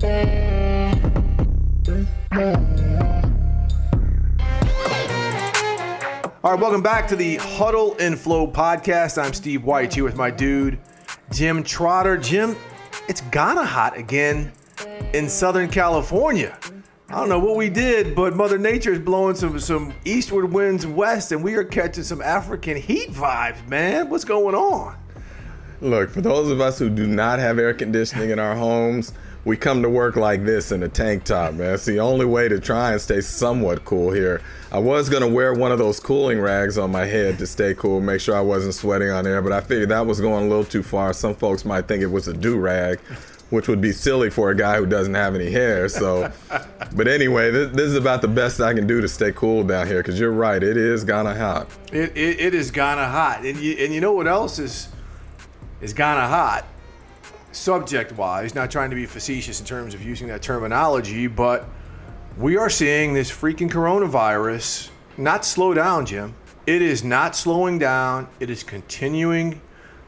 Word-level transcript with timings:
All 0.00 0.08
right, 6.44 6.60
welcome 6.60 6.82
back 6.82 7.08
to 7.08 7.16
the 7.16 7.36
Huddle 7.40 7.96
and 7.98 8.16
Flow 8.16 8.46
podcast. 8.46 9.20
I'm 9.20 9.32
Steve 9.32 9.64
White 9.64 9.92
here 9.92 10.04
with 10.04 10.16
my 10.16 10.30
dude, 10.30 10.78
Jim 11.32 11.64
Trotter. 11.64 12.16
Jim, 12.16 12.54
it's 13.08 13.22
Ghana 13.22 13.64
hot 13.64 13.96
again 13.96 14.52
in 15.14 15.28
Southern 15.28 15.68
California. 15.68 16.56
I 17.08 17.16
don't 17.16 17.28
know 17.28 17.40
what 17.40 17.56
we 17.56 17.68
did, 17.68 18.14
but 18.14 18.36
Mother 18.36 18.58
Nature 18.58 18.92
is 18.92 19.00
blowing 19.00 19.34
some 19.34 19.58
some 19.58 19.92
eastward 20.04 20.52
winds 20.52 20.86
west, 20.86 21.32
and 21.32 21.42
we 21.42 21.56
are 21.56 21.64
catching 21.64 22.04
some 22.04 22.22
African 22.22 22.76
heat 22.76 23.10
vibes, 23.10 23.66
man. 23.66 24.08
What's 24.08 24.24
going 24.24 24.54
on? 24.54 24.96
Look, 25.80 26.10
for 26.10 26.20
those 26.20 26.50
of 26.52 26.60
us 26.60 26.78
who 26.78 26.88
do 26.88 27.06
not 27.06 27.40
have 27.40 27.58
air 27.58 27.74
conditioning 27.74 28.30
in 28.30 28.38
our 28.38 28.54
homes, 28.54 29.12
we 29.48 29.56
come 29.56 29.80
to 29.80 29.88
work 29.88 30.14
like 30.14 30.44
this 30.44 30.72
in 30.72 30.82
a 30.82 30.88
tank 30.90 31.24
top, 31.24 31.54
man. 31.54 31.72
It's 31.72 31.86
the 31.86 32.00
only 32.00 32.26
way 32.26 32.48
to 32.48 32.60
try 32.60 32.92
and 32.92 33.00
stay 33.00 33.22
somewhat 33.22 33.82
cool 33.82 34.12
here. 34.12 34.42
I 34.70 34.78
was 34.78 35.08
gonna 35.08 35.26
wear 35.26 35.54
one 35.54 35.72
of 35.72 35.78
those 35.78 35.98
cooling 35.98 36.38
rags 36.38 36.76
on 36.76 36.92
my 36.92 37.06
head 37.06 37.38
to 37.38 37.46
stay 37.46 37.72
cool, 37.72 38.02
make 38.02 38.20
sure 38.20 38.36
I 38.36 38.42
wasn't 38.42 38.74
sweating 38.74 39.08
on 39.08 39.26
air, 39.26 39.40
but 39.40 39.52
I 39.52 39.62
figured 39.62 39.88
that 39.88 40.06
was 40.06 40.20
going 40.20 40.44
a 40.44 40.48
little 40.48 40.66
too 40.66 40.82
far. 40.82 41.14
Some 41.14 41.34
folks 41.34 41.64
might 41.64 41.88
think 41.88 42.02
it 42.02 42.08
was 42.08 42.28
a 42.28 42.34
do 42.34 42.58
rag, 42.58 42.98
which 43.48 43.68
would 43.68 43.80
be 43.80 43.90
silly 43.90 44.28
for 44.28 44.50
a 44.50 44.54
guy 44.54 44.76
who 44.76 44.84
doesn't 44.84 45.14
have 45.14 45.34
any 45.34 45.50
hair. 45.50 45.88
So, 45.88 46.30
but 46.94 47.08
anyway, 47.08 47.50
this, 47.50 47.74
this 47.74 47.86
is 47.86 47.96
about 47.96 48.20
the 48.20 48.28
best 48.28 48.60
I 48.60 48.74
can 48.74 48.86
do 48.86 49.00
to 49.00 49.08
stay 49.08 49.32
cool 49.32 49.64
down 49.64 49.86
here. 49.86 50.02
Because 50.02 50.20
you're 50.20 50.30
right, 50.30 50.62
it 50.62 50.76
is 50.76 51.04
gonna 51.04 51.34
hot. 51.34 51.70
It, 51.90 52.14
it, 52.14 52.38
it 52.38 52.54
is 52.54 52.70
Ghana 52.70 53.08
hot, 53.08 53.46
and 53.46 53.58
you, 53.58 53.82
and 53.82 53.94
you 53.94 54.02
know 54.02 54.12
what 54.12 54.28
else 54.28 54.58
is 54.58 54.88
is 55.80 55.94
Ghana 55.94 56.28
hot? 56.28 56.66
Subject 57.52 58.12
wise, 58.12 58.54
not 58.54 58.70
trying 58.70 58.90
to 58.90 58.96
be 58.96 59.06
facetious 59.06 59.60
in 59.60 59.66
terms 59.66 59.94
of 59.94 60.04
using 60.04 60.28
that 60.28 60.42
terminology, 60.42 61.26
but 61.26 61.66
we 62.36 62.56
are 62.56 62.70
seeing 62.70 63.14
this 63.14 63.30
freaking 63.30 63.70
coronavirus 63.70 64.90
not 65.16 65.44
slow 65.44 65.74
down, 65.74 66.06
Jim. 66.06 66.34
It 66.66 66.82
is 66.82 67.02
not 67.02 67.34
slowing 67.34 67.78
down. 67.78 68.28
It 68.38 68.50
is 68.50 68.62
continuing. 68.62 69.60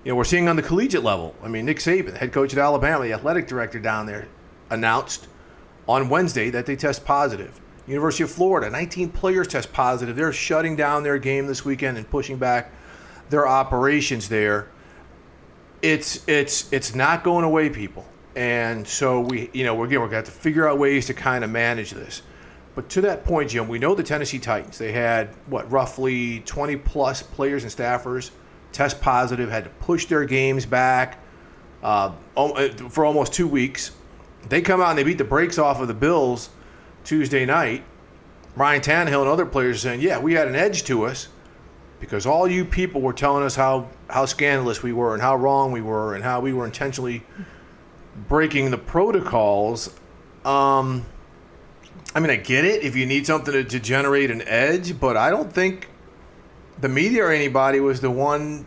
You 0.04 0.12
know, 0.12 0.16
we're 0.16 0.24
seeing 0.24 0.48
on 0.48 0.56
the 0.56 0.62
collegiate 0.62 1.02
level. 1.02 1.34
I 1.42 1.48
mean, 1.48 1.64
Nick 1.64 1.78
Saban, 1.78 2.16
head 2.16 2.32
coach 2.32 2.52
at 2.52 2.58
Alabama, 2.58 3.04
the 3.04 3.12
athletic 3.12 3.48
director 3.48 3.80
down 3.80 4.06
there, 4.06 4.28
announced 4.70 5.26
on 5.88 6.08
Wednesday 6.08 6.50
that 6.50 6.66
they 6.66 6.76
test 6.76 7.04
positive. 7.04 7.60
University 7.86 8.22
of 8.22 8.30
Florida, 8.30 8.70
19 8.70 9.10
players 9.10 9.48
test 9.48 9.72
positive. 9.72 10.14
They're 10.14 10.32
shutting 10.32 10.76
down 10.76 11.02
their 11.02 11.18
game 11.18 11.46
this 11.46 11.64
weekend 11.64 11.96
and 11.96 12.08
pushing 12.08 12.36
back 12.36 12.70
their 13.30 13.48
operations 13.48 14.28
there 14.28 14.68
it's 15.82 16.26
it's 16.28 16.72
it's 16.72 16.94
not 16.94 17.24
going 17.24 17.44
away, 17.44 17.70
people. 17.70 18.06
And 18.36 18.86
so 18.86 19.20
we, 19.20 19.50
you 19.52 19.64
know, 19.64 19.74
we're 19.74 19.86
again 19.86 20.00
we're 20.00 20.08
going 20.08 20.22
to 20.22 20.28
have 20.28 20.34
to 20.34 20.40
figure 20.40 20.68
out 20.68 20.78
ways 20.78 21.06
to 21.06 21.14
kind 21.14 21.44
of 21.44 21.50
manage 21.50 21.90
this. 21.90 22.22
But 22.74 22.88
to 22.90 23.00
that 23.02 23.24
point, 23.24 23.50
Jim, 23.50 23.68
we 23.68 23.78
know 23.78 23.94
the 23.94 24.02
Tennessee 24.02 24.38
Titans. 24.38 24.78
They 24.78 24.92
had 24.92 25.34
what 25.46 25.70
roughly 25.70 26.40
20 26.40 26.76
plus 26.76 27.22
players 27.22 27.64
and 27.64 27.72
staffers 27.72 28.30
test 28.72 29.00
positive, 29.00 29.50
had 29.50 29.64
to 29.64 29.70
push 29.70 30.06
their 30.06 30.24
games 30.24 30.66
back 30.66 31.18
uh, 31.82 32.12
for 32.88 33.04
almost 33.04 33.32
two 33.32 33.48
weeks. 33.48 33.92
They 34.48 34.62
come 34.62 34.80
out 34.80 34.90
and 34.90 34.98
they 34.98 35.02
beat 35.02 35.18
the 35.18 35.24
brakes 35.24 35.58
off 35.58 35.80
of 35.80 35.88
the 35.88 35.94
Bills 35.94 36.50
Tuesday 37.04 37.44
night. 37.44 37.84
Ryan 38.56 38.80
Tannehill 38.80 39.22
and 39.22 39.28
other 39.28 39.46
players 39.46 39.80
saying, 39.80 40.00
"Yeah, 40.00 40.18
we 40.18 40.34
had 40.34 40.48
an 40.48 40.56
edge 40.56 40.84
to 40.84 41.04
us." 41.04 41.28
Because 42.00 42.26
all 42.26 42.48
you 42.48 42.64
people 42.64 43.00
were 43.00 43.12
telling 43.12 43.44
us 43.44 43.54
how, 43.54 43.88
how 44.08 44.24
scandalous 44.24 44.82
we 44.82 44.92
were 44.92 45.12
and 45.12 45.22
how 45.22 45.36
wrong 45.36 45.70
we 45.70 45.82
were 45.82 46.14
and 46.14 46.24
how 46.24 46.40
we 46.40 46.52
were 46.52 46.64
intentionally 46.64 47.22
breaking 48.28 48.70
the 48.70 48.78
protocols. 48.78 49.94
Um, 50.44 51.04
I 52.14 52.20
mean, 52.20 52.30
I 52.30 52.36
get 52.36 52.64
it 52.64 52.82
if 52.82 52.96
you 52.96 53.06
need 53.06 53.26
something 53.26 53.52
to, 53.52 53.62
to 53.62 53.78
generate 53.78 54.30
an 54.30 54.42
edge, 54.42 54.98
but 54.98 55.16
I 55.16 55.30
don't 55.30 55.52
think 55.52 55.88
the 56.80 56.88
media 56.88 57.24
or 57.24 57.30
anybody 57.30 57.78
was 57.80 58.00
the 58.00 58.10
one 58.10 58.66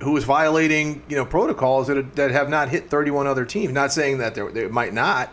who 0.00 0.12
was 0.12 0.24
violating 0.24 1.02
you 1.08 1.16
know 1.16 1.24
protocols 1.24 1.86
that, 1.86 2.16
that 2.16 2.30
have 2.30 2.48
not 2.48 2.68
hit 2.68 2.88
31 2.88 3.26
other 3.26 3.44
teams. 3.44 3.72
Not 3.72 3.92
saying 3.92 4.18
that 4.18 4.34
they 4.34 4.68
might 4.68 4.94
not, 4.94 5.30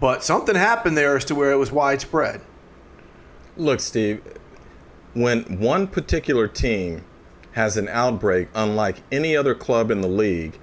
but 0.00 0.24
something 0.24 0.54
happened 0.54 0.96
there 0.96 1.16
as 1.16 1.24
to 1.26 1.34
where 1.34 1.52
it 1.52 1.56
was 1.56 1.70
widespread. 1.70 2.40
Look, 3.56 3.80
Steve, 3.80 4.22
when 5.14 5.60
one 5.60 5.86
particular 5.86 6.46
team 6.48 7.04
has 7.52 7.76
an 7.76 7.88
outbreak 7.88 8.48
unlike 8.54 9.02
any 9.12 9.36
other 9.36 9.54
club 9.54 9.90
in 9.90 10.00
the 10.00 10.08
league, 10.08 10.58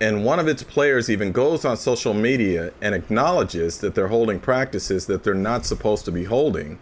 and 0.00 0.24
one 0.24 0.38
of 0.38 0.46
its 0.46 0.62
players 0.62 1.10
even 1.10 1.32
goes 1.32 1.64
on 1.64 1.76
social 1.76 2.14
media 2.14 2.72
and 2.80 2.94
acknowledges 2.94 3.78
that 3.78 3.96
they're 3.96 4.08
holding 4.08 4.38
practices 4.38 5.06
that 5.06 5.24
they're 5.24 5.34
not 5.34 5.66
supposed 5.66 6.04
to 6.04 6.12
be 6.12 6.24
holding, 6.24 6.78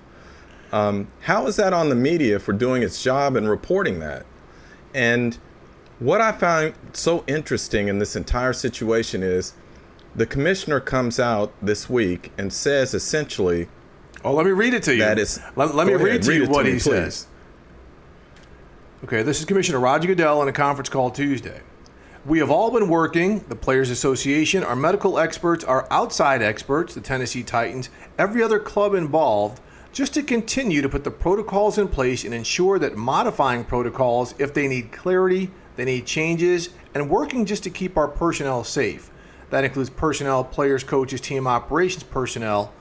um, 0.73 1.09
how 1.23 1.47
is 1.47 1.57
that 1.57 1.73
on 1.73 1.89
the 1.89 1.95
media 1.95 2.39
for 2.39 2.53
doing 2.53 2.83
its 2.83 3.03
job 3.03 3.37
and 3.37 3.49
reporting 3.49 4.01
that? 4.01 4.27
And 4.95 5.39
what 5.99 6.21
I 6.21 6.33
find 6.33 6.75
so 6.93 7.25
interesting 7.27 7.89
in 7.89 7.99
this 7.99 8.17
entire 8.17 8.53
situation 8.53 9.23
is 9.23 9.55
the 10.15 10.27
commissioner 10.27 10.81
comes 10.81 11.19
out 11.19 11.55
this 11.63 11.89
week 11.89 12.33
and 12.37 12.53
says 12.53 12.93
essentially 12.93 13.69
Oh, 14.27 14.35
let 14.35 14.45
me 14.45 14.51
read 14.51 14.75
it 14.75 14.83
to 14.83 14.93
you. 14.93 15.05
That 15.05 15.21
is. 15.21 15.41
Let, 15.55 15.77
let 15.77 15.87
me 15.87 15.95
ahead, 15.95 16.05
read 16.05 16.23
to 16.25 16.31
read 16.31 16.43
you 16.43 16.49
what 16.49 16.65
to 16.65 16.69
he 16.69 16.75
me, 16.75 16.79
says. 16.81 17.29
Okay, 19.05 19.23
this 19.23 19.39
is 19.39 19.45
Commissioner 19.45 19.79
Roger 19.79 20.09
Goodell 20.09 20.41
on 20.41 20.49
a 20.49 20.53
conference 20.53 20.89
call 20.89 21.13
Tuesday. 21.13 21.61
We 22.25 22.41
have 22.41 22.51
all 22.51 22.73
been 22.73 22.89
working, 22.89 23.45
the 23.49 23.55
Players 23.55 23.89
Association, 23.89 24.65
our 24.65 24.75
medical 24.75 25.17
experts, 25.21 25.63
our 25.63 25.87
outside 25.93 26.43
experts, 26.43 26.93
the 26.93 27.01
Tennessee 27.01 27.45
Titans, 27.45 27.89
every 28.19 28.43
other 28.43 28.59
club 28.59 28.95
involved, 28.95 29.61
just 29.93 30.13
to 30.15 30.25
continue 30.25 30.83
to 30.83 30.89
put 30.89 31.05
the 31.05 31.11
protocols 31.13 31.79
in 31.79 31.87
place 31.87 32.25
and 32.25 32.35
ensure 32.35 32.81
that 32.81 32.97
modifying 32.97 33.63
protocols, 33.63 34.35
if 34.41 34.53
they 34.53 34.67
need 34.67 34.91
clarity, 34.91 35.53
they 35.77 35.85
need 35.85 36.05
changes, 36.05 36.71
and 36.95 37.09
working 37.09 37.47
just 37.47 37.63
to 37.63 37.71
keep 37.71 37.97
our 37.97 38.09
personnel 38.09 38.65
safe. 38.65 39.09
That 39.51 39.63
includes 39.63 39.91
personnel, 39.91 40.43
players, 40.43 40.83
coaches, 40.83 41.21
team 41.21 41.47
operations 41.47 42.03
personnel, 42.03 42.73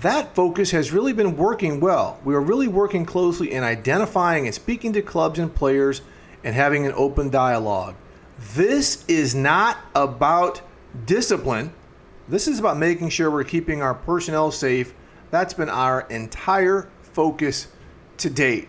that 0.00 0.34
focus 0.34 0.70
has 0.72 0.92
really 0.92 1.12
been 1.12 1.36
working 1.36 1.80
well. 1.80 2.20
We 2.24 2.34
are 2.34 2.40
really 2.40 2.68
working 2.68 3.06
closely 3.06 3.52
in 3.52 3.64
identifying 3.64 4.46
and 4.46 4.54
speaking 4.54 4.92
to 4.92 5.02
clubs 5.02 5.38
and 5.38 5.54
players 5.54 6.02
and 6.44 6.54
having 6.54 6.84
an 6.86 6.92
open 6.94 7.30
dialogue. 7.30 7.94
This 8.54 9.04
is 9.08 9.34
not 9.34 9.78
about 9.94 10.60
discipline. 11.06 11.72
This 12.28 12.46
is 12.46 12.58
about 12.58 12.76
making 12.76 13.08
sure 13.08 13.30
we're 13.30 13.44
keeping 13.44 13.80
our 13.80 13.94
personnel 13.94 14.50
safe. 14.50 14.92
That's 15.30 15.54
been 15.54 15.70
our 15.70 16.02
entire 16.10 16.88
focus 17.02 17.68
to 18.18 18.28
date. 18.28 18.68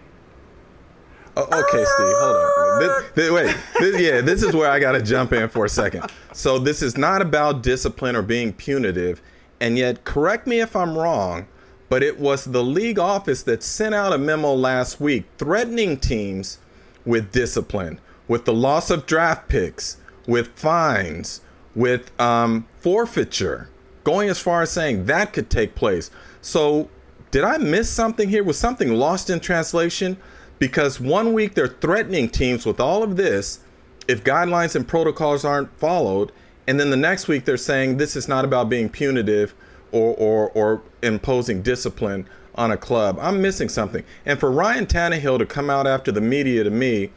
Oh, 1.35 1.43
okay, 1.43 1.85
Steve, 1.85 2.15
hold 2.17 2.35
on. 2.35 2.79
This, 2.79 3.11
this, 3.13 3.31
wait, 3.31 3.57
this, 3.79 4.01
yeah, 4.01 4.21
this 4.21 4.41
is 4.41 4.55
where 4.55 4.71
I 4.71 4.79
got 4.79 4.93
to 4.93 5.01
jump 5.01 5.33
in 5.33 5.49
for 5.49 5.65
a 5.65 5.69
second. 5.69 6.09
So, 6.33 6.57
this 6.57 6.81
is 6.81 6.97
not 6.97 7.21
about 7.21 7.61
discipline 7.61 8.15
or 8.15 8.23
being 8.23 8.53
punitive. 8.53 9.21
And 9.59 9.77
yet, 9.77 10.03
correct 10.03 10.47
me 10.47 10.59
if 10.59 10.75
I'm 10.75 10.97
wrong, 10.97 11.47
but 11.89 12.03
it 12.03 12.19
was 12.19 12.45
the 12.45 12.63
league 12.63 12.99
office 12.99 13.43
that 13.43 13.63
sent 13.63 13.95
out 13.95 14.13
a 14.13 14.17
memo 14.17 14.53
last 14.53 14.99
week 14.99 15.25
threatening 15.37 15.97
teams 15.97 16.59
with 17.05 17.31
discipline, 17.31 17.99
with 18.27 18.45
the 18.45 18.53
loss 18.53 18.89
of 18.89 19.05
draft 19.05 19.47
picks, 19.47 19.97
with 20.27 20.49
fines, 20.49 21.41
with 21.73 22.11
um, 22.19 22.67
forfeiture, 22.77 23.69
going 24.03 24.29
as 24.29 24.39
far 24.39 24.61
as 24.61 24.71
saying 24.71 25.05
that 25.05 25.33
could 25.33 25.49
take 25.49 25.75
place. 25.75 26.11
So, 26.41 26.89
did 27.31 27.43
I 27.43 27.57
miss 27.57 27.89
something 27.89 28.29
here? 28.29 28.43
Was 28.43 28.57
something 28.57 28.93
lost 28.93 29.29
in 29.29 29.39
translation? 29.39 30.17
Because 30.59 30.99
one 30.99 31.33
week 31.33 31.53
they're 31.55 31.67
threatening 31.67 32.29
teams 32.29 32.65
with 32.65 32.79
all 32.79 33.03
of 33.03 33.15
this 33.15 33.59
if 34.07 34.23
guidelines 34.23 34.75
and 34.75 34.87
protocols 34.87 35.43
aren't 35.43 35.77
followed, 35.77 36.31
and 36.67 36.79
then 36.79 36.89
the 36.89 36.97
next 36.97 37.27
week 37.27 37.45
they're 37.45 37.57
saying 37.57 37.97
this 37.97 38.15
is 38.15 38.27
not 38.27 38.45
about 38.45 38.69
being 38.69 38.89
punitive 38.89 39.55
or, 39.91 40.13
or, 40.15 40.51
or 40.51 40.81
imposing 41.01 41.61
discipline 41.61 42.27
on 42.55 42.71
a 42.71 42.77
club. 42.77 43.17
I'm 43.21 43.41
missing 43.41 43.69
something. 43.69 44.03
And 44.25 44.39
for 44.39 44.51
Ryan 44.51 44.85
Tannehill 44.85 45.39
to 45.39 45.45
come 45.45 45.69
out 45.69 45.87
after 45.87 46.11
the 46.11 46.21
media 46.21 46.63
to 46.63 46.69
me 46.69 47.11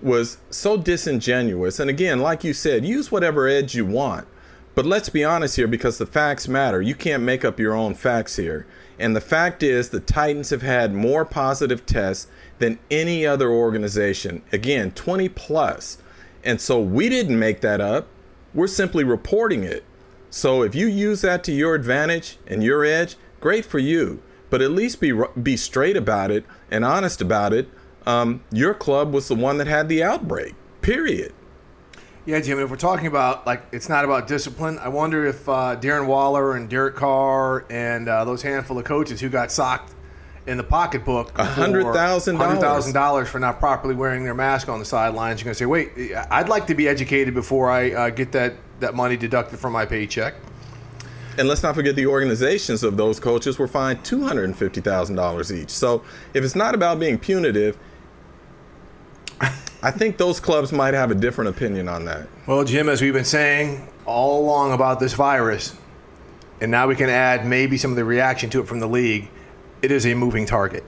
was 0.00 0.36
so 0.50 0.76
disingenuous. 0.76 1.80
And 1.80 1.88
again, 1.90 2.20
like 2.20 2.44
you 2.44 2.52
said, 2.52 2.84
use 2.84 3.10
whatever 3.10 3.48
edge 3.48 3.74
you 3.74 3.86
want. 3.86 4.28
But 4.74 4.86
let's 4.86 5.08
be 5.08 5.24
honest 5.24 5.56
here 5.56 5.68
because 5.68 5.98
the 5.98 6.06
facts 6.06 6.48
matter. 6.48 6.82
You 6.82 6.94
can't 6.94 7.22
make 7.22 7.44
up 7.44 7.58
your 7.58 7.74
own 7.74 7.94
facts 7.94 8.36
here. 8.36 8.66
And 8.98 9.16
the 9.16 9.20
fact 9.20 9.62
is, 9.62 9.88
the 9.88 10.00
Titans 10.00 10.50
have 10.50 10.62
had 10.62 10.94
more 10.94 11.24
positive 11.24 11.86
tests 11.86 12.26
than 12.58 12.78
any 12.90 13.26
other 13.26 13.50
organization. 13.50 14.42
Again, 14.52 14.90
20 14.92 15.28
plus. 15.30 15.98
And 16.44 16.60
so 16.60 16.80
we 16.80 17.08
didn't 17.08 17.38
make 17.38 17.60
that 17.62 17.80
up. 17.80 18.08
We're 18.54 18.68
simply 18.68 19.04
reporting 19.04 19.64
it. 19.64 19.84
So 20.30 20.62
if 20.62 20.74
you 20.74 20.86
use 20.86 21.20
that 21.20 21.44
to 21.44 21.52
your 21.52 21.74
advantage 21.74 22.38
and 22.46 22.62
your 22.62 22.84
edge, 22.84 23.16
great 23.40 23.64
for 23.64 23.78
you. 23.78 24.22
But 24.50 24.62
at 24.62 24.70
least 24.70 25.00
be 25.00 25.12
be 25.40 25.56
straight 25.56 25.96
about 25.96 26.30
it 26.30 26.44
and 26.70 26.84
honest 26.84 27.20
about 27.20 27.52
it. 27.52 27.68
Um, 28.06 28.44
your 28.52 28.74
club 28.74 29.12
was 29.12 29.28
the 29.28 29.34
one 29.34 29.58
that 29.58 29.66
had 29.66 29.88
the 29.88 30.02
outbreak. 30.02 30.54
Period. 30.80 31.32
Yeah, 32.26 32.40
Jim. 32.40 32.58
If 32.58 32.70
we're 32.70 32.76
talking 32.76 33.06
about 33.06 33.46
like 33.46 33.64
it's 33.72 33.88
not 33.88 34.04
about 34.04 34.28
discipline, 34.28 34.78
I 34.78 34.88
wonder 34.88 35.26
if 35.26 35.48
uh, 35.48 35.76
Darren 35.80 36.06
Waller 36.06 36.56
and 36.56 36.70
Derek 36.70 36.94
Carr 36.94 37.66
and 37.68 38.08
uh, 38.08 38.24
those 38.24 38.42
handful 38.42 38.78
of 38.78 38.84
coaches 38.84 39.20
who 39.20 39.28
got 39.28 39.50
socked 39.50 39.92
in 40.46 40.56
the 40.58 40.64
pocketbook 40.64 41.36
a 41.38 41.44
hundred 41.44 41.92
thousand 41.92 42.36
hundred 42.36 42.60
thousand 42.60 42.92
dollars 42.92 43.28
for 43.28 43.38
not 43.38 43.58
properly 43.58 43.94
wearing 43.94 44.24
their 44.24 44.34
mask 44.34 44.68
on 44.68 44.78
the 44.78 44.84
sidelines. 44.84 45.40
You're 45.40 45.46
gonna 45.46 45.54
say, 45.54 45.66
wait, 45.66 46.14
I'd 46.30 46.48
like 46.48 46.66
to 46.66 46.74
be 46.74 46.88
educated 46.88 47.34
before 47.34 47.70
I 47.70 47.92
uh, 47.92 48.10
get 48.10 48.32
that 48.32 48.54
that 48.80 48.94
money 48.94 49.16
deducted 49.16 49.58
from 49.58 49.72
my 49.72 49.86
paycheck. 49.86 50.34
And 51.36 51.48
let's 51.48 51.62
not 51.62 51.74
forget 51.74 51.96
the 51.96 52.06
organizations 52.06 52.84
of 52.84 52.96
those 52.96 53.18
coaches 53.18 53.58
were 53.58 53.66
fined 53.66 54.04
two 54.04 54.22
hundred 54.22 54.44
and 54.44 54.56
fifty 54.56 54.80
thousand 54.80 55.16
dollars 55.16 55.52
each. 55.52 55.70
So 55.70 56.04
if 56.34 56.44
it's 56.44 56.54
not 56.54 56.74
about 56.74 57.00
being 57.00 57.18
punitive, 57.18 57.78
I 59.82 59.90
think 59.90 60.16
those 60.16 60.40
clubs 60.40 60.72
might 60.72 60.94
have 60.94 61.10
a 61.10 61.14
different 61.14 61.50
opinion 61.50 61.88
on 61.88 62.04
that. 62.04 62.28
Well, 62.46 62.64
Jim, 62.64 62.88
as 62.88 63.02
we've 63.02 63.12
been 63.12 63.24
saying 63.24 63.88
all 64.06 64.42
along 64.44 64.72
about 64.72 65.00
this 65.00 65.14
virus, 65.14 65.74
and 66.60 66.70
now 66.70 66.86
we 66.86 66.94
can 66.94 67.10
add 67.10 67.46
maybe 67.46 67.76
some 67.78 67.90
of 67.90 67.96
the 67.96 68.04
reaction 68.04 68.48
to 68.50 68.60
it 68.60 68.68
from 68.68 68.80
the 68.80 68.86
league, 68.86 69.28
it 69.84 69.92
is 69.92 70.06
a 70.06 70.14
moving 70.14 70.46
target. 70.46 70.82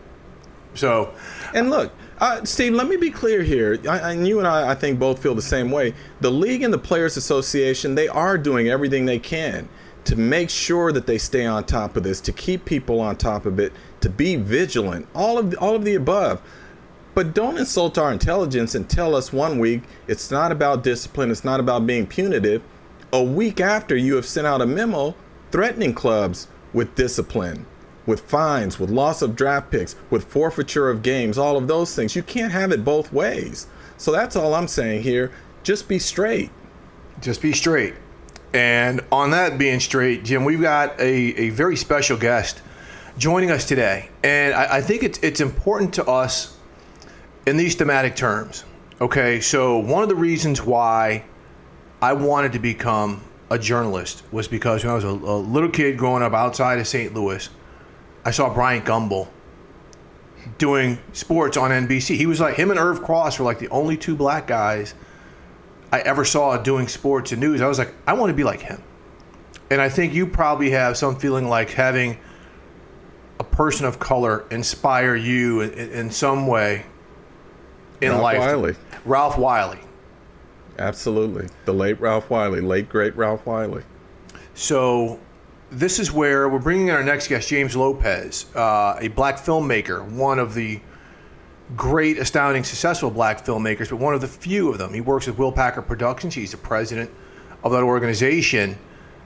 So, 0.75 1.15
and 1.55 1.71
look, 1.71 1.93
uh, 2.19 2.45
Steve, 2.45 2.73
let 2.73 2.89
me 2.89 2.97
be 2.97 3.11
clear 3.11 3.43
here. 3.43 3.79
I, 3.89 4.13
and 4.13 4.27
you 4.27 4.39
and 4.39 4.49
I, 4.49 4.71
I 4.71 4.75
think, 4.75 4.99
both 4.99 5.23
feel 5.23 5.35
the 5.35 5.43
same 5.43 5.71
way. 5.71 5.95
The 6.21 6.31
league 6.31 6.63
and 6.63 6.73
the 6.73 6.79
Players 6.79 7.17
Association, 7.19 7.95
they 7.95 8.09
are 8.09 8.39
doing 8.39 8.69
everything 8.69 9.05
they 9.05 9.19
can 9.19 9.69
to 10.05 10.17
make 10.17 10.49
sure 10.49 10.93
that 10.93 11.07
they 11.07 11.19
stay 11.19 11.45
on 11.45 11.65
top 11.65 11.97
of 11.97 12.05
this, 12.05 12.21
to 12.23 12.33
keep 12.33 12.65
people 12.65 13.01
on 13.01 13.17
top 13.17 13.45
of 13.45 13.59
it, 13.59 13.73
to 14.01 14.09
be 14.09 14.37
vigilant, 14.37 15.07
all 15.15 15.37
of 15.37 15.51
the, 15.51 15.59
all 15.59 15.75
of 15.75 15.85
the 15.85 15.95
above. 15.95 16.41
But 17.15 17.35
don't 17.35 17.59
insult 17.59 17.99
our 17.99 18.13
intelligence 18.13 18.75
and 18.75 18.89
tell 18.89 19.15
us 19.15 19.33
one 19.33 19.59
week 19.59 19.83
it's 20.07 20.31
not 20.31 20.53
about 20.53 20.83
discipline, 20.83 21.31
it's 21.31 21.45
not 21.45 21.61
about 21.61 21.87
being 21.87 22.07
punitive. 22.07 22.63
A 23.13 23.23
week 23.23 23.61
after 23.61 23.97
you 23.97 24.15
have 24.17 24.27
sent 24.27 24.47
out 24.47 24.63
a 24.63 24.67
memo 24.67 25.15
threatening 25.51 25.95
clubs 25.95 26.49
with 26.73 26.95
discipline, 26.95 27.67
with 28.07 28.21
fines, 28.21 28.79
with 28.79 28.89
loss 28.91 29.21
of 29.21 29.37
draft 29.37 29.71
picks, 29.71 29.97
with 30.11 30.25
forfeiture 30.25 30.89
of 30.89 31.03
games, 31.03 31.37
all 31.37 31.57
of 31.57 31.67
those 31.67 31.95
things. 31.95 32.15
You 32.17 32.23
can't 32.23 32.53
have 32.53 32.73
it 32.73 32.85
both 32.85 33.13
ways. 33.13 33.67
So 33.99 34.13
that's 34.13 34.37
all 34.37 34.55
I'm 34.55 34.69
saying 34.69 35.03
here. 35.03 35.33
Just 35.63 35.89
be 35.89 35.99
straight. 35.99 36.51
Just 37.21 37.43
be 37.43 37.53
straight. 37.53 37.95
And 38.53 39.01
on 39.11 39.31
that 39.31 39.59
being 39.59 39.81
straight, 39.81 40.25
Jim, 40.25 40.45
we've 40.45 40.61
got 40.61 40.99
a, 41.01 41.05
a 41.05 41.51
very 41.51 41.77
special 41.77 42.17
guest 42.17 42.63
joining 43.19 43.51
us 43.51 43.67
today. 43.67 44.11
And 44.23 44.55
I, 44.55 44.77
I 44.77 44.81
think 44.81 45.03
it's, 45.03 45.19
it's 45.19 45.41
important 45.41 45.95
to 45.95 46.05
us 46.07 46.57
in 47.47 47.57
these 47.57 47.75
thematic 47.75 48.17
terms. 48.17 48.65
Okay, 49.01 49.41
so 49.41 49.79
one 49.79 50.03
of 50.03 50.09
the 50.09 50.15
reasons 50.15 50.63
why 50.63 51.25
I 52.01 52.13
wanted 52.13 52.53
to 52.53 52.59
become 52.59 53.23
a 53.51 53.59
journalist 53.59 54.23
was 54.33 54.49
because 54.49 54.85
when 54.85 54.91
I 54.91 54.95
was 54.95 55.05
a, 55.05 55.09
a 55.09 55.39
little 55.39 55.69
kid 55.69 55.97
growing 55.99 56.23
up 56.23 56.33
outside 56.33 56.79
of 56.79 56.87
St. 56.87 57.15
Louis, 57.15 57.49
I 58.27 58.33
saw 58.33 58.53
Bryant 58.53 58.85
Gumbel 58.85 59.29
doing 60.59 60.99
sports 61.13 61.57
on 61.57 61.71
NBC. 61.71 62.17
He 62.17 62.27
was 62.27 62.41
like 62.41 62.57
him 62.57 62.73
and 62.73 62.79
Irv 62.79 63.01
Cross 63.01 63.39
were 63.39 63.45
like 63.45 63.61
the 63.61 63.69
only 63.69 63.97
two 63.97 64.17
black 64.17 64.49
guys 64.49 64.95
I 65.93 66.01
ever 66.01 66.25
saw 66.25 66.57
doing 66.57 66.89
sports 66.89 67.31
and 67.31 67.41
news. 67.41 67.61
I 67.61 67.69
was 67.69 67.79
like, 67.79 67.95
I 68.05 68.15
want 68.15 68.31
to 68.31 68.35
be 68.35 68.43
like 68.43 68.63
him. 68.63 68.83
And 69.71 69.81
I 69.81 69.89
think 69.89 70.13
you 70.13 70.27
probably 70.27 70.71
have 70.71 70.97
some 70.97 71.15
feeling 71.15 71.49
like 71.49 71.71
having 71.71 72.19
a 73.39 73.45
person 73.45 73.87
of 73.87 74.01
color 74.01 74.45
inspire 74.51 75.15
you 75.15 75.61
in, 75.61 75.71
in 75.93 76.11
some 76.11 76.49
way 76.49 76.85
in 78.01 78.11
Ralph 78.11 78.23
life. 78.23 78.39
Wiley. 78.41 78.75
Ralph 79.05 79.39
Wiley. 79.39 79.79
Absolutely. 80.81 81.49
The 81.65 81.73
late 81.73 82.01
Ralph 82.01 82.29
Wiley, 82.29 82.61
late 82.61 82.89
great 82.89 83.15
Ralph 83.17 83.47
Wiley. 83.47 83.85
So, 84.55 85.21
this 85.71 85.99
is 85.99 86.13
where 86.13 86.49
we're 86.49 86.59
bringing 86.59 86.89
in 86.89 86.95
our 86.95 87.03
next 87.03 87.29
guest, 87.29 87.49
James 87.49 87.75
Lopez, 87.75 88.47
uh, 88.55 88.97
a 89.01 89.09
black 89.09 89.37
filmmaker, 89.37 90.09
one 90.13 90.39
of 90.39 90.55
the 90.55 90.81
great, 91.75 92.19
astounding, 92.19 92.63
successful 92.63 93.11
black 93.11 93.45
filmmakers, 93.45 93.91
but 93.91 93.97
one 93.97 94.15
of 94.15 94.21
the 94.21 94.29
few 94.29 94.71
of 94.71 94.79
them. 94.79 94.95
He 94.95 95.01
works 95.01 95.27
with 95.27 95.39
Will 95.39 95.51
Packer 95.51 95.83
Productions. 95.83 96.35
He's 96.35 96.53
the 96.53 96.57
president 96.57 97.11
of 97.65 97.73
that 97.73 97.83
organization. 97.83 98.79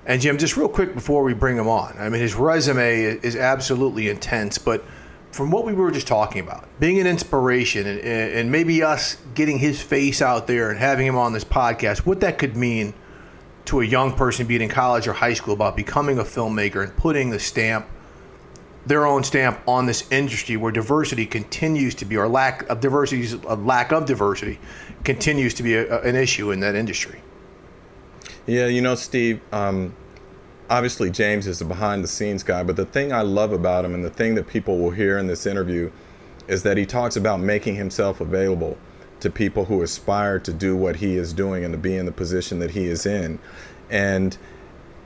And 0.07 0.21
Jim, 0.23 0.39
just 0.39 0.57
real 0.57 0.69
quick 0.69 0.95
before 0.95 1.23
we 1.23 1.35
bring 1.35 1.59
him 1.59 1.69
on, 1.69 1.95
I 1.99 2.09
mean, 2.09 2.23
his 2.23 2.35
resume 2.35 3.03
is 3.03 3.37
absolutely 3.37 4.09
intense, 4.09 4.57
but 4.57 4.83
from 5.31 5.51
what 5.51 5.65
we 5.65 5.75
were 5.75 5.91
just 5.91 6.07
talking 6.07 6.41
about, 6.41 6.67
being 6.81 6.99
an 6.99 7.07
inspiration 7.07 7.87
and, 7.87 8.01
and 8.01 8.51
maybe 8.51 8.83
us 8.83 9.17
getting 9.35 9.59
his 9.59 9.81
face 9.81 10.23
out 10.23 10.47
there 10.47 10.71
and 10.71 10.79
having 10.79 11.07
him 11.07 11.17
on 11.17 11.33
this 11.33 11.45
podcast, 11.45 11.99
what 11.99 12.21
that 12.21 12.39
could 12.39 12.57
mean 12.57 12.95
to 13.71 13.81
a 13.81 13.85
young 13.85 14.13
person 14.13 14.49
be 14.49 14.57
it 14.57 14.63
in 14.63 14.69
college 14.69 15.07
or 15.07 15.13
high 15.13 15.33
school 15.33 15.55
about 15.55 15.77
becoming 15.77 16.19
a 16.19 16.25
filmmaker 16.25 16.83
and 16.83 16.97
putting 16.97 17.31
the 17.31 17.39
stamp, 17.39 17.87
their 18.85 19.07
own 19.07 19.23
stamp 19.23 19.61
on 19.69 19.87
this 19.87 20.11
industry 20.11 20.57
where 20.57 20.73
diversity 20.73 21.25
continues 21.25 21.95
to 21.95 22.05
be, 22.05 22.17
or 22.17 22.27
lack 22.27 22.69
of 22.69 22.81
diversity, 22.81 23.33
a 23.47 23.55
lack 23.55 23.93
of 23.93 24.07
diversity 24.07 24.59
continues 25.05 25.55
to 25.55 25.63
be 25.63 25.77
a, 25.77 26.03
an 26.03 26.17
issue 26.17 26.51
in 26.51 26.59
that 26.59 26.75
industry. 26.75 27.21
Yeah, 28.47 28.67
you 28.67 28.81
know, 28.81 28.97
Steve, 28.97 29.41
um, 29.53 29.95
obviously 30.69 31.09
James 31.09 31.47
is 31.47 31.61
a 31.61 31.65
behind 31.65 32.03
the 32.03 32.09
scenes 32.09 32.43
guy, 32.43 32.65
but 32.65 32.75
the 32.75 32.87
thing 32.87 33.13
I 33.13 33.23
love 33.23 33.53
about 33.53 33.85
him 33.85 33.95
and 33.95 34.05
the 34.05 34.11
thing 34.11 34.35
that 34.35 34.49
people 34.49 34.79
will 34.79 34.91
hear 34.91 35.17
in 35.19 35.29
this 35.29 35.47
interview 35.47 35.93
is 36.49 36.65
that 36.65 36.77
he 36.77 36.85
talks 36.85 37.15
about 37.15 37.39
making 37.39 37.77
himself 37.77 38.21
available 38.21 38.77
to 39.21 39.31
people 39.31 39.67
who 39.67 39.83
aspire 39.83 40.39
to 40.41 40.53
do 40.53 40.77
what 40.77 40.97
he 40.97 41.17
is 41.17 41.33
doing 41.33 41.65
and 41.65 41.73
to 41.73 41.79
be 41.79 41.97
in 41.97 42.07
the 42.07 42.13
position 42.13 42.59
that 42.61 42.73
he 42.73 42.87
is 42.87 43.07
in. 43.07 43.39
And 43.89 44.37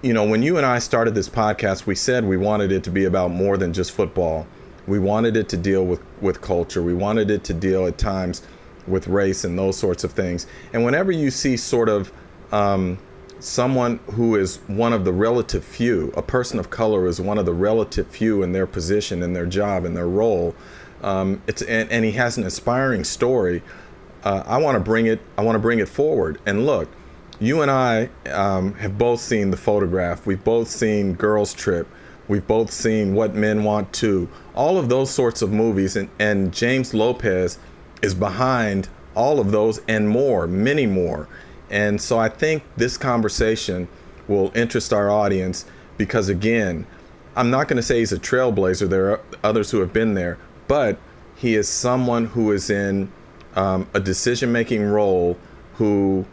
you 0.02 0.12
know, 0.12 0.24
when 0.24 0.42
you 0.42 0.58
and 0.58 0.66
I 0.66 0.80
started 0.80 1.14
this 1.14 1.30
podcast, 1.30 1.86
we 1.86 1.94
said 1.94 2.24
we 2.24 2.36
wanted 2.36 2.70
it 2.70 2.84
to 2.84 2.90
be 2.90 3.04
about 3.04 3.30
more 3.30 3.56
than 3.56 3.72
just 3.72 3.92
football. 3.92 4.46
We 4.86 4.98
wanted 4.98 5.34
it 5.34 5.48
to 5.48 5.56
deal 5.56 5.84
with 5.84 6.02
with 6.20 6.42
culture. 6.42 6.82
We 6.82 6.94
wanted 6.94 7.30
it 7.30 7.42
to 7.44 7.54
deal 7.54 7.86
at 7.86 7.96
times 7.96 8.42
with 8.86 9.08
race 9.08 9.44
and 9.44 9.58
those 9.58 9.78
sorts 9.78 10.04
of 10.04 10.12
things. 10.12 10.46
And 10.72 10.84
whenever 10.84 11.10
you 11.10 11.30
see 11.30 11.56
sort 11.56 11.88
of 11.88 12.12
um, 12.52 12.98
someone 13.40 13.98
who 14.12 14.36
is 14.36 14.58
one 14.66 14.92
of 14.92 15.04
the 15.04 15.12
relative 15.12 15.64
few, 15.64 16.12
a 16.16 16.22
person 16.22 16.58
of 16.58 16.70
color 16.70 17.06
is 17.06 17.20
one 17.20 17.38
of 17.38 17.46
the 17.46 17.52
relative 17.52 18.06
few 18.08 18.42
in 18.42 18.52
their 18.52 18.66
position, 18.66 19.22
in 19.22 19.32
their 19.32 19.46
job, 19.46 19.84
in 19.84 19.94
their 19.94 20.08
role. 20.08 20.54
Um, 21.02 21.42
it's 21.46 21.62
and, 21.62 21.90
and, 21.90 22.04
he 22.04 22.12
has 22.12 22.38
an 22.38 22.44
inspiring 22.44 23.04
story. 23.04 23.62
Uh, 24.24 24.42
I 24.46 24.56
want 24.56 24.76
to 24.76 24.80
bring 24.80 25.06
it. 25.06 25.20
I 25.38 25.42
want 25.42 25.54
to 25.54 25.60
bring 25.60 25.78
it 25.78 25.88
forward. 25.88 26.40
And 26.46 26.64
look, 26.66 26.88
you 27.38 27.60
and 27.62 27.70
I 27.70 28.08
um, 28.30 28.74
have 28.74 28.96
both 28.96 29.20
seen 29.20 29.50
the 29.50 29.56
photograph. 29.56 30.26
We've 30.26 30.42
both 30.42 30.68
seen 30.68 31.12
Girls 31.12 31.52
Trip. 31.52 31.86
We've 32.26 32.46
both 32.46 32.70
seen 32.70 33.14
What 33.14 33.34
Men 33.34 33.64
Want 33.64 33.92
to. 33.94 34.28
All 34.54 34.78
of 34.78 34.88
those 34.88 35.10
sorts 35.10 35.42
of 35.42 35.52
movies, 35.52 35.94
and, 35.94 36.08
and 36.18 36.54
James 36.54 36.94
Lopez 36.94 37.58
is 38.00 38.14
behind 38.14 38.88
all 39.14 39.40
of 39.40 39.52
those 39.52 39.80
and 39.86 40.08
more, 40.08 40.46
many 40.46 40.86
more. 40.86 41.28
And 41.70 42.00
so 42.00 42.18
I 42.18 42.30
think 42.30 42.62
this 42.76 42.96
conversation 42.96 43.88
will 44.26 44.52
interest 44.54 44.92
our 44.92 45.10
audience 45.10 45.66
because, 45.98 46.30
again, 46.30 46.86
I'm 47.36 47.50
not 47.50 47.68
going 47.68 47.76
to 47.76 47.82
say 47.82 47.98
he's 47.98 48.12
a 48.12 48.18
trailblazer. 48.18 48.88
There 48.88 49.10
are 49.10 49.20
others 49.42 49.70
who 49.70 49.80
have 49.80 49.92
been 49.92 50.14
there, 50.14 50.38
but 50.66 50.98
he 51.36 51.54
is 51.54 51.68
someone 51.68 52.26
who 52.26 52.52
is 52.52 52.70
in 52.70 53.12
um, 53.56 53.88
a 53.94 54.00
decision 54.00 54.52
making 54.52 54.82
role 54.84 55.36
who 55.74 56.26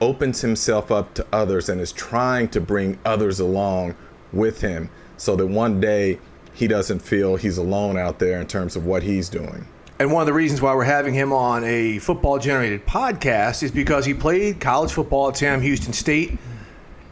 opens 0.00 0.40
himself 0.40 0.90
up 0.90 1.14
to 1.14 1.26
others 1.32 1.68
and 1.68 1.80
is 1.80 1.92
trying 1.92 2.48
to 2.48 2.60
bring 2.60 2.98
others 3.04 3.38
along 3.38 3.94
with 4.32 4.60
him 4.60 4.88
so 5.16 5.36
that 5.36 5.46
one 5.46 5.80
day 5.80 6.18
he 6.54 6.66
doesn't 6.66 7.00
feel 7.00 7.36
he's 7.36 7.58
alone 7.58 7.98
out 7.98 8.18
there 8.18 8.40
in 8.40 8.46
terms 8.46 8.76
of 8.76 8.86
what 8.86 9.02
he's 9.02 9.28
doing. 9.28 9.66
And 9.98 10.10
one 10.10 10.22
of 10.22 10.26
the 10.26 10.32
reasons 10.32 10.62
why 10.62 10.74
we're 10.74 10.84
having 10.84 11.12
him 11.12 11.32
on 11.32 11.62
a 11.64 11.98
football 11.98 12.38
generated 12.38 12.86
podcast 12.86 13.62
is 13.62 13.70
because 13.70 14.06
he 14.06 14.14
played 14.14 14.58
college 14.58 14.92
football 14.92 15.28
at 15.28 15.36
Sam 15.36 15.60
Houston 15.60 15.92
State 15.92 16.38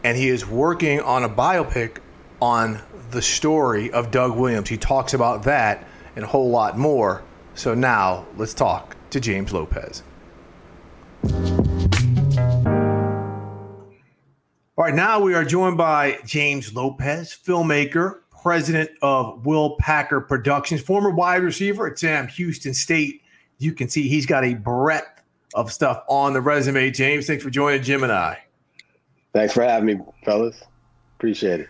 and 0.03 0.17
he 0.17 0.29
is 0.29 0.47
working 0.47 1.01
on 1.01 1.25
a 1.25 1.29
biopic 1.29 1.99
on 2.41 2.81
the 3.11 3.21
story 3.21 3.91
of 3.91 4.11
Doug 4.11 4.37
Williams. 4.37 4.71
He 4.71 4.79
talks 4.79 5.13
about 5.13 5.43
that 5.43 5.87
and 6.17 6.25
a 6.25 6.29
whole 6.29 6.49
lot 6.49 6.79
more. 6.79 7.23
So 7.55 7.75
now 7.75 8.27
let's 8.37 8.55
talk 8.55 8.97
to 9.11 9.21
James 9.21 9.53
Lopez. 9.53 10.03
All 14.79 14.85
right, 14.85 14.95
now 14.95 15.19
we 15.21 15.35
are 15.35 15.45
joined 15.45 15.77
by 15.77 16.19
James 16.25 16.73
Lopez, 16.75 17.37
filmmaker, 17.45 18.21
president 18.43 18.91
of 19.03 19.45
Will 19.45 19.77
Packer 19.81 20.21
Productions, 20.21 20.81
former 20.81 21.11
wide 21.11 21.43
receiver 21.43 21.89
at 21.89 21.99
Sam 21.99 22.29
Houston 22.29 22.73
State. 22.75 23.23
You 23.59 23.73
can 23.73 23.89
see 23.89 24.09
he's 24.09 24.25
got 24.27 24.45
a 24.45 24.55
breadth 24.55 25.23
of 25.55 25.73
stuff 25.73 26.05
on 26.09 26.33
the 26.33 26.41
resume. 26.41 26.91
James, 26.91 27.27
thanks 27.27 27.43
for 27.43 27.51
joining 27.51 27.83
Jim 27.83 28.05
and 28.05 28.13
I. 28.13 28.39
Thanks 29.33 29.53
for 29.53 29.63
having 29.63 29.87
me, 29.87 30.05
fellas. 30.25 30.63
Appreciate 31.17 31.61
it. 31.61 31.69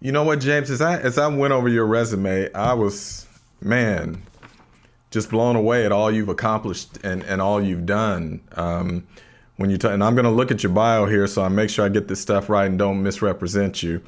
You 0.00 0.12
know 0.12 0.22
what, 0.24 0.40
James? 0.40 0.70
As 0.70 0.80
I 0.80 0.98
as 0.98 1.18
I 1.18 1.26
went 1.28 1.52
over 1.52 1.68
your 1.68 1.86
resume, 1.86 2.50
I 2.54 2.72
was 2.72 3.26
man, 3.60 4.22
just 5.10 5.30
blown 5.30 5.56
away 5.56 5.84
at 5.84 5.92
all 5.92 6.10
you've 6.10 6.28
accomplished 6.28 6.98
and, 7.04 7.22
and 7.24 7.40
all 7.40 7.62
you've 7.62 7.86
done. 7.86 8.40
Um, 8.52 9.06
when 9.56 9.70
you 9.70 9.76
t- 9.76 9.88
and 9.88 10.02
I'm 10.02 10.14
gonna 10.14 10.30
look 10.30 10.50
at 10.50 10.62
your 10.62 10.72
bio 10.72 11.06
here, 11.06 11.26
so 11.26 11.42
I 11.42 11.48
make 11.48 11.68
sure 11.68 11.84
I 11.84 11.88
get 11.88 12.08
this 12.08 12.20
stuff 12.20 12.48
right 12.48 12.66
and 12.66 12.78
don't 12.78 13.02
misrepresent 13.02 13.82
you. 13.82 14.02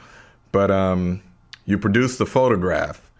But 0.50 0.70
um, 0.70 1.22
you 1.66 1.78
produced 1.78 2.18
the 2.18 2.26
photograph. 2.26 3.10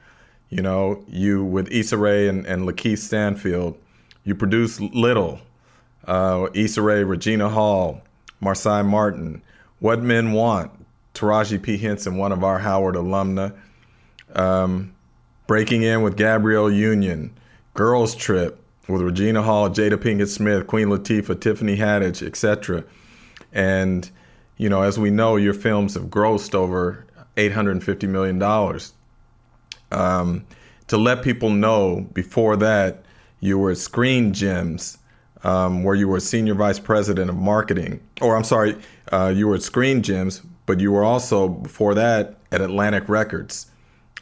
You 0.49 0.63
know, 0.63 1.05
you 1.09 1.45
with 1.45 1.71
Issa 1.71 1.97
Rae 1.97 2.29
and, 2.29 2.47
and 2.47 2.69
Lakeith 2.69 2.99
Stanfield. 2.99 3.79
You 4.25 4.35
produced 4.35 4.81
Little, 4.81 5.41
uh, 6.07 6.49
Issa 6.55 6.81
Rae, 6.83 7.03
Regina 7.03 7.49
Hall, 7.49 8.03
Marsai 8.43 8.87
Martin, 8.87 9.43
What 9.81 10.03
Men 10.03 10.33
Want, 10.33 10.71
Taraji 11.15 11.61
P. 11.61 11.77
Henson, 11.77 12.17
one 12.17 12.33
of 12.33 12.45
our 12.45 12.59
Howard 12.59 12.95
alumna. 12.95 13.55
Um, 14.35 14.95
Breaking 15.47 15.83
In 15.83 16.03
with 16.03 16.17
Gabrielle 16.17 16.71
Union, 16.71 17.33
Girls 17.75 18.15
Trip, 18.15 18.59
with 18.89 19.03
Regina 19.03 19.43
Hall, 19.43 19.71
Jada 19.71 19.97
Pinkett 19.97 20.29
Smith, 20.29 20.67
Queen 20.67 20.89
Latifah, 20.89 21.41
Tiffany 21.41 21.77
Haddish, 21.77 22.27
etc. 22.27 22.85
And 23.53 24.11
you 24.57 24.69
know, 24.69 24.83
as 24.83 24.99
we 24.99 25.11
know, 25.11 25.37
your 25.37 25.55
films 25.55 25.95
have 25.95 26.05
grossed 26.05 26.55
over 26.55 27.07
850 27.37 28.07
million 28.07 28.39
dollars. 28.39 28.93
Um, 29.91 30.45
to 30.89 30.97
let 30.97 31.23
people 31.23 31.51
know, 31.51 32.07
before 32.13 32.57
that, 32.57 33.05
you 33.41 33.59
were 33.59 33.71
at 33.71 33.79
Screen 33.79 34.33
Gems, 34.33 34.99
um, 35.43 35.85
where 35.85 35.95
you 35.95 36.09
were 36.09 36.21
senior 36.21 36.55
vice 36.55 36.79
president 36.79 37.31
of 37.31 37.37
marketing. 37.37 38.01
Or 38.21 38.37
I'm 38.37 38.45
sorry, 38.45 38.77
uh, 39.11 39.33
you 39.35 39.49
were 39.49 39.57
at 39.57 39.63
Screen 39.63 40.03
Gems, 40.03 40.43
but 40.67 40.81
you 40.81 40.93
were 40.93 41.05
also 41.05 41.49
before 41.49 41.95
that 41.95 42.37
at 42.51 42.61
Atlantic 42.61 43.09
Records 43.09 43.71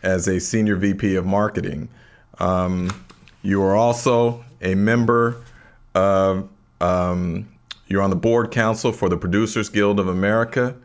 as 0.03 0.27
a 0.29 0.41
senior 0.41 0.77
VP 0.77 1.17
of 1.17 1.27
marketing. 1.27 1.89
Um, 2.39 2.91
you 3.43 3.63
are 3.63 3.75
also 3.75 4.45
a 4.61 4.75
member 4.75 5.43
of, 5.95 6.49
um, 6.81 7.49
you're 7.89 8.03
on 8.03 8.11
the 8.11 8.17
board 8.17 8.51
council 8.51 8.93
for 8.93 9.09
the 9.09 9.17
Producers 9.17 9.69
Guild 9.69 9.99
of 9.99 10.09
America. 10.09 10.77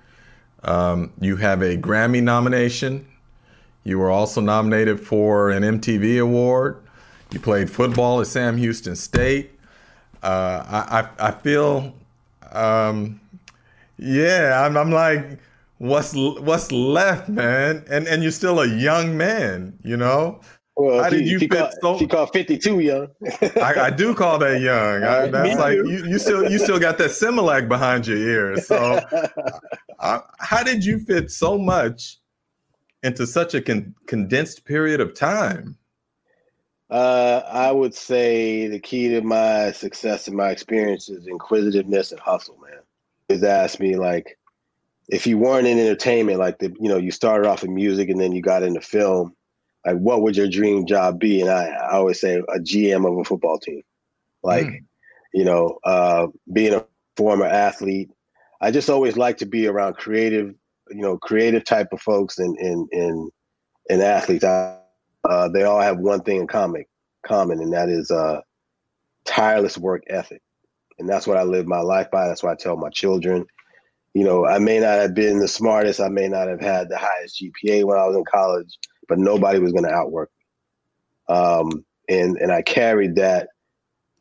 Um, 0.63 1.11
you 1.19 1.35
have 1.35 1.61
a 1.61 1.77
Grammy 1.77 2.23
nomination. 2.23 3.05
You 3.83 3.99
were 3.99 4.09
also 4.09 4.41
nominated 4.41 4.99
for 4.99 5.51
an 5.51 5.63
MTV 5.63 6.19
award. 6.21 6.81
You 7.31 7.39
played 7.39 7.69
football 7.69 8.21
at 8.21 8.27
Sam 8.27 8.57
Houston 8.57 8.95
State. 8.95 9.51
Uh, 10.23 10.63
I, 10.67 10.99
I, 10.99 11.27
I, 11.27 11.31
feel, 11.31 11.93
um, 12.51 13.19
yeah, 13.97 14.63
I'm, 14.65 14.75
I'm 14.75 14.89
like, 14.89 15.39
what's 15.77 16.15
what's 16.15 16.71
left, 16.71 17.29
man? 17.29 17.83
And 17.89 18.07
and 18.07 18.23
you're 18.23 18.31
still 18.31 18.61
a 18.61 18.67
young 18.67 19.17
man, 19.17 19.77
you 19.83 19.97
know. 19.97 20.39
Well, 20.77 21.03
How 21.03 21.09
did 21.09 21.25
you 21.25 21.39
fit 21.39 21.51
call, 21.51 21.71
so? 21.81 21.97
She 21.97 22.07
called 22.07 22.33
fifty 22.33 22.57
two 22.57 22.79
young. 22.79 23.07
I, 23.41 23.73
I, 23.77 23.89
do 23.89 24.13
call 24.13 24.37
that 24.39 24.59
young. 24.59 25.03
I, 25.03 25.27
that's 25.31 25.57
like 25.57 25.75
you, 25.75 26.05
you, 26.05 26.19
still 26.19 26.51
you 26.51 26.59
still 26.59 26.79
got 26.79 26.97
that 26.97 27.11
Similac 27.11 27.69
behind 27.69 28.05
your 28.05 28.17
ears. 28.17 28.67
So, 28.67 28.99
how 29.99 30.63
did 30.63 30.83
you 30.83 30.99
fit 30.99 31.31
so 31.31 31.57
much 31.57 32.17
into 33.03 33.25
such 33.25 33.53
a 33.53 33.61
con- 33.61 33.95
condensed 34.05 34.65
period 34.65 34.99
of 34.99 35.13
time? 35.13 35.77
Uh, 36.89 37.41
I 37.49 37.71
would 37.71 37.95
say 37.95 38.67
the 38.67 38.79
key 38.79 39.09
to 39.09 39.21
my 39.21 39.71
success 39.71 40.27
and 40.27 40.35
my 40.35 40.49
experience 40.49 41.07
is 41.09 41.25
inquisitiveness 41.25 42.11
and 42.11 42.19
hustle. 42.19 42.57
Man, 42.61 42.81
is 43.29 43.43
ask 43.43 43.79
me 43.79 43.95
like, 43.95 44.37
if 45.07 45.25
you 45.25 45.37
weren't 45.37 45.67
in 45.67 45.79
entertainment, 45.79 46.39
like 46.39 46.59
the 46.59 46.75
you 46.81 46.89
know 46.89 46.97
you 46.97 47.11
started 47.11 47.47
off 47.47 47.63
in 47.63 47.73
music 47.73 48.09
and 48.09 48.19
then 48.19 48.33
you 48.33 48.41
got 48.41 48.61
into 48.61 48.81
film 48.81 49.34
like 49.85 49.97
what 49.97 50.21
would 50.21 50.35
your 50.35 50.47
dream 50.47 50.85
job 50.87 51.19
be? 51.19 51.41
And 51.41 51.49
I, 51.49 51.67
I 51.67 51.93
always 51.93 52.19
say 52.19 52.37
a 52.37 52.59
GM 52.59 53.09
of 53.09 53.17
a 53.17 53.23
football 53.23 53.59
team. 53.59 53.83
Like, 54.41 54.65
mm. 54.65 54.79
you 55.33 55.45
know, 55.45 55.77
uh, 55.83 56.27
being 56.51 56.73
a 56.73 56.85
former 57.15 57.45
athlete, 57.45 58.09
I 58.61 58.71
just 58.71 58.89
always 58.89 59.15
like 59.15 59.37
to 59.37 59.45
be 59.45 59.67
around 59.67 59.95
creative, 59.95 60.55
you 60.89 61.01
know, 61.01 61.17
creative 61.17 61.63
type 61.65 61.89
of 61.91 62.01
folks 62.01 62.39
and 62.39 62.57
and 62.57 62.87
and, 62.91 63.31
and 63.89 64.01
athletes. 64.01 64.43
I, 64.43 64.79
uh, 65.29 65.49
they 65.49 65.63
all 65.63 65.81
have 65.81 65.97
one 65.99 66.21
thing 66.21 66.41
in 66.41 66.47
common, 66.47 66.85
common, 67.25 67.59
and 67.59 67.73
that 67.73 67.89
is 67.89 68.09
uh, 68.09 68.41
tireless 69.25 69.77
work 69.77 70.03
ethic. 70.09 70.41
And 70.97 71.09
that's 71.09 71.27
what 71.27 71.37
I 71.37 71.43
live 71.43 71.67
my 71.67 71.81
life 71.81 72.09
by. 72.09 72.27
That's 72.27 72.41
what 72.41 72.53
I 72.53 72.55
tell 72.55 72.77
my 72.77 72.89
children. 72.89 73.45
You 74.13 74.23
know, 74.23 74.45
I 74.45 74.59
may 74.59 74.79
not 74.79 74.99
have 74.99 75.13
been 75.13 75.39
the 75.39 75.47
smartest. 75.47 75.99
I 75.99 76.07
may 76.07 76.29
not 76.29 76.47
have 76.47 76.61
had 76.61 76.87
the 76.87 76.97
highest 76.97 77.41
GPA 77.41 77.83
when 77.83 77.97
I 77.97 78.05
was 78.05 78.15
in 78.15 78.23
college 78.31 78.77
but 79.07 79.19
nobody 79.19 79.59
was 79.59 79.71
going 79.71 79.85
to 79.85 79.93
outwork 79.93 80.29
me. 80.37 81.35
Um, 81.35 81.85
and 82.07 82.37
and 82.37 82.51
I 82.51 82.61
carried 82.61 83.15
that 83.15 83.49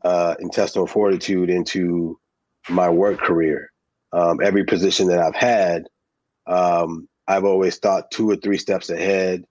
uh, 0.04 0.34
intestinal 0.38 0.86
fortitude 0.86 1.50
into 1.50 2.18
my 2.68 2.88
work 2.88 3.18
career. 3.18 3.70
Um, 4.12 4.38
every 4.42 4.64
position 4.64 5.08
that 5.08 5.18
I've 5.18 5.34
had, 5.34 5.84
um, 6.46 7.08
I've 7.26 7.44
always 7.44 7.78
thought 7.78 8.10
two 8.10 8.30
or 8.30 8.36
three 8.36 8.58
steps 8.58 8.90
ahead. 8.90 9.44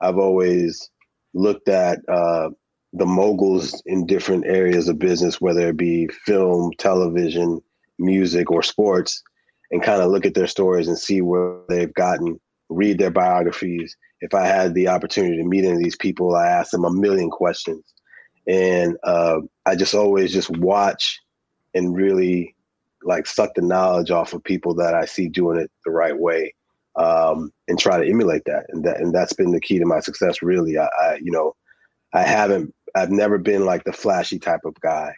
I've 0.00 0.18
always 0.18 0.90
looked 1.34 1.68
at 1.68 1.98
uh, 2.08 2.50
the 2.92 3.06
moguls 3.06 3.82
in 3.84 4.06
different 4.06 4.46
areas 4.46 4.88
of 4.88 4.98
business, 4.98 5.40
whether 5.40 5.68
it 5.68 5.76
be 5.76 6.08
film, 6.24 6.72
television, 6.78 7.60
music, 7.98 8.50
or 8.50 8.62
sports, 8.62 9.22
and 9.70 9.82
kind 9.82 10.00
of 10.00 10.10
look 10.10 10.24
at 10.24 10.34
their 10.34 10.46
stories 10.46 10.88
and 10.88 10.98
see 10.98 11.20
where 11.20 11.58
they've 11.68 11.92
gotten, 11.94 12.40
read 12.68 12.98
their 12.98 13.10
biographies, 13.10 13.96
if 14.20 14.34
I 14.34 14.46
had 14.46 14.74
the 14.74 14.88
opportunity 14.88 15.36
to 15.36 15.44
meet 15.44 15.64
any 15.64 15.74
of 15.76 15.82
these 15.82 15.96
people, 15.96 16.34
I 16.34 16.46
asked 16.48 16.72
them 16.72 16.84
a 16.84 16.92
million 16.92 17.30
questions. 17.30 17.84
And 18.46 18.96
uh, 19.02 19.40
I 19.64 19.74
just 19.76 19.94
always 19.94 20.32
just 20.32 20.50
watch 20.50 21.20
and 21.74 21.94
really 21.94 22.54
like 23.02 23.26
suck 23.26 23.54
the 23.54 23.62
knowledge 23.62 24.10
off 24.10 24.32
of 24.32 24.42
people 24.44 24.74
that 24.74 24.94
I 24.94 25.04
see 25.04 25.28
doing 25.28 25.58
it 25.58 25.70
the 25.84 25.90
right 25.90 26.16
way 26.16 26.54
um, 26.96 27.52
and 27.68 27.78
try 27.78 27.98
to 27.98 28.08
emulate 28.08 28.42
that. 28.46 28.66
And 28.70 28.84
that 28.84 29.00
and 29.00 29.14
that's 29.14 29.32
been 29.32 29.52
the 29.52 29.60
key 29.60 29.78
to 29.78 29.86
my 29.86 30.00
success. 30.00 30.42
Really, 30.42 30.78
I, 30.78 30.86
I 31.00 31.18
you 31.22 31.30
know, 31.30 31.54
I 32.12 32.22
haven't, 32.22 32.74
I've 32.94 33.10
never 33.10 33.38
been 33.38 33.64
like 33.64 33.84
the 33.84 33.92
flashy 33.92 34.38
type 34.38 34.64
of 34.64 34.74
guy. 34.80 35.12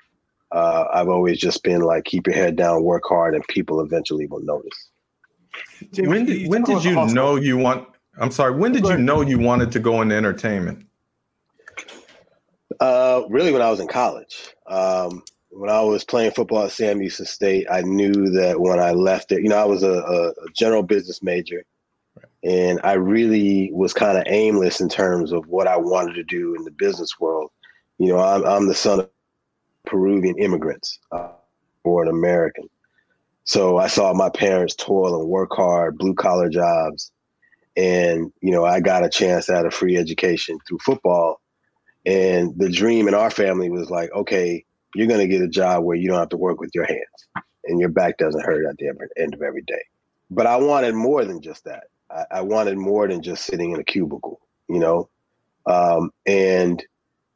Uh, 0.51 0.85
I've 0.93 1.09
always 1.09 1.39
just 1.39 1.63
been 1.63 1.83
like 1.83 2.05
keep 2.05 2.27
your 2.27 2.35
head 2.37 2.57
down, 2.57 2.83
work 2.83 3.03
hard, 3.07 3.35
and 3.35 3.47
people 3.49 3.81
eventually 3.81 4.27
will 4.27 4.43
notice. 4.43 4.91
When 5.97 6.25
did 6.27 6.49
when 6.49 6.63
did 6.63 6.85
you 6.85 6.95
know 7.07 7.37
you 7.37 7.57
want 7.57 7.89
I'm 8.21 8.31
sorry. 8.31 8.53
When 8.53 8.73
did 8.73 8.85
you 8.85 8.99
know 8.99 9.21
you 9.21 9.39
wanted 9.39 9.71
to 9.73 9.79
go 9.79 10.03
into 10.03 10.15
entertainment? 10.15 10.87
Uh, 12.81 13.23
really, 13.29 13.53
when 13.53 13.63
I 13.63 13.71
was 13.71 13.81
in 13.81 13.89
college. 13.89 14.55
Um, 14.67 15.23
when 15.51 15.71
I 15.71 15.81
was 15.81 16.05
playing 16.05 16.33
football 16.33 16.65
at 16.65 16.73
Sam 16.73 17.01
Houston 17.01 17.27
State, 17.27 17.67
I 17.71 17.81
knew 17.83 18.31
that 18.31 18.61
when 18.61 18.79
I 18.79 18.93
left 18.93 19.33
it, 19.33 19.43
you 19.43 19.49
know, 19.49 19.57
I 19.57 19.65
was 19.65 19.83
a, 19.83 19.93
a, 19.93 20.29
a 20.29 20.51
general 20.55 20.83
business 20.83 21.23
major, 21.23 21.65
and 22.45 22.81
I 22.85 22.93
really 22.95 23.71
was 23.73 23.95
kind 23.95 24.19
of 24.19 24.25
aimless 24.27 24.81
in 24.81 24.89
terms 24.89 25.33
of 25.33 25.47
what 25.47 25.67
I 25.67 25.77
wanted 25.77 26.15
to 26.15 26.25
do 26.25 26.55
in 26.55 26.65
the 26.65 26.71
business 26.71 27.19
world. 27.19 27.51
You 27.99 28.09
know, 28.09 28.19
I'm, 28.19 28.45
I'm 28.45 28.69
the 28.69 28.75
son 28.75 29.01
of 29.01 29.11
Peruvian 29.87 30.39
immigrants, 30.39 30.99
uh, 31.13 31.31
born 31.83 32.09
American. 32.09 32.69
So 33.49 33.79
I 33.79 33.87
saw 33.87 34.13
my 34.13 34.29
parents 34.29 34.75
toil 34.75 35.19
and 35.19 35.27
work 35.27 35.53
hard, 35.55 35.97
blue 35.97 36.13
collar 36.13 36.51
jobs. 36.51 37.11
And, 37.79 38.31
you 38.43 38.51
know, 38.51 38.67
I 38.67 38.81
got 38.81 39.07
a 39.07 39.09
chance 39.09 39.49
at 39.49 39.65
a 39.65 39.71
free 39.71 39.97
education 39.97 40.59
through 40.69 40.81
football. 40.85 41.41
And 42.05 42.53
the 42.59 42.69
dream 42.69 43.09
in 43.09 43.15
our 43.15 43.31
family 43.31 43.71
was 43.71 43.89
like, 43.89 44.13
okay, 44.13 44.67
you're 44.95 45.07
going 45.07 45.21
to 45.21 45.27
get 45.27 45.41
a 45.41 45.49
job 45.49 45.83
where 45.83 45.97
you 45.97 46.09
don't 46.09 46.19
have 46.19 46.29
to 46.29 46.37
work 46.37 46.61
with 46.61 46.73
your 46.75 46.85
hands 46.85 47.47
and 47.65 47.81
your 47.81 47.89
back 47.89 48.19
doesn't 48.19 48.45
hurt 48.45 48.67
at 48.67 48.77
the 48.77 48.93
end 49.17 49.33
of 49.33 49.41
every 49.41 49.63
day. 49.63 49.83
But 50.31 50.47
I 50.47 50.57
wanted 50.57 50.95
more 50.95 51.25
than 51.25 51.41
just 51.41 51.65
that. 51.65 51.85
I, 52.11 52.25
I 52.31 52.41
wanted 52.43 52.77
more 52.77 53.09
than 53.09 53.23
just 53.23 53.47
sitting 53.47 53.71
in 53.71 53.81
a 53.81 53.85
cubicle, 53.85 54.43
you 54.69 54.79
know? 54.79 55.09
Um, 55.65 56.11
and 56.27 56.85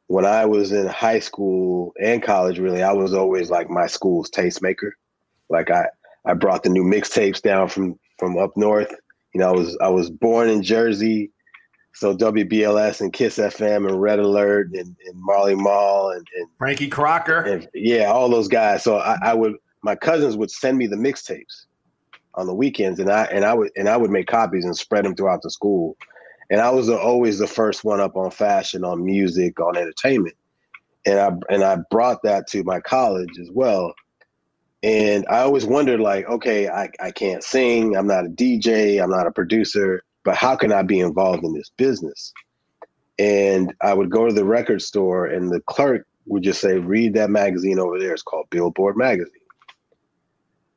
when 0.05 0.25
I 0.25 0.45
was 0.45 0.73
in 0.73 0.85
high 0.85 1.21
school 1.21 1.91
and 1.99 2.21
college, 2.21 2.59
really, 2.59 2.83
I 2.83 2.93
was 2.93 3.15
always 3.15 3.49
like 3.49 3.67
my 3.67 3.87
school's 3.87 4.29
tastemaker. 4.29 4.91
Like 5.49 5.71
I, 5.71 5.87
I 6.25 6.33
brought 6.33 6.63
the 6.63 6.69
new 6.69 6.83
mixtapes 6.83 7.41
down 7.41 7.67
from 7.67 7.99
from 8.17 8.37
up 8.37 8.55
north. 8.55 8.93
You 9.33 9.41
know, 9.41 9.49
I 9.49 9.51
was 9.51 9.77
I 9.81 9.89
was 9.89 10.09
born 10.09 10.49
in 10.49 10.63
Jersey, 10.63 11.31
so 11.93 12.15
WBLS 12.15 13.01
and 13.01 13.13
Kiss 13.13 13.37
FM 13.37 13.87
and 13.87 14.01
Red 14.01 14.19
Alert 14.19 14.67
and, 14.73 14.95
and 15.05 15.15
Marley 15.15 15.55
Marl 15.55 16.09
and, 16.09 16.25
and 16.37 16.47
Frankie 16.57 16.87
Crocker. 16.87 17.41
And, 17.41 17.67
yeah, 17.73 18.05
all 18.05 18.29
those 18.29 18.47
guys. 18.47 18.83
So 18.83 18.97
I, 18.97 19.17
I 19.21 19.33
would 19.33 19.55
my 19.83 19.95
cousins 19.95 20.37
would 20.37 20.51
send 20.51 20.77
me 20.77 20.87
the 20.87 20.95
mixtapes 20.95 21.65
on 22.35 22.47
the 22.47 22.53
weekends, 22.53 22.99
and 22.99 23.11
I 23.11 23.25
and 23.25 23.45
I 23.45 23.53
would 23.53 23.71
and 23.75 23.89
I 23.89 23.97
would 23.97 24.11
make 24.11 24.27
copies 24.27 24.65
and 24.65 24.75
spread 24.75 25.05
them 25.05 25.15
throughout 25.15 25.41
the 25.41 25.51
school. 25.51 25.97
And 26.49 26.61
I 26.61 26.69
was 26.69 26.89
always 26.89 27.39
the 27.39 27.47
first 27.47 27.83
one 27.83 27.99
up 27.99 28.15
on 28.15 28.29
fashion, 28.29 28.83
on 28.83 29.03
music, 29.03 29.59
on 29.59 29.77
entertainment, 29.77 30.35
and 31.05 31.19
I 31.19 31.31
and 31.49 31.63
I 31.63 31.77
brought 31.91 32.23
that 32.23 32.47
to 32.47 32.63
my 32.63 32.79
college 32.79 33.37
as 33.39 33.49
well. 33.51 33.93
And 34.83 35.25
I 35.29 35.39
always 35.39 35.65
wondered, 35.65 36.01
like, 36.01 36.27
okay, 36.27 36.67
I, 36.67 36.89
I 36.99 37.11
can't 37.11 37.43
sing, 37.43 37.95
I'm 37.95 38.07
not 38.07 38.25
a 38.25 38.29
DJ, 38.29 39.01
I'm 39.01 39.09
not 39.09 39.27
a 39.27 39.31
producer, 39.31 40.03
but 40.25 40.35
how 40.35 40.57
can 40.57 40.73
I 40.73 40.83
be 40.83 40.99
involved 40.99 41.43
in 41.43 41.53
this 41.53 41.71
business? 41.77 42.33
And 43.17 43.73
I 43.81 43.93
would 43.93 44.09
go 44.09 44.27
to 44.27 44.33
the 44.33 44.43
record 44.43 44.81
store, 44.81 45.25
and 45.27 45.49
the 45.49 45.61
clerk 45.61 46.05
would 46.25 46.43
just 46.43 46.59
say, 46.59 46.77
read 46.79 47.13
that 47.13 47.29
magazine 47.29 47.79
over 47.79 47.97
there. 47.97 48.13
It's 48.13 48.23
called 48.23 48.49
Billboard 48.49 48.97
Magazine. 48.97 49.31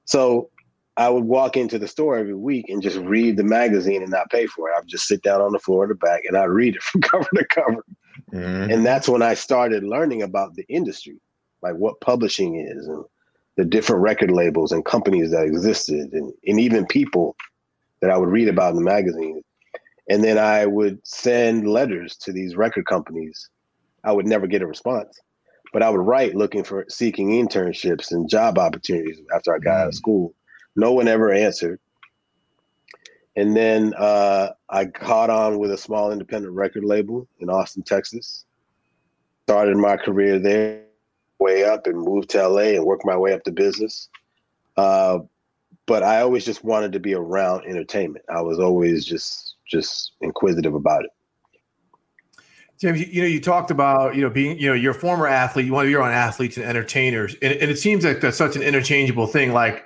So 0.05 0.51
I 0.97 1.09
would 1.09 1.25
walk 1.25 1.57
into 1.57 1.79
the 1.79 1.89
store 1.89 2.17
every 2.17 2.35
week 2.35 2.69
and 2.69 2.83
just 2.83 2.99
read 2.99 3.37
the 3.37 3.45
magazine 3.45 4.03
and 4.03 4.11
not 4.11 4.31
pay 4.31 4.47
for 4.47 4.71
it. 4.71 4.75
I 4.77 4.81
would 4.81 4.89
just 4.89 5.09
sit 5.09 5.23
down 5.23 5.41
on 5.41 5.53
the 5.53 5.59
floor 5.59 5.85
in 5.85 5.89
the 5.89 5.95
back 5.97 6.23
and 6.27 6.37
I'd 6.37 6.45
read 6.45 6.77
it 6.77 6.83
from 6.85 7.03
cover 7.03 7.29
to 7.35 7.45
cover. 7.47 7.85
Mm-hmm. 8.33 8.71
And 8.71 8.87
that's 8.87 9.09
when 9.09 9.23
I 9.23 9.35
started 9.35 9.83
learning 9.83 10.23
about 10.23 10.55
the 10.55 10.65
industry, 10.69 11.21
like 11.61 11.75
what 11.75 12.01
publishing 12.01 12.57
is 12.57 12.87
and 12.87 13.05
the 13.57 13.65
different 13.65 14.03
record 14.03 14.31
labels 14.31 14.73
and 14.73 14.85
companies 14.85 15.31
that 15.31 15.45
existed 15.45 16.13
and, 16.13 16.33
and 16.47 16.61
even 16.61 16.87
people 16.87 17.37
that 18.01 18.11
I 18.11 18.19
would 18.19 18.29
read 18.29 18.49
about 18.49 18.71
in 18.71 18.77
the 18.77 18.83
magazine. 18.83 19.43
And 20.09 20.23
then 20.23 20.39
I 20.39 20.67
would 20.67 21.05
send 21.07 21.67
letters 21.67 22.17
to 22.19 22.33
these 22.33 22.55
record 22.55 22.87
companies. 22.87 23.49
I 24.05 24.13
would 24.13 24.27
never 24.27 24.47
get 24.47 24.63
a 24.63 24.67
response, 24.67 25.21
but 25.73 25.83
I 25.83 25.91
would 25.91 26.01
write 26.01 26.37
looking 26.37 26.63
for 26.63 26.85
seeking 26.89 27.31
internships 27.31 28.13
and 28.13 28.29
job 28.29 28.59
opportunities 28.59 29.21
after 29.35 29.55
I 29.55 29.59
got 29.59 29.81
out 29.81 29.89
of 29.89 29.95
mm. 29.95 29.97
school 29.97 30.35
no 30.77 30.93
one 30.93 31.09
ever 31.09 31.33
answered. 31.33 31.81
And 33.35 33.57
then 33.57 33.93
uh, 33.95 34.51
I 34.69 34.87
caught 34.87 35.31
on 35.31 35.59
with 35.59 35.73
a 35.73 35.79
small 35.79 36.13
independent 36.13 36.55
record 36.55 36.85
label 36.85 37.27
in 37.41 37.51
Austin, 37.51 37.83
Texas. 37.83 38.45
Started 39.47 39.77
my 39.77 39.97
career 39.97 40.39
there, 40.39 40.83
way 41.39 41.65
up, 41.65 41.87
and 41.87 41.99
moved 41.99 42.31
to 42.31 42.49
LA 42.49 42.75
and 42.75 42.85
worked 42.85 43.05
my 43.05 43.17
way 43.17 43.33
up 43.33 43.45
to 43.45 43.53
business. 43.53 44.09
Uh, 44.77 45.21
but 45.87 46.03
I 46.03 46.21
always 46.21 46.45
just 46.45 46.65
wanted 46.65 46.93
to 46.93 47.01
be 47.01 47.15
around 47.15 47.65
entertainment. 47.65 48.25
I 48.29 48.41
was 48.43 48.59
always 48.59 49.05
just 49.05 49.55
just 49.67 50.13
inquisitive 50.21 50.75
about 50.75 51.05
it. 51.05 51.11
James, 52.79 53.01
you, 53.09 53.23
know, 53.23 53.27
you 53.27 53.41
talked 53.41 53.71
about 53.71 54.15
you 54.17 54.23
know 54.23 54.31
being 54.31 54.59
you 54.59 54.69
know 54.69 54.75
you're 54.75 54.93
a 54.93 54.95
former 54.95 55.27
athlete. 55.27 55.65
You 55.65 55.73
want 55.73 55.87
to 55.87 55.91
be 55.91 55.95
around 55.95 56.13
athletes 56.13 56.57
and 56.57 56.67
entertainers, 56.67 57.35
and, 57.41 57.55
and 57.55 57.71
it 57.71 57.79
seems 57.79 58.05
like 58.05 58.21
that's 58.21 58.37
such 58.37 58.57
an 58.57 58.63
interchangeable 58.63 59.27
thing. 59.27 59.53
Like 59.53 59.85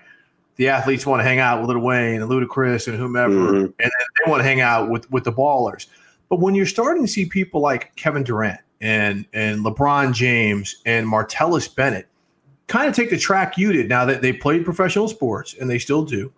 the 0.57 0.69
athletes 0.69 1.07
want 1.07 1.21
to 1.21 1.25
hang 1.25 1.39
out 1.39 1.61
with 1.61 1.71
Lil 1.71 1.79
Wayne 1.79 2.21
and 2.21 2.31
Ludacris 2.31 2.89
and 2.89 2.97
whomever, 2.97 3.35
mm-hmm. 3.35 3.57
and 3.57 3.73
then 3.79 3.91
they 4.25 4.31
want 4.31 4.41
to 4.41 4.45
hang 4.45 4.61
out 4.61 4.91
with 4.91 5.11
with 5.11 5.25
the 5.25 5.33
ballers. 5.33 5.87
But 6.29 6.41
when 6.41 6.55
you're 6.55 6.67
starting 6.67 7.05
to 7.05 7.09
see 7.09 7.27
people 7.27 7.61
like 7.61 7.95
Kevin 7.97 8.25
Durant 8.25 8.61
and 8.81 9.27
and 9.33 9.65
LeBron 9.65 10.13
James 10.13 10.77
and 10.87 11.07
Martellus 11.07 11.75
Bennett 11.75 12.07
kind 12.67 12.89
of 12.89 12.95
take 12.95 13.11
the 13.11 13.19
track 13.19 13.59
you 13.59 13.73
did 13.73 13.89
now 13.89 14.05
that 14.05 14.23
they 14.23 14.33
played 14.33 14.65
professional 14.65 15.09
sports 15.09 15.55
and 15.61 15.69
they 15.69 15.79
still 15.79 16.05
do, 16.05 16.33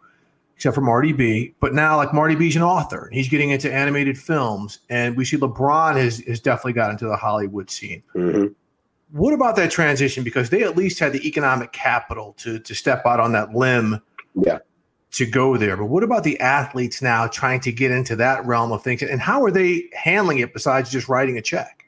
except 0.56 0.74
for 0.74 0.80
Marty 0.80 1.12
B. 1.12 1.54
But 1.60 1.74
now 1.74 1.96
like 1.96 2.14
Marty 2.14 2.34
B's 2.34 2.56
an 2.56 2.62
author 2.62 3.06
and 3.06 3.14
he's 3.14 3.28
getting 3.28 3.50
into 3.50 3.72
animated 3.72 4.18
films, 4.18 4.80
and 4.88 5.16
we 5.16 5.24
see 5.24 5.36
LeBron 5.36 5.96
has 5.96 6.20
has 6.20 6.40
definitely 6.40 6.74
got 6.74 6.90
into 6.90 7.06
the 7.06 7.16
Hollywood 7.16 7.70
scene. 7.70 8.02
Mm-hmm. 8.14 8.46
What 9.12 9.34
about 9.34 9.56
that 9.56 9.70
transition? 9.70 10.24
Because 10.24 10.48
they 10.48 10.62
at 10.62 10.76
least 10.76 10.98
had 10.98 11.12
the 11.12 11.26
economic 11.26 11.72
capital 11.72 12.34
to 12.38 12.58
to 12.58 12.74
step 12.74 13.02
out 13.06 13.20
on 13.20 13.32
that 13.32 13.54
limb 13.54 14.00
yeah 14.34 14.58
to 15.12 15.26
go 15.26 15.56
there. 15.56 15.76
But 15.76 15.86
what 15.86 16.02
about 16.02 16.24
the 16.24 16.40
athletes 16.40 17.02
now 17.02 17.26
trying 17.26 17.60
to 17.60 17.72
get 17.72 17.90
into 17.90 18.16
that 18.16 18.44
realm 18.46 18.72
of 18.72 18.82
things? 18.82 19.02
And 19.02 19.20
how 19.20 19.44
are 19.44 19.50
they 19.50 19.90
handling 19.92 20.38
it 20.38 20.52
besides 20.52 20.90
just 20.90 21.08
writing 21.08 21.36
a 21.36 21.42
check? 21.42 21.81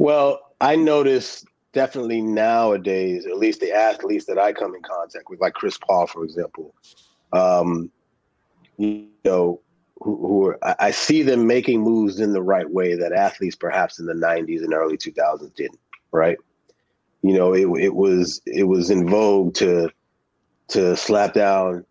Well, 0.00 0.40
I 0.62 0.76
notice 0.76 1.44
definitely 1.74 2.22
nowadays, 2.22 3.26
at 3.26 3.36
least 3.36 3.60
the 3.60 3.70
athletes 3.70 4.24
that 4.24 4.38
I 4.38 4.54
come 4.54 4.74
in 4.74 4.80
contact 4.80 5.28
with, 5.28 5.42
like 5.42 5.52
Chris 5.52 5.76
Paul, 5.76 6.06
for 6.06 6.24
example, 6.24 6.74
um, 7.34 7.90
you 8.78 9.08
know, 9.26 9.60
who, 10.00 10.16
who 10.16 10.46
are, 10.46 10.58
I 10.78 10.90
see 10.90 11.20
them 11.20 11.46
making 11.46 11.82
moves 11.82 12.18
in 12.18 12.32
the 12.32 12.40
right 12.40 12.68
way 12.70 12.94
that 12.94 13.12
athletes 13.12 13.56
perhaps 13.56 13.98
in 13.98 14.06
the 14.06 14.14
90s 14.14 14.64
and 14.64 14.72
early 14.72 14.96
2000s 14.96 15.54
didn't, 15.54 15.78
right? 16.12 16.38
You 17.20 17.34
know, 17.34 17.52
it, 17.52 17.68
it 17.78 17.94
was 17.94 18.40
it 18.46 18.64
was 18.64 18.90
in 18.90 19.06
vogue 19.06 19.52
to 19.56 19.90
to 20.68 20.96
slap 20.96 21.34
down 21.34 21.84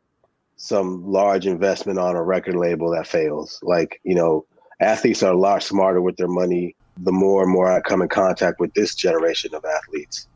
some 0.55 1.05
large 1.05 1.45
investment 1.45 1.99
on 1.99 2.15
a 2.15 2.23
record 2.23 2.55
label 2.55 2.89
that 2.89 3.05
fails. 3.05 3.59
Like, 3.61 4.01
you 4.03 4.15
know, 4.15 4.47
athletes 4.79 5.21
are 5.21 5.33
a 5.33 5.37
lot 5.37 5.61
smarter 5.61 6.01
with 6.01 6.17
their 6.17 6.27
money. 6.27 6.75
The 7.03 7.11
more 7.11 7.43
and 7.43 7.51
more 7.51 7.71
I 7.71 7.81
come 7.81 8.01
in 8.01 8.09
contact 8.09 8.59
with 8.59 8.73
this 8.73 8.95
generation 8.95 9.53
of 9.55 9.63
athletes, 9.65 10.27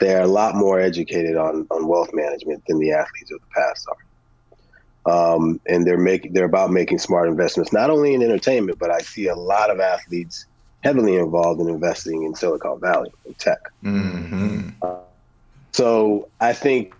they're 0.00 0.22
a 0.22 0.26
lot 0.26 0.54
more 0.54 0.80
educated 0.80 1.36
on, 1.36 1.66
on 1.70 1.86
wealth 1.86 2.10
management 2.12 2.62
than 2.66 2.78
the 2.78 2.92
athletes 2.92 3.30
of 3.32 3.40
the 3.40 3.46
past 3.54 3.86
are. 3.88 3.96
Um, 5.06 5.60
and 5.68 5.86
they're 5.86 5.98
making 5.98 6.32
they're 6.32 6.46
about 6.46 6.70
making 6.70 6.98
smart 6.98 7.28
investments, 7.28 7.72
not 7.72 7.90
only 7.90 8.14
in 8.14 8.22
entertainment, 8.22 8.78
but 8.78 8.90
I 8.90 9.00
see 9.00 9.28
a 9.28 9.34
lot 9.34 9.70
of 9.70 9.78
athletes 9.78 10.46
heavily 10.82 11.16
involved 11.16 11.60
in 11.60 11.68
investing 11.68 12.22
in 12.24 12.34
Silicon 12.34 12.80
Valley 12.80 13.12
in 13.26 13.34
tech. 13.34 13.58
Mm-hmm. 13.82 14.70
Uh, 14.80 14.96
so 15.72 16.28
I 16.40 16.52
think 16.52 16.94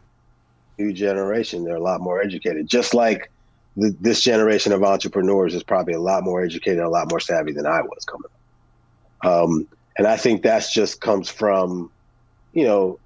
new 0.78 0.92
generation, 0.92 1.64
they're 1.64 1.76
a 1.76 1.82
lot 1.82 2.00
more 2.00 2.20
educated. 2.20 2.66
Just 2.66 2.94
like 2.94 3.30
the, 3.76 3.94
this 4.00 4.20
generation 4.20 4.72
of 4.72 4.82
entrepreneurs 4.82 5.54
is 5.54 5.62
probably 5.62 5.94
a 5.94 6.00
lot 6.00 6.24
more 6.24 6.42
educated, 6.42 6.80
a 6.80 6.88
lot 6.88 7.10
more 7.10 7.20
savvy 7.20 7.52
than 7.52 7.66
I 7.66 7.82
was 7.82 8.04
coming. 8.04 8.30
Um, 9.24 9.66
and 9.98 10.06
I 10.06 10.16
think 10.16 10.42
that's 10.42 10.72
just 10.72 11.00
comes 11.00 11.30
from, 11.30 11.90
you 12.52 12.64
know, 12.64 13.00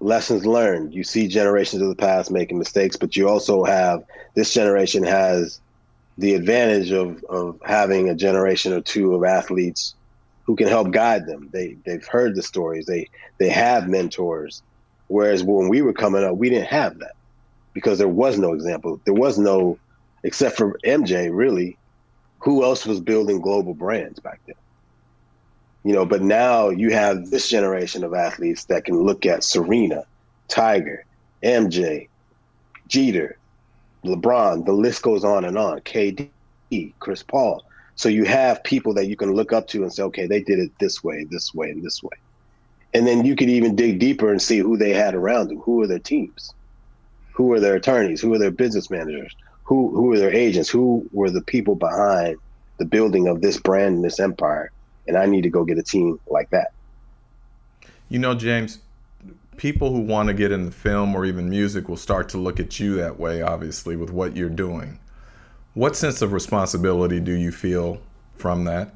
lessons 0.00 0.46
learned. 0.46 0.94
You 0.94 1.04
see 1.04 1.28
generations 1.28 1.82
of 1.82 1.88
the 1.88 1.96
past 1.96 2.30
making 2.30 2.58
mistakes, 2.58 2.96
but 2.96 3.16
you 3.16 3.28
also 3.28 3.64
have 3.64 4.02
this 4.34 4.52
generation 4.52 5.04
has 5.04 5.60
the 6.18 6.34
advantage 6.34 6.92
of 6.92 7.22
of 7.30 7.58
having 7.64 8.08
a 8.08 8.14
generation 8.14 8.72
or 8.72 8.80
two 8.80 9.14
of 9.14 9.24
athletes 9.24 9.94
who 10.44 10.56
can 10.56 10.68
help 10.68 10.90
guide 10.90 11.26
them. 11.26 11.48
They 11.52 11.76
they've 11.86 12.06
heard 12.06 12.34
the 12.34 12.42
stories. 12.42 12.86
They 12.86 13.08
they 13.38 13.48
have 13.50 13.88
mentors 13.88 14.62
Whereas 15.12 15.44
when 15.44 15.68
we 15.68 15.82
were 15.82 15.92
coming 15.92 16.24
up, 16.24 16.36
we 16.36 16.48
didn't 16.48 16.68
have 16.68 16.98
that 17.00 17.12
because 17.74 17.98
there 17.98 18.08
was 18.08 18.38
no 18.38 18.54
example. 18.54 18.98
There 19.04 19.12
was 19.12 19.38
no, 19.38 19.78
except 20.24 20.56
for 20.56 20.78
MJ, 20.86 21.28
really, 21.30 21.78
who 22.38 22.64
else 22.64 22.86
was 22.86 23.00
building 23.00 23.42
global 23.42 23.74
brands 23.74 24.20
back 24.20 24.40
then? 24.46 24.56
You 25.84 25.92
know, 25.94 26.06
but 26.06 26.22
now 26.22 26.70
you 26.70 26.92
have 26.92 27.30
this 27.30 27.48
generation 27.48 28.04
of 28.04 28.14
athletes 28.14 28.66
that 28.66 28.84
can 28.84 28.96
look 29.02 29.26
at 29.26 29.44
Serena, 29.44 30.04
Tiger, 30.48 31.06
MJ, 31.42 32.08
Jeter, 32.88 33.38
LeBron, 34.04 34.66
the 34.66 34.72
list 34.72 35.02
goes 35.02 35.24
on 35.24 35.44
and 35.44 35.58
on, 35.58 35.80
KD, 35.80 36.30
Chris 37.00 37.22
Paul. 37.22 37.64
So 37.96 38.08
you 38.08 38.24
have 38.24 38.64
people 38.64 38.94
that 38.94 39.06
you 39.06 39.16
can 39.16 39.32
look 39.32 39.52
up 39.52 39.68
to 39.68 39.82
and 39.82 39.92
say, 39.92 40.02
okay, 40.04 40.26
they 40.26 40.42
did 40.42 40.58
it 40.60 40.72
this 40.80 41.04
way, 41.04 41.26
this 41.30 41.54
way, 41.54 41.70
and 41.70 41.82
this 41.82 42.02
way 42.02 42.16
And 42.94 43.06
then 43.06 43.24
you 43.24 43.36
could 43.36 43.50
even 43.50 43.76
dig 43.76 44.00
deeper 44.00 44.30
and 44.30 44.42
see 44.42 44.58
who 44.58 44.76
they 44.78 44.92
had 44.92 45.14
around 45.14 45.48
them. 45.48 45.60
Who 45.60 45.82
are 45.82 45.88
their 45.88 46.00
teams? 46.00 46.54
Who 47.34 47.52
are 47.52 47.60
their 47.60 47.76
attorneys? 47.76 48.22
Who 48.22 48.34
are 48.34 48.38
their 48.38 48.52
business 48.52 48.90
managers? 48.90 49.34
Who 49.64 49.90
who 49.96 50.12
are 50.12 50.18
their 50.18 50.34
agents? 50.34 50.70
Who 50.70 51.08
were 51.12 51.30
the 51.30 51.42
people 51.42 51.76
behind 51.76 52.40
the 52.78 52.86
building 52.86 53.28
of 53.28 53.42
this 53.42 53.58
brand 53.60 53.96
and 53.96 54.04
this 54.04 54.20
empire? 54.20 54.71
And 55.06 55.16
I 55.16 55.26
need 55.26 55.42
to 55.42 55.50
go 55.50 55.64
get 55.64 55.78
a 55.78 55.82
team 55.82 56.18
like 56.28 56.50
that. 56.50 56.72
You 58.08 58.18
know, 58.18 58.34
James, 58.34 58.78
people 59.56 59.92
who 59.92 60.00
want 60.00 60.28
to 60.28 60.34
get 60.34 60.52
in 60.52 60.64
the 60.64 60.70
film 60.70 61.14
or 61.14 61.24
even 61.24 61.48
music 61.48 61.88
will 61.88 61.96
start 61.96 62.28
to 62.30 62.38
look 62.38 62.60
at 62.60 62.78
you 62.78 62.94
that 62.96 63.18
way, 63.18 63.42
obviously, 63.42 63.96
with 63.96 64.10
what 64.10 64.36
you're 64.36 64.48
doing. 64.48 64.98
What 65.74 65.96
sense 65.96 66.20
of 66.22 66.32
responsibility 66.32 67.20
do 67.20 67.32
you 67.32 67.50
feel 67.50 68.00
from 68.36 68.64
that? 68.64 68.94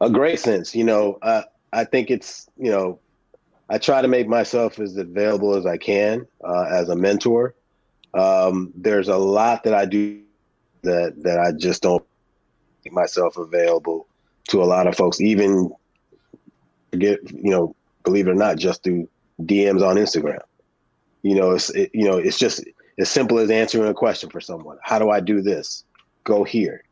A 0.00 0.10
great 0.10 0.40
sense. 0.40 0.74
You 0.74 0.84
know, 0.84 1.18
uh, 1.22 1.42
I 1.72 1.84
think 1.84 2.10
it's, 2.10 2.48
you 2.58 2.70
know, 2.70 2.98
I 3.68 3.78
try 3.78 4.02
to 4.02 4.08
make 4.08 4.26
myself 4.26 4.78
as 4.80 4.96
available 4.96 5.54
as 5.54 5.64
I 5.64 5.76
can 5.76 6.26
uh, 6.44 6.64
as 6.70 6.88
a 6.88 6.96
mentor. 6.96 7.54
Um, 8.14 8.72
there's 8.74 9.08
a 9.08 9.16
lot 9.16 9.62
that 9.64 9.74
I 9.74 9.84
do 9.86 10.20
that 10.82 11.22
that 11.22 11.38
I 11.38 11.52
just 11.52 11.82
don't 11.82 12.04
make 12.84 12.92
myself 12.92 13.36
available 13.36 14.08
to 14.48 14.62
a 14.62 14.64
lot 14.64 14.86
of 14.86 14.96
folks, 14.96 15.20
even 15.20 15.70
get 16.92 17.20
you 17.30 17.50
know, 17.50 17.74
believe 18.04 18.26
it 18.26 18.30
or 18.30 18.34
not, 18.34 18.58
just 18.58 18.82
through 18.82 19.08
DMs 19.42 19.86
on 19.86 19.96
Instagram. 19.96 20.40
You 21.22 21.34
know, 21.34 21.52
it's 21.52 21.70
it, 21.70 21.90
you 21.94 22.04
know, 22.04 22.16
it's 22.16 22.38
just 22.38 22.64
as 22.98 23.08
simple 23.08 23.38
as 23.38 23.50
answering 23.50 23.88
a 23.88 23.94
question 23.94 24.30
for 24.30 24.40
someone. 24.40 24.78
How 24.82 24.98
do 24.98 25.10
I 25.10 25.20
do 25.20 25.40
this? 25.42 25.84
Go 26.24 26.44
here. 26.44 26.84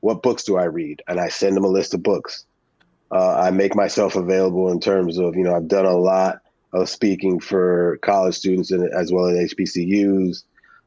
What 0.00 0.22
books 0.22 0.44
do 0.44 0.56
I 0.56 0.64
read? 0.64 1.02
And 1.08 1.18
I 1.18 1.28
send 1.28 1.56
them 1.56 1.64
a 1.64 1.68
list 1.68 1.94
of 1.94 2.02
books. 2.02 2.44
Uh, 3.10 3.36
I 3.36 3.50
make 3.50 3.74
myself 3.74 4.16
available 4.16 4.70
in 4.70 4.80
terms 4.80 5.18
of, 5.18 5.34
you 5.36 5.42
know, 5.42 5.54
I've 5.54 5.68
done 5.68 5.86
a 5.86 5.96
lot 5.96 6.40
of 6.72 6.88
speaking 6.88 7.40
for 7.40 7.98
college 8.02 8.34
students 8.34 8.70
and 8.70 8.92
as 8.92 9.12
well 9.12 9.26
as 9.26 9.54
HBCUs. 9.54 10.44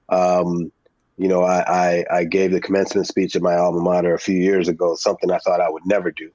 Um, 0.10 0.72
you 1.18 1.28
know, 1.28 1.44
I, 1.44 1.64
I, 1.68 2.06
I, 2.12 2.24
gave 2.26 2.52
the 2.52 2.62
commencement 2.62 3.08
speech 3.08 3.36
at 3.36 3.42
my 3.42 3.56
alma 3.56 3.82
mater 3.82 4.14
a 4.14 4.20
few 4.20 4.38
years 4.38 4.68
ago, 4.68 4.96
something 4.96 5.32
I 5.32 5.40
thought 5.40 5.62
I 5.62 5.70
would 5.70 5.86
never 5.86 6.12
do. 6.12 6.30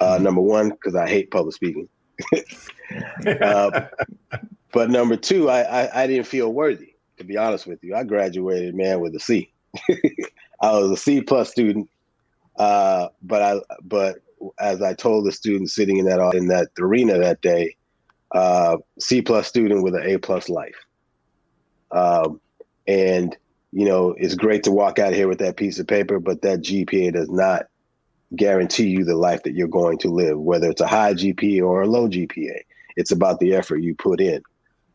Uh, 0.00 0.14
mm-hmm. 0.14 0.24
Number 0.24 0.40
one, 0.40 0.70
because 0.70 0.94
I 0.94 1.06
hate 1.06 1.30
public 1.30 1.54
speaking. 1.54 1.88
uh, 3.42 3.82
but 4.72 4.90
number 4.90 5.16
two, 5.16 5.50
I, 5.50 5.60
I, 5.60 6.02
I, 6.02 6.06
didn't 6.06 6.26
feel 6.26 6.52
worthy, 6.52 6.94
to 7.18 7.24
be 7.24 7.36
honest 7.36 7.66
with 7.66 7.84
you. 7.84 7.94
I 7.94 8.04
graduated, 8.04 8.74
man, 8.74 9.00
with 9.00 9.14
a 9.14 9.20
C. 9.20 9.52
I 10.60 10.72
was 10.72 10.90
a 10.90 10.96
C 10.96 11.20
plus 11.20 11.50
student. 11.50 11.90
Uh, 12.56 13.08
but 13.22 13.42
I, 13.42 13.60
but 13.82 14.16
as 14.58 14.80
I 14.80 14.94
told 14.94 15.26
the 15.26 15.32
students 15.32 15.74
sitting 15.74 15.98
in 15.98 16.06
that 16.06 16.34
in 16.34 16.48
that 16.48 16.68
arena 16.78 17.18
that 17.18 17.42
day, 17.42 17.76
uh, 18.32 18.78
C 18.98 19.20
plus 19.20 19.46
student 19.46 19.82
with 19.82 19.94
an 19.94 20.02
A 20.04 20.16
plus 20.18 20.48
life. 20.48 20.76
Um, 21.90 22.40
and 22.86 23.36
you 23.76 23.84
know, 23.84 24.14
it's 24.16 24.34
great 24.34 24.62
to 24.62 24.72
walk 24.72 24.98
out 24.98 25.12
here 25.12 25.28
with 25.28 25.38
that 25.40 25.58
piece 25.58 25.78
of 25.78 25.86
paper, 25.86 26.18
but 26.18 26.40
that 26.40 26.60
GPA 26.60 27.12
does 27.12 27.28
not 27.28 27.66
guarantee 28.34 28.88
you 28.88 29.04
the 29.04 29.16
life 29.16 29.42
that 29.42 29.52
you're 29.52 29.68
going 29.68 29.98
to 29.98 30.08
live, 30.08 30.38
whether 30.38 30.70
it's 30.70 30.80
a 30.80 30.86
high 30.86 31.12
GPA 31.12 31.62
or 31.62 31.82
a 31.82 31.86
low 31.86 32.08
GPA. 32.08 32.60
It's 32.96 33.12
about 33.12 33.38
the 33.38 33.54
effort 33.54 33.82
you 33.82 33.94
put 33.94 34.18
in. 34.18 34.42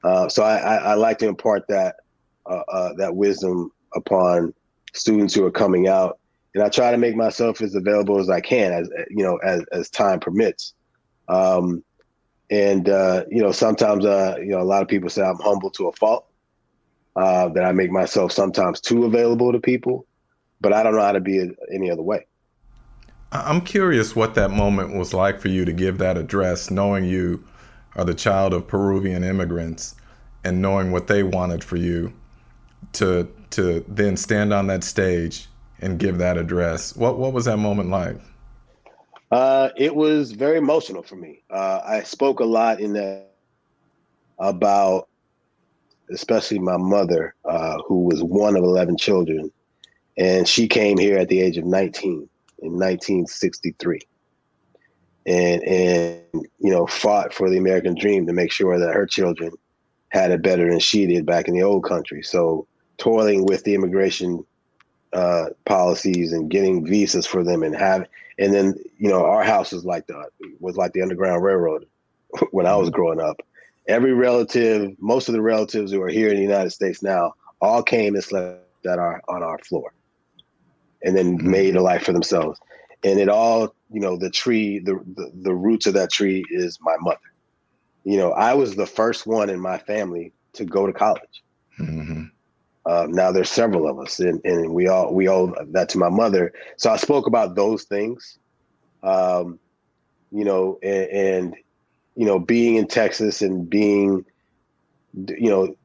Uh, 0.03 0.29
so 0.29 0.41
I, 0.41 0.57
I, 0.57 0.75
I, 0.77 0.93
like 0.95 1.19
to 1.19 1.27
impart 1.27 1.67
that 1.67 1.97
uh, 2.47 2.63
uh, 2.73 2.93
that 2.93 3.15
wisdom 3.15 3.71
upon 3.93 4.51
students 4.95 5.35
who 5.35 5.45
are 5.45 5.51
coming 5.51 5.87
out, 5.87 6.17
and 6.55 6.63
I 6.63 6.69
try 6.69 6.89
to 6.89 6.97
make 6.97 7.15
myself 7.15 7.61
as 7.61 7.75
available 7.75 8.17
as 8.17 8.31
I 8.31 8.41
can, 8.41 8.73
as 8.73 8.89
you 9.11 9.23
know, 9.23 9.37
as 9.37 9.63
as 9.71 9.91
time 9.91 10.19
permits. 10.19 10.73
Um, 11.27 11.83
and 12.49 12.89
uh, 12.89 13.25
you 13.29 13.43
know, 13.43 13.51
sometimes 13.51 14.05
uh, 14.05 14.37
you 14.39 14.49
know, 14.49 14.59
a 14.59 14.63
lot 14.63 14.81
of 14.81 14.87
people 14.87 15.11
say 15.11 15.21
I'm 15.21 15.37
humble 15.37 15.69
to 15.69 15.87
a 15.87 15.91
fault. 15.91 16.25
Uh, 17.15 17.49
that 17.49 17.65
I 17.65 17.73
make 17.73 17.91
myself 17.91 18.31
sometimes 18.31 18.79
too 18.79 19.03
available 19.03 19.51
to 19.51 19.59
people, 19.59 20.05
but 20.61 20.71
I 20.71 20.81
don't 20.81 20.95
know 20.95 21.01
how 21.01 21.11
to 21.11 21.19
be 21.19 21.51
any 21.69 21.91
other 21.91 22.01
way. 22.01 22.25
I'm 23.33 23.59
curious 23.61 24.15
what 24.15 24.35
that 24.35 24.51
moment 24.51 24.95
was 24.95 25.13
like 25.13 25.41
for 25.41 25.49
you 25.49 25.65
to 25.65 25.73
give 25.73 25.97
that 25.97 26.17
address, 26.17 26.71
knowing 26.71 27.03
you 27.03 27.43
are 27.95 28.05
the 28.05 28.13
child 28.13 28.53
of 28.53 28.65
Peruvian 28.65 29.25
immigrants 29.25 29.95
and 30.45 30.61
knowing 30.61 30.93
what 30.93 31.07
they 31.07 31.23
wanted 31.23 31.63
for 31.63 31.75
you 31.75 32.13
to 32.93 33.27
to 33.51 33.83
then 33.89 34.15
stand 34.15 34.53
on 34.53 34.67
that 34.67 34.83
stage 34.83 35.47
and 35.81 35.99
give 35.99 36.17
that 36.19 36.37
address. 36.37 36.95
What 36.95 37.17
what 37.17 37.33
was 37.33 37.43
that 37.45 37.57
moment 37.57 37.89
like? 37.89 38.17
Uh, 39.31 39.69
it 39.77 39.95
was 39.95 40.31
very 40.31 40.57
emotional 40.57 41.03
for 41.03 41.15
me. 41.15 41.43
Uh, 41.49 41.81
I 41.85 42.03
spoke 42.03 42.39
a 42.41 42.45
lot 42.45 42.79
in 42.81 42.93
that 42.93 43.31
about, 44.39 45.07
especially 46.11 46.59
my 46.59 46.77
mother, 46.77 47.35
uh, 47.45 47.77
who 47.87 48.03
was 48.03 48.23
one 48.23 48.55
of 48.55 48.63
eleven 48.63 48.97
children, 48.97 49.51
and 50.17 50.47
she 50.47 50.67
came 50.67 50.97
here 50.97 51.17
at 51.17 51.29
the 51.29 51.41
age 51.41 51.57
of 51.57 51.65
nineteen 51.65 52.27
in 52.61 52.73
1963 52.73 53.99
and 55.25 55.63
and 55.63 56.21
you 56.33 56.71
know 56.71 56.85
fought 56.87 57.33
for 57.33 57.49
the 57.49 57.57
American 57.57 57.95
dream 57.95 58.25
to 58.25 58.33
make 58.33 58.51
sure 58.51 58.79
that 58.79 58.93
her 58.93 59.05
children 59.05 59.51
had 60.09 60.31
it 60.31 60.41
better 60.41 60.69
than 60.69 60.79
she 60.79 61.05
did 61.05 61.25
back 61.25 61.47
in 61.47 61.53
the 61.53 61.63
old 61.63 61.83
country. 61.85 62.21
So 62.21 62.67
toiling 62.97 63.45
with 63.45 63.63
the 63.63 63.73
immigration 63.73 64.45
uh, 65.13 65.45
policies 65.65 66.33
and 66.33 66.49
getting 66.49 66.85
visas 66.85 67.25
for 67.25 67.43
them 67.43 67.63
and 67.63 67.75
have 67.75 68.07
and 68.39 68.53
then 68.53 68.75
you 68.97 69.09
know 69.09 69.25
our 69.25 69.43
house 69.43 69.71
was 69.71 69.85
like 69.85 70.07
the 70.07 70.25
was 70.59 70.75
like 70.75 70.93
the 70.93 71.01
Underground 71.01 71.43
Railroad 71.43 71.85
when 72.51 72.65
I 72.65 72.75
was 72.75 72.89
mm-hmm. 72.89 72.95
growing 72.95 73.21
up. 73.21 73.41
Every 73.87 74.13
relative, 74.13 74.95
most 74.99 75.27
of 75.27 75.33
the 75.33 75.41
relatives 75.41 75.91
who 75.91 76.01
are 76.01 76.09
here 76.09 76.29
in 76.29 76.35
the 76.35 76.41
United 76.41 76.71
States 76.71 77.01
now, 77.01 77.33
all 77.61 77.83
came 77.83 78.15
and 78.15 78.23
slept 78.23 78.85
at 78.85 78.99
our 78.99 79.21
on 79.27 79.43
our 79.43 79.57
floor 79.59 79.93
and 81.03 81.15
then 81.15 81.37
mm-hmm. 81.37 81.51
made 81.51 81.75
a 81.75 81.81
life 81.81 82.03
for 82.03 82.13
themselves. 82.13 82.59
And 83.03 83.19
it 83.19 83.29
all, 83.29 83.73
you 83.91 83.99
know, 83.99 84.17
the 84.17 84.29
tree, 84.29 84.79
the, 84.79 84.99
the, 85.15 85.31
the 85.41 85.53
roots 85.53 85.87
of 85.87 85.93
that 85.95 86.11
tree 86.11 86.43
is 86.51 86.77
my 86.81 86.95
mother. 86.99 87.17
You 88.03 88.17
know, 88.17 88.31
I 88.31 88.53
was 88.53 88.75
the 88.75 88.85
first 88.85 89.25
one 89.25 89.49
in 89.49 89.59
my 89.59 89.77
family 89.79 90.33
to 90.53 90.65
go 90.65 90.85
to 90.85 90.93
college. 90.93 91.43
Mm-hmm. 91.79 92.25
Uh, 92.85 93.07
now 93.09 93.31
there's 93.31 93.49
several 93.49 93.87
of 93.87 93.99
us, 93.99 94.19
and, 94.19 94.41
and 94.43 94.73
we 94.73 94.87
all 94.87 95.13
we 95.13 95.29
owe 95.29 95.53
that 95.67 95.89
to 95.89 95.99
my 95.99 96.09
mother. 96.09 96.51
So 96.77 96.89
I 96.89 96.97
spoke 96.97 97.27
about 97.27 97.55
those 97.55 97.83
things, 97.83 98.39
um, 99.03 99.59
you 100.31 100.43
know, 100.43 100.79
and, 100.81 101.09
and 101.09 101.55
you 102.15 102.25
know, 102.25 102.39
being 102.39 102.75
in 102.75 102.87
Texas 102.87 103.41
and 103.41 103.69
being, 103.69 104.25
you 105.13 105.49
know, 105.49 105.75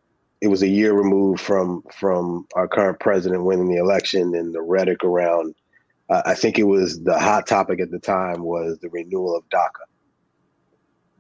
it 0.40 0.48
was 0.48 0.62
a 0.62 0.68
year 0.68 0.92
removed 0.92 1.40
from 1.40 1.82
from 1.92 2.46
our 2.54 2.68
current 2.68 3.00
president 3.00 3.44
winning 3.44 3.68
the 3.68 3.78
election 3.78 4.34
and 4.34 4.54
the 4.54 4.60
rhetoric 4.60 5.02
around. 5.02 5.54
Uh, 6.08 6.22
I 6.24 6.34
think 6.34 6.58
it 6.58 6.64
was 6.64 7.02
the 7.02 7.18
hot 7.18 7.46
topic 7.46 7.80
at 7.80 7.90
the 7.90 7.98
time 7.98 8.42
was 8.42 8.78
the 8.78 8.88
renewal 8.90 9.36
of 9.36 9.48
DACA. 9.48 9.86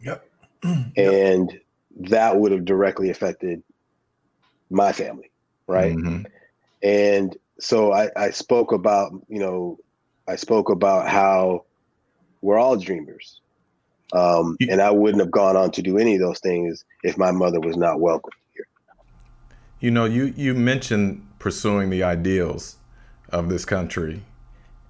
Yep. 0.02 0.28
and 0.96 1.60
that 1.98 2.38
would 2.38 2.52
have 2.52 2.64
directly 2.64 3.10
affected 3.10 3.62
my 4.70 4.92
family, 4.92 5.30
right? 5.66 5.96
Mm-hmm. 5.96 6.24
And 6.82 7.36
so 7.58 7.92
I, 7.92 8.10
I 8.16 8.30
spoke 8.30 8.72
about, 8.72 9.12
you 9.28 9.38
know, 9.38 9.78
I 10.28 10.36
spoke 10.36 10.68
about 10.70 11.08
how 11.08 11.64
we're 12.42 12.58
all 12.58 12.76
dreamers. 12.76 13.40
Um, 14.12 14.56
and 14.68 14.80
I 14.80 14.90
wouldn't 14.90 15.20
have 15.20 15.30
gone 15.30 15.56
on 15.56 15.70
to 15.72 15.82
do 15.82 15.98
any 15.98 16.14
of 16.14 16.20
those 16.20 16.38
things 16.38 16.84
if 17.02 17.18
my 17.18 17.32
mother 17.32 17.60
was 17.60 17.76
not 17.76 18.00
welcome. 18.00 18.32
Here. 18.54 18.66
You 19.80 19.90
know, 19.90 20.04
you, 20.04 20.32
you 20.36 20.54
mentioned 20.54 21.26
pursuing 21.38 21.90
the 21.90 22.02
ideals 22.02 22.76
of 23.30 23.48
this 23.48 23.64
country. 23.64 24.22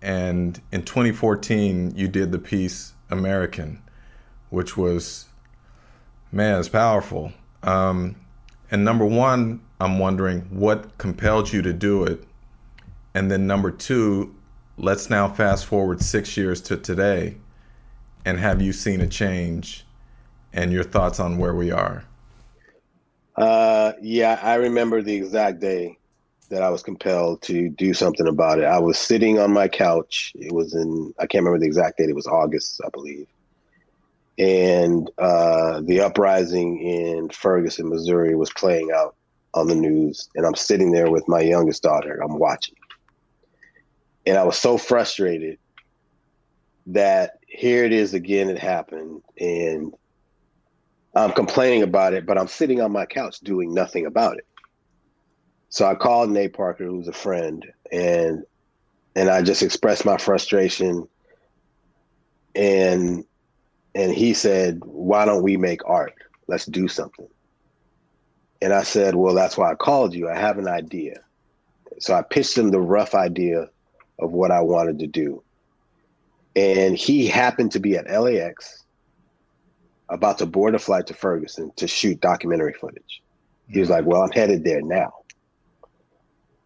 And 0.02 0.60
in 0.72 0.82
2014, 0.82 1.94
you 1.96 2.08
did 2.08 2.30
the 2.30 2.38
piece 2.38 2.92
American, 3.10 3.82
which 4.50 4.76
was, 4.76 5.26
man, 6.30 6.58
it's 6.58 6.68
powerful. 6.68 7.32
Um, 7.62 8.16
and 8.70 8.84
number 8.84 9.04
one, 9.04 9.60
I'm 9.80 9.98
wondering 9.98 10.42
what 10.50 10.96
compelled 10.98 11.52
you 11.52 11.62
to 11.62 11.72
do 11.72 12.04
it. 12.04 12.22
And 13.14 13.30
then 13.30 13.46
number 13.46 13.70
two, 13.70 14.34
let's 14.76 15.08
now 15.08 15.28
fast 15.28 15.66
forward 15.66 16.02
six 16.02 16.36
years 16.36 16.60
to 16.62 16.76
today. 16.76 17.36
And 18.26 18.40
have 18.40 18.60
you 18.60 18.72
seen 18.72 19.00
a 19.00 19.06
change 19.06 19.86
and 20.52 20.72
your 20.72 20.82
thoughts 20.82 21.20
on 21.20 21.38
where 21.38 21.54
we 21.54 21.70
are? 21.70 22.02
Uh, 23.36 23.92
yeah, 24.02 24.40
I 24.42 24.56
remember 24.56 25.00
the 25.00 25.14
exact 25.14 25.60
day 25.60 25.96
that 26.48 26.60
I 26.60 26.70
was 26.70 26.82
compelled 26.82 27.42
to 27.42 27.68
do 27.68 27.94
something 27.94 28.26
about 28.26 28.58
it. 28.58 28.64
I 28.64 28.80
was 28.80 28.98
sitting 28.98 29.38
on 29.38 29.52
my 29.52 29.68
couch. 29.68 30.32
It 30.34 30.50
was 30.50 30.74
in, 30.74 31.14
I 31.20 31.26
can't 31.28 31.44
remember 31.44 31.60
the 31.60 31.68
exact 31.68 31.98
date. 31.98 32.08
It 32.08 32.16
was 32.16 32.26
August, 32.26 32.80
I 32.84 32.88
believe. 32.88 33.28
And 34.38 35.08
uh, 35.18 35.82
the 35.82 36.00
uprising 36.00 36.80
in 36.80 37.28
Ferguson, 37.28 37.88
Missouri 37.88 38.34
was 38.34 38.52
playing 38.54 38.90
out 38.90 39.14
on 39.54 39.68
the 39.68 39.76
news. 39.76 40.28
And 40.34 40.44
I'm 40.44 40.56
sitting 40.56 40.90
there 40.90 41.12
with 41.12 41.28
my 41.28 41.42
youngest 41.42 41.84
daughter. 41.84 42.20
I'm 42.24 42.40
watching. 42.40 42.74
And 44.26 44.36
I 44.36 44.42
was 44.42 44.58
so 44.58 44.78
frustrated 44.78 45.58
that 46.86 47.38
here 47.56 47.84
it 47.84 47.92
is 47.92 48.12
again, 48.12 48.50
it 48.50 48.58
happened. 48.58 49.22
And 49.40 49.94
I'm 51.14 51.32
complaining 51.32 51.82
about 51.82 52.12
it, 52.12 52.26
but 52.26 52.36
I'm 52.36 52.48
sitting 52.48 52.82
on 52.82 52.92
my 52.92 53.06
couch 53.06 53.40
doing 53.40 53.72
nothing 53.72 54.04
about 54.04 54.36
it. 54.36 54.46
So 55.70 55.86
I 55.86 55.94
called 55.94 56.30
Nate 56.30 56.52
Parker, 56.52 56.84
who's 56.84 57.08
a 57.08 57.12
friend, 57.12 57.64
and 57.90 58.44
and 59.14 59.30
I 59.30 59.40
just 59.40 59.62
expressed 59.62 60.04
my 60.04 60.18
frustration. 60.18 61.08
And 62.54 63.24
and 63.94 64.12
he 64.12 64.34
said, 64.34 64.82
"Why 64.84 65.24
don't 65.24 65.42
we 65.42 65.56
make 65.56 65.80
art? 65.88 66.14
Let's 66.48 66.66
do 66.66 66.88
something." 66.88 67.28
And 68.60 68.74
I 68.74 68.82
said, 68.82 69.14
"Well, 69.14 69.34
that's 69.34 69.56
why 69.56 69.72
I 69.72 69.74
called 69.74 70.14
you. 70.14 70.28
I 70.28 70.38
have 70.38 70.58
an 70.58 70.68
idea." 70.68 71.20
So 72.00 72.14
I 72.14 72.20
pitched 72.20 72.56
him 72.58 72.70
the 72.70 72.80
rough 72.80 73.14
idea 73.14 73.70
of 74.18 74.32
what 74.32 74.50
I 74.50 74.60
wanted 74.60 74.98
to 74.98 75.06
do. 75.06 75.42
And 76.56 76.96
he 76.96 77.26
happened 77.26 77.70
to 77.72 77.78
be 77.78 77.96
at 77.96 78.10
LAX 78.10 78.84
about 80.08 80.38
to 80.38 80.46
board 80.46 80.74
a 80.74 80.78
flight 80.78 81.06
to 81.08 81.14
Ferguson 81.14 81.70
to 81.76 81.86
shoot 81.86 82.20
documentary 82.20 82.72
footage. 82.72 83.22
He 83.68 83.78
was 83.78 83.88
mm-hmm. 83.88 83.98
like, 83.98 84.06
Well, 84.06 84.22
I'm 84.22 84.32
headed 84.32 84.64
there 84.64 84.80
now. 84.80 85.12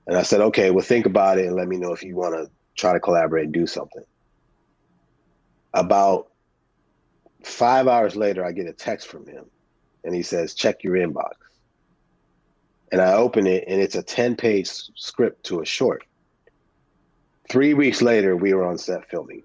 And 0.07 0.17
I 0.17 0.23
said, 0.23 0.41
Okay, 0.41 0.71
well, 0.71 0.85
think 0.85 1.07
about 1.07 1.39
it 1.39 1.47
and 1.47 1.57
let 1.57 1.69
me 1.69 1.77
know 1.77 1.93
if 1.93 2.05
you 2.05 2.15
want 2.15 2.35
to 2.35 2.51
try 2.77 2.93
to 2.93 3.01
collaborate 3.01 3.45
and 3.45 3.53
do 3.53 3.67
something. 3.67 4.05
About 5.75 6.29
five 7.43 7.89
hours 7.89 8.17
later, 8.17 8.45
I 8.45 8.53
get 8.53 8.67
a 8.67 8.73
text 8.73 9.09
from 9.09 9.27
him 9.27 9.47
and 10.05 10.15
he 10.15 10.23
says, 10.23 10.55
Check 10.55 10.85
your 10.85 10.95
inbox. 10.95 11.33
And 12.93 13.01
I 13.01 13.15
open 13.15 13.47
it 13.47 13.65
and 13.67 13.81
it's 13.81 13.97
a 13.97 14.03
10 14.03 14.37
page 14.37 14.69
script 14.95 15.45
to 15.47 15.61
a 15.61 15.65
short. 15.65 16.05
Three 17.49 17.75
weeks 17.75 18.03
later, 18.03 18.37
we 18.37 18.55
were 18.55 18.65
on 18.65 18.79
set 18.79 19.09
filming. 19.11 19.43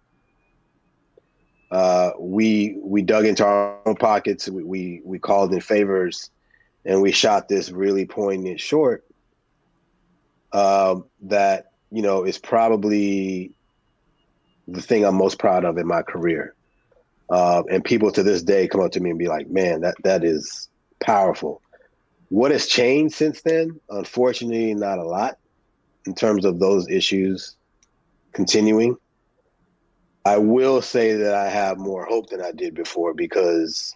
Uh, 1.71 2.11
we 2.19 2.77
we 2.81 3.01
dug 3.01 3.25
into 3.25 3.45
our 3.45 3.79
own 3.85 3.95
pockets. 3.95 4.47
We, 4.47 4.63
we, 4.63 5.01
we 5.03 5.19
called 5.19 5.53
in 5.53 5.61
favors, 5.61 6.29
and 6.85 7.01
we 7.01 7.11
shot 7.11 7.47
this 7.47 7.71
really 7.71 8.05
poignant 8.05 8.59
short. 8.59 9.03
Uh, 10.51 11.01
that 11.23 11.71
you 11.91 12.01
know 12.01 12.23
is 12.23 12.37
probably 12.37 13.51
the 14.67 14.81
thing 14.81 15.05
I'm 15.05 15.15
most 15.15 15.39
proud 15.39 15.65
of 15.65 15.77
in 15.77 15.87
my 15.87 16.01
career. 16.01 16.53
Uh, 17.29 17.63
and 17.71 17.83
people 17.83 18.11
to 18.11 18.23
this 18.23 18.43
day 18.43 18.67
come 18.67 18.81
up 18.81 18.91
to 18.91 18.99
me 18.99 19.09
and 19.09 19.19
be 19.19 19.27
like, 19.27 19.49
"Man, 19.49 19.81
that 19.81 19.95
that 20.03 20.23
is 20.23 20.69
powerful." 20.99 21.61
What 22.29 22.51
has 22.51 22.67
changed 22.67 23.15
since 23.15 23.41
then? 23.41 23.79
Unfortunately, 23.89 24.73
not 24.73 24.99
a 24.99 25.03
lot 25.03 25.37
in 26.05 26.13
terms 26.13 26.45
of 26.45 26.59
those 26.59 26.87
issues 26.89 27.55
continuing. 28.33 28.97
I 30.25 30.37
will 30.37 30.81
say 30.81 31.13
that 31.13 31.35
I 31.35 31.49
have 31.49 31.77
more 31.77 32.05
hope 32.05 32.29
than 32.29 32.41
I 32.41 32.51
did 32.51 32.73
before 32.73 33.13
because 33.13 33.95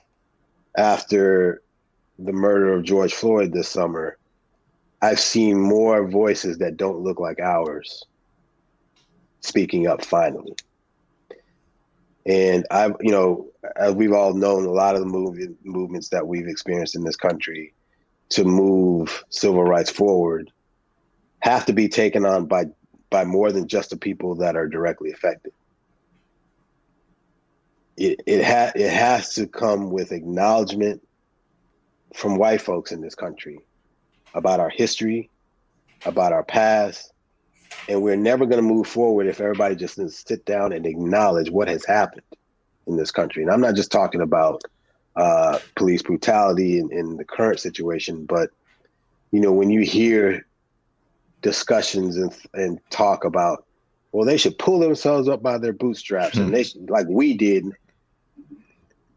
after 0.77 1.63
the 2.19 2.31
murder 2.31 2.71
of 2.73 2.83
George 2.83 3.13
Floyd 3.13 3.51
this 3.51 3.67
summer, 3.67 4.17
I've 5.01 5.19
seen 5.19 5.59
more 5.59 6.07
voices 6.07 6.59
that 6.59 6.77
don't 6.77 6.99
look 6.99 7.19
like 7.19 7.39
ours 7.39 8.05
speaking 9.41 9.87
up 9.87 10.05
finally. 10.05 10.53
And 12.25 12.67
I've, 12.69 12.95
you 12.99 13.11
know, 13.11 13.47
as 13.75 13.95
we've 13.95 14.13
all 14.13 14.33
known, 14.33 14.65
a 14.65 14.71
lot 14.71 14.93
of 14.93 15.01
the 15.01 15.07
movement, 15.07 15.57
movements 15.63 16.09
that 16.09 16.27
we've 16.27 16.47
experienced 16.47 16.95
in 16.95 17.03
this 17.03 17.15
country 17.15 17.73
to 18.29 18.43
move 18.43 19.23
civil 19.29 19.63
rights 19.63 19.89
forward 19.89 20.51
have 21.39 21.65
to 21.65 21.73
be 21.73 21.87
taken 21.87 22.25
on 22.25 22.45
by 22.45 22.65
by 23.09 23.23
more 23.25 23.51
than 23.51 23.67
just 23.67 23.89
the 23.89 23.97
people 23.97 24.35
that 24.35 24.55
are 24.55 24.67
directly 24.67 25.11
affected. 25.11 25.51
It 27.99 28.21
it 28.25 28.45
ha- 28.45 28.71
it 28.75 28.89
has 28.89 29.33
to 29.35 29.45
come 29.45 29.91
with 29.91 30.13
acknowledgement 30.13 31.05
from 32.13 32.37
white 32.37 32.61
folks 32.61 32.93
in 32.93 33.01
this 33.01 33.13
country 33.13 33.59
about 34.33 34.61
our 34.61 34.69
history, 34.69 35.29
about 36.05 36.31
our 36.31 36.43
past, 36.43 37.11
and 37.89 38.01
we're 38.01 38.15
never 38.15 38.45
going 38.45 38.61
to 38.61 38.73
move 38.73 38.87
forward 38.87 39.27
if 39.27 39.41
everybody 39.41 39.75
just 39.75 39.99
sit 40.25 40.45
down 40.45 40.71
and 40.71 40.85
acknowledge 40.85 41.51
what 41.51 41.67
has 41.67 41.83
happened 41.83 42.23
in 42.87 42.95
this 42.95 43.11
country. 43.11 43.43
And 43.43 43.51
I'm 43.51 43.59
not 43.59 43.75
just 43.75 43.91
talking 43.91 44.21
about 44.21 44.61
uh, 45.17 45.59
police 45.75 46.01
brutality 46.01 46.79
in, 46.79 46.89
in 46.93 47.17
the 47.17 47.25
current 47.25 47.59
situation, 47.59 48.25
but 48.25 48.49
you 49.31 49.41
know 49.41 49.51
when 49.51 49.69
you 49.69 49.81
hear 49.81 50.45
discussions 51.41 52.15
and 52.15 52.33
and 52.53 52.79
talk 52.91 53.25
about 53.25 53.65
well 54.13 54.25
they 54.25 54.37
should 54.37 54.57
pull 54.57 54.79
themselves 54.79 55.27
up 55.27 55.43
by 55.43 55.57
their 55.57 55.73
bootstraps 55.73 56.37
and 56.37 56.53
they 56.53 56.63
should, 56.63 56.89
like 56.89 57.05
we 57.09 57.35
did 57.35 57.65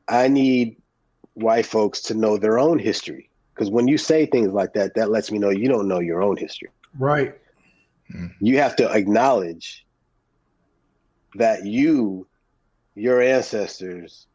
i 0.09 0.29
need 0.29 0.77
white 1.35 1.67
folks 1.67 2.01
to 2.03 2.15
know 2.15 2.37
their 2.37 2.59
own 2.59 2.79
history. 2.79 3.31
Because 3.55 3.71
when 3.71 3.89
you 3.89 3.99
say 3.99 4.27
things 4.27 4.53
like 4.53 4.73
that 4.75 4.95
that 4.95 5.11
lets 5.11 5.31
me 5.31 5.39
know 5.39 5.51
you 5.51 5.69
don't 5.69 5.89
know 5.89 6.01
your 6.01 6.23
own 6.23 6.37
history. 6.37 6.71
Right. 6.99 7.35
Mm-hmm. 8.15 8.45
You 8.45 8.59
have 8.59 8.77
to 8.77 8.91
acknowledge 8.91 9.87
that 11.35 11.65
you 11.67 12.27
your 12.95 13.23
ancestors 13.23 14.27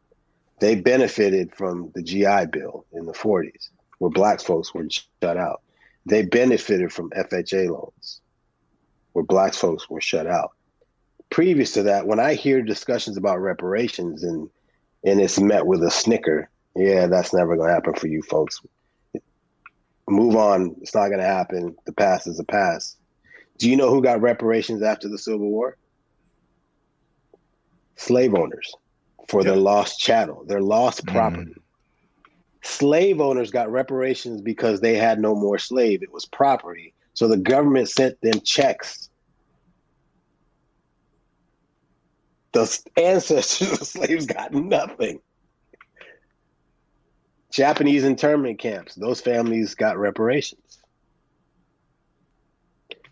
they 0.60 0.74
benefited 0.74 1.54
from 1.54 1.92
the 1.94 2.02
gi 2.02 2.46
bill 2.50 2.84
in 2.92 3.06
the 3.06 3.12
40s 3.12 3.68
where 3.98 4.10
black 4.10 4.40
folks 4.40 4.74
were 4.74 4.88
shut 4.90 5.36
out. 5.36 5.62
They 6.06 6.22
benefited 6.22 6.92
from 6.92 7.10
FHA 7.10 7.70
loans 7.70 8.20
where 9.12 9.24
black 9.24 9.54
folks 9.54 9.88
were 9.88 10.00
shut 10.00 10.26
out. 10.26 10.52
Previous 11.30 11.72
to 11.72 11.82
that, 11.84 12.06
when 12.06 12.18
I 12.18 12.34
hear 12.34 12.62
discussions 12.62 13.16
about 13.16 13.40
reparations 13.40 14.24
and 14.24 14.48
and 15.04 15.20
it's 15.20 15.38
met 15.38 15.66
with 15.66 15.82
a 15.82 15.90
snicker, 15.90 16.48
yeah, 16.76 17.06
that's 17.06 17.32
never 17.32 17.56
going 17.56 17.68
to 17.68 17.74
happen 17.74 17.94
for 17.94 18.06
you 18.06 18.22
folks. 18.22 18.60
Move 20.08 20.36
on. 20.36 20.74
It's 20.80 20.94
not 20.94 21.08
going 21.08 21.20
to 21.20 21.26
happen. 21.26 21.76
The 21.84 21.92
past 21.92 22.26
is 22.26 22.38
the 22.38 22.44
past. 22.44 22.96
Do 23.58 23.68
you 23.68 23.76
know 23.76 23.90
who 23.90 24.02
got 24.02 24.20
reparations 24.20 24.82
after 24.82 25.08
the 25.08 25.18
Civil 25.18 25.48
War? 25.50 25.76
Slave 27.96 28.34
owners 28.34 28.72
for 29.28 29.42
their 29.42 29.56
lost 29.56 29.98
chattel, 29.98 30.44
their 30.46 30.62
lost 30.62 31.04
property. 31.06 31.50
Mm 31.50 31.62
slave 32.62 33.20
owners 33.20 33.50
got 33.50 33.70
reparations 33.70 34.40
because 34.40 34.80
they 34.80 34.94
had 34.94 35.20
no 35.20 35.34
more 35.34 35.58
slave. 35.58 36.02
It 36.02 36.12
was 36.12 36.26
property. 36.26 36.92
So 37.14 37.26
the 37.26 37.36
government 37.36 37.88
sent 37.88 38.20
them 38.20 38.40
checks. 38.44 39.07
The 42.52 42.78
ancestors 42.96 43.72
of 43.72 43.78
slaves 43.86 44.26
got 44.26 44.52
nothing. 44.52 45.20
Japanese 47.50 48.04
internment 48.04 48.58
camps, 48.58 48.94
those 48.94 49.20
families 49.20 49.74
got 49.74 49.98
reparations. 49.98 50.78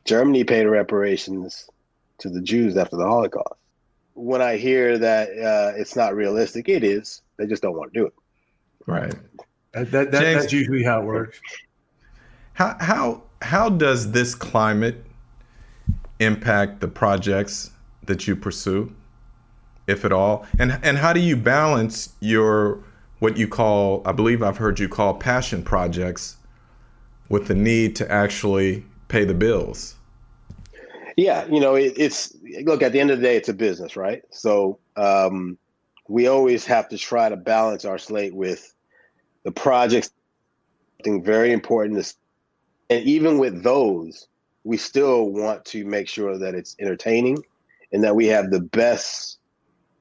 Germany 0.05 0.45
paid 0.45 0.67
reparations 0.67 1.69
to 2.19 2.29
the 2.29 2.41
Jews 2.41 2.77
after 2.77 2.97
the 2.97 3.05
Holocaust. 3.05 3.55
When 4.15 4.41
I 4.41 4.57
hear 4.57 4.99
that 4.99 5.29
uh, 5.31 5.73
it's 5.77 5.97
not 5.97 6.15
realistic, 6.15 6.69
it 6.69 6.85
is. 6.85 7.23
They 7.37 7.47
just 7.47 7.63
don't 7.63 7.77
want 7.77 7.93
to 7.93 8.01
do 8.01 8.07
it. 8.07 8.15
Right. 8.87 9.15
That, 9.73 9.91
that, 9.91 10.11
that 10.13 10.23
James, 10.23 10.43
that's 10.43 10.53
usually 10.53 10.83
how 10.83 11.03
it 11.03 11.05
works. 11.05 11.41
How 12.55 12.77
how 12.81 13.23
how 13.43 13.69
does 13.69 14.13
this 14.13 14.35
climate 14.35 15.05
impact 16.19 16.81
the 16.81 16.89
projects 16.89 17.71
that 18.05 18.27
you 18.27 18.37
pursue, 18.37 18.95
if 19.87 20.05
at 20.05 20.13
all? 20.13 20.47
And 20.59 20.79
and 20.83 20.99
how 20.99 21.13
do 21.13 21.21
you 21.21 21.37
balance 21.37 22.13
your 22.21 22.83
what 23.19 23.37
you 23.37 23.49
call, 23.49 24.03
I 24.05 24.13
believe 24.13 24.43
I've 24.43 24.59
heard 24.59 24.79
you 24.79 24.89
call 24.89 25.15
passion 25.15 25.63
projects, 25.63 26.37
with 27.29 27.47
the 27.49 27.55
need 27.55 27.97
to 27.97 28.11
actually 28.11 28.85
pay 29.09 29.25
the 29.25 29.35
bills? 29.35 29.95
Yeah, 31.17 31.47
you 31.47 31.61
know, 31.61 31.75
it, 31.77 31.95
it's 31.97 32.37
look 32.65 32.83
at 32.83 32.93
the 32.93 33.01
end 33.01 33.11
of 33.11 33.19
the 33.19 33.25
day, 33.25 33.37
it's 33.37 33.49
a 33.49 33.55
business, 33.55 33.97
right? 33.97 34.23
So 34.31 34.79
um, 34.97 35.57
we 36.09 36.27
always 36.27 36.67
have 36.67 36.89
to 36.91 36.99
try 36.99 37.29
to 37.29 37.37
balance 37.37 37.85
our 37.85 37.99
slate 37.99 38.35
with 38.35 38.75
the 39.45 39.53
projects 39.53 40.11
something 40.99 41.23
very 41.23 41.53
important 41.53 41.99
is, 41.99 42.17
and 42.91 43.03
even 43.05 43.39
with 43.39 43.63
those 43.63 44.29
we 44.65 44.77
still 44.77 45.31
want 45.31 45.65
to 45.65 45.85
make 45.85 46.09
sure 46.09 46.37
that 46.37 46.55
it's 46.55 46.75
entertaining 46.81 47.39
and 47.93 48.03
that 48.03 48.17
we 48.17 48.27
have 48.27 48.51
the 48.51 48.61
best 48.61 49.39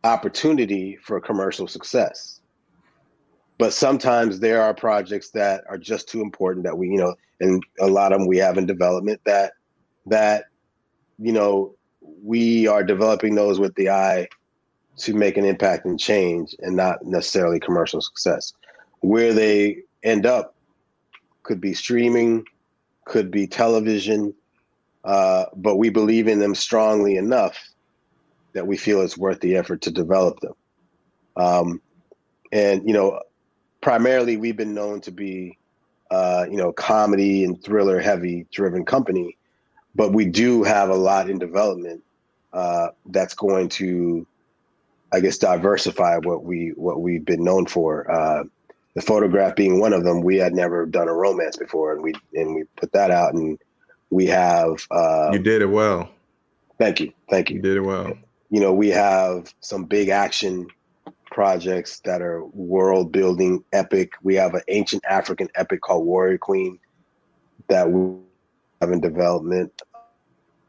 opportunity 0.05 0.97
for 0.97 1.19
commercial 1.19 1.67
success. 1.67 2.39
But 3.57 3.73
sometimes 3.73 4.39
there 4.39 4.61
are 4.61 4.73
projects 4.73 5.31
that 5.31 5.63
are 5.67 5.77
just 5.77 6.07
too 6.07 6.21
important 6.21 6.63
that 6.65 6.77
we 6.77 6.89
you 6.89 6.97
know 6.97 7.15
and 7.39 7.63
a 7.79 7.87
lot 7.87 8.13
of 8.13 8.19
them 8.19 8.27
we 8.27 8.37
have 8.37 8.57
in 8.57 8.65
development 8.65 9.19
that 9.25 9.53
that 10.05 10.45
you 11.17 11.33
know 11.33 11.75
we 12.23 12.67
are 12.67 12.83
developing 12.83 13.33
those 13.33 13.59
with 13.59 13.73
the 13.75 13.89
eye 13.89 14.27
to 14.97 15.13
make 15.13 15.37
an 15.37 15.45
impact 15.45 15.85
and 15.85 15.99
change 15.99 16.55
and 16.59 16.75
not 16.75 17.03
necessarily 17.03 17.59
commercial 17.59 17.99
success. 17.99 18.53
Where 18.99 19.33
they 19.33 19.79
end 20.03 20.25
up 20.25 20.55
could 21.43 21.59
be 21.59 21.73
streaming, 21.73 22.45
could 23.05 23.31
be 23.31 23.47
television, 23.47 24.33
uh, 25.03 25.45
but 25.55 25.77
we 25.77 25.89
believe 25.89 26.27
in 26.27 26.39
them 26.39 26.55
strongly 26.55 27.17
enough 27.17 27.57
that 28.55 28.65
we 28.65 28.77
feel 28.77 29.01
is 29.01 29.17
worth 29.17 29.41
the 29.41 29.57
effort 29.57 29.81
to 29.81 29.91
develop 29.91 30.39
them. 30.39 30.53
Um, 31.37 31.81
and 32.51 32.87
you 32.87 32.93
know, 32.93 33.21
primarily 33.81 34.37
we've 34.37 34.57
been 34.57 34.73
known 34.73 35.01
to 35.01 35.11
be, 35.11 35.59
uh, 36.09 36.45
you 36.49 36.57
know, 36.57 36.71
comedy 36.71 37.43
and 37.43 37.61
thriller 37.61 37.99
heavy 37.99 38.47
driven 38.51 38.85
company, 38.85 39.37
but 39.93 40.13
we 40.13 40.25
do 40.25 40.63
have 40.63 40.89
a 40.89 40.95
lot 40.95 41.29
in 41.29 41.37
development 41.37 42.01
uh, 42.53 42.87
that's 43.07 43.35
going 43.35 43.67
to, 43.67 44.25
I 45.11 45.19
guess, 45.19 45.37
diversify 45.37 46.17
what 46.17 46.45
we 46.45 46.69
what 46.75 47.01
we've 47.01 47.25
been 47.25 47.43
known 47.43 47.65
for. 47.65 48.09
Uh, 48.09 48.43
the 48.95 49.01
photograph 49.01 49.57
being 49.57 49.81
one 49.81 49.91
of 49.91 50.05
them. 50.05 50.21
We 50.21 50.37
had 50.37 50.53
never 50.53 50.85
done 50.85 51.09
a 51.09 51.13
romance 51.13 51.57
before, 51.57 51.91
and 51.91 52.01
we 52.01 52.13
and 52.33 52.55
we 52.55 52.63
put 52.77 52.93
that 52.93 53.11
out, 53.11 53.33
and 53.33 53.59
we 54.09 54.27
have. 54.27 54.87
Uh, 54.89 55.31
you 55.33 55.39
did 55.39 55.61
it 55.61 55.69
well. 55.69 56.09
Thank 56.79 57.01
you, 57.01 57.11
thank 57.29 57.49
you. 57.49 57.57
You 57.57 57.61
did 57.61 57.75
it 57.75 57.81
well. 57.81 58.17
You 58.49 58.59
know, 58.59 58.73
we 58.73 58.89
have 58.89 59.53
some 59.59 59.85
big 59.85 60.09
action 60.09 60.67
projects 61.31 61.99
that 62.05 62.21
are 62.21 62.45
world 62.45 63.11
building 63.11 63.63
epic. 63.73 64.13
We 64.23 64.35
have 64.35 64.53
an 64.53 64.61
ancient 64.67 65.03
African 65.09 65.49
epic 65.55 65.81
called 65.81 66.05
Warrior 66.05 66.37
Queen 66.37 66.79
that 67.67 67.91
we 67.91 68.17
have 68.81 68.91
in 68.91 69.01
development. 69.01 69.81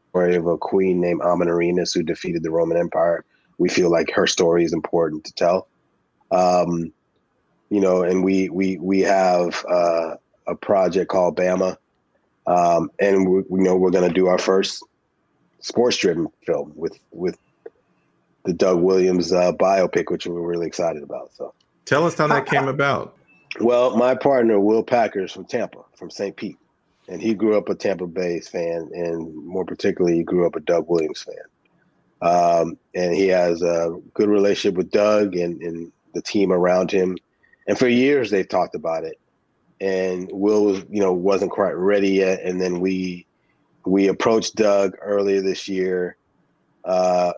Story 0.09 0.35
of 0.35 0.47
a 0.47 0.57
queen 0.57 0.99
named 0.99 1.21
Amanirenas 1.21 1.93
who 1.93 2.01
defeated 2.01 2.43
the 2.43 2.51
Roman 2.51 2.77
Empire. 2.77 3.23
We 3.59 3.69
feel 3.69 3.91
like 3.91 4.11
her 4.11 4.27
story 4.27 4.63
is 4.63 4.73
important 4.73 5.23
to 5.25 5.33
tell. 5.33 5.67
Um, 6.31 6.91
you 7.69 7.79
know, 7.79 8.03
and 8.03 8.23
we 8.23 8.49
we 8.49 8.77
we 8.77 9.01
have 9.01 9.63
uh, 9.69 10.15
a 10.47 10.55
project 10.55 11.09
called 11.09 11.37
Bama, 11.37 11.77
um, 12.47 12.89
and 12.99 13.29
we, 13.29 13.43
we 13.49 13.59
know 13.59 13.75
we're 13.75 13.91
going 13.91 14.07
to 14.07 14.13
do 14.13 14.27
our 14.27 14.37
first 14.37 14.83
sports-driven 15.59 16.27
film 16.45 16.71
with 16.75 16.97
with 17.11 17.37
the 18.47 18.53
Doug 18.53 18.79
Williams 18.81 19.31
uh, 19.31 19.51
biopic, 19.51 20.09
which 20.09 20.25
we're 20.25 20.41
really 20.41 20.65
excited 20.65 21.03
about. 21.03 21.31
So, 21.35 21.53
tell 21.85 22.05
us 22.05 22.17
how 22.17 22.27
that 22.27 22.47
came 22.47 22.67
about. 22.67 23.15
Well, 23.59 23.95
my 23.95 24.15
partner 24.15 24.59
Will 24.59 24.83
Packer's 24.83 25.31
from 25.31 25.45
Tampa, 25.45 25.83
from 25.95 26.09
St. 26.09 26.35
Pete, 26.35 26.57
and 27.07 27.21
he 27.21 27.35
grew 27.35 27.57
up 27.57 27.69
a 27.69 27.75
Tampa 27.75 28.07
Bay 28.07 28.39
fan, 28.39 28.89
and 28.93 29.35
more 29.45 29.65
particularly, 29.65 30.17
he 30.17 30.23
grew 30.23 30.47
up 30.47 30.55
a 30.55 30.59
Doug 30.59 30.89
Williams 30.89 31.23
fan. 31.23 31.35
Um, 32.19 32.77
and 32.95 33.13
he 33.13 33.27
has 33.27 33.61
a 33.61 33.95
good 34.15 34.29
relationship 34.29 34.75
with 34.75 34.89
Doug 34.89 35.35
and, 35.35 35.61
and 35.61 35.91
the 36.15 36.21
team 36.21 36.51
around 36.51 36.89
him 36.89 37.15
and 37.67 37.77
for 37.77 37.87
years 37.87 38.31
they've 38.31 38.47
talked 38.47 38.75
about 38.75 39.03
it. 39.03 39.19
And 39.79 40.29
Will 40.31 40.65
was, 40.65 40.85
you 40.89 41.01
know, 41.01 41.13
wasn't 41.13 41.51
quite 41.51 41.75
ready 41.75 42.09
yet. 42.11 42.41
And 42.41 42.59
then 42.59 42.79
we 42.79 43.27
we 43.85 44.07
approached 44.07 44.55
Doug 44.55 44.97
earlier 45.01 45.41
this 45.41 45.67
year 45.67 46.17
uh, 46.83 47.33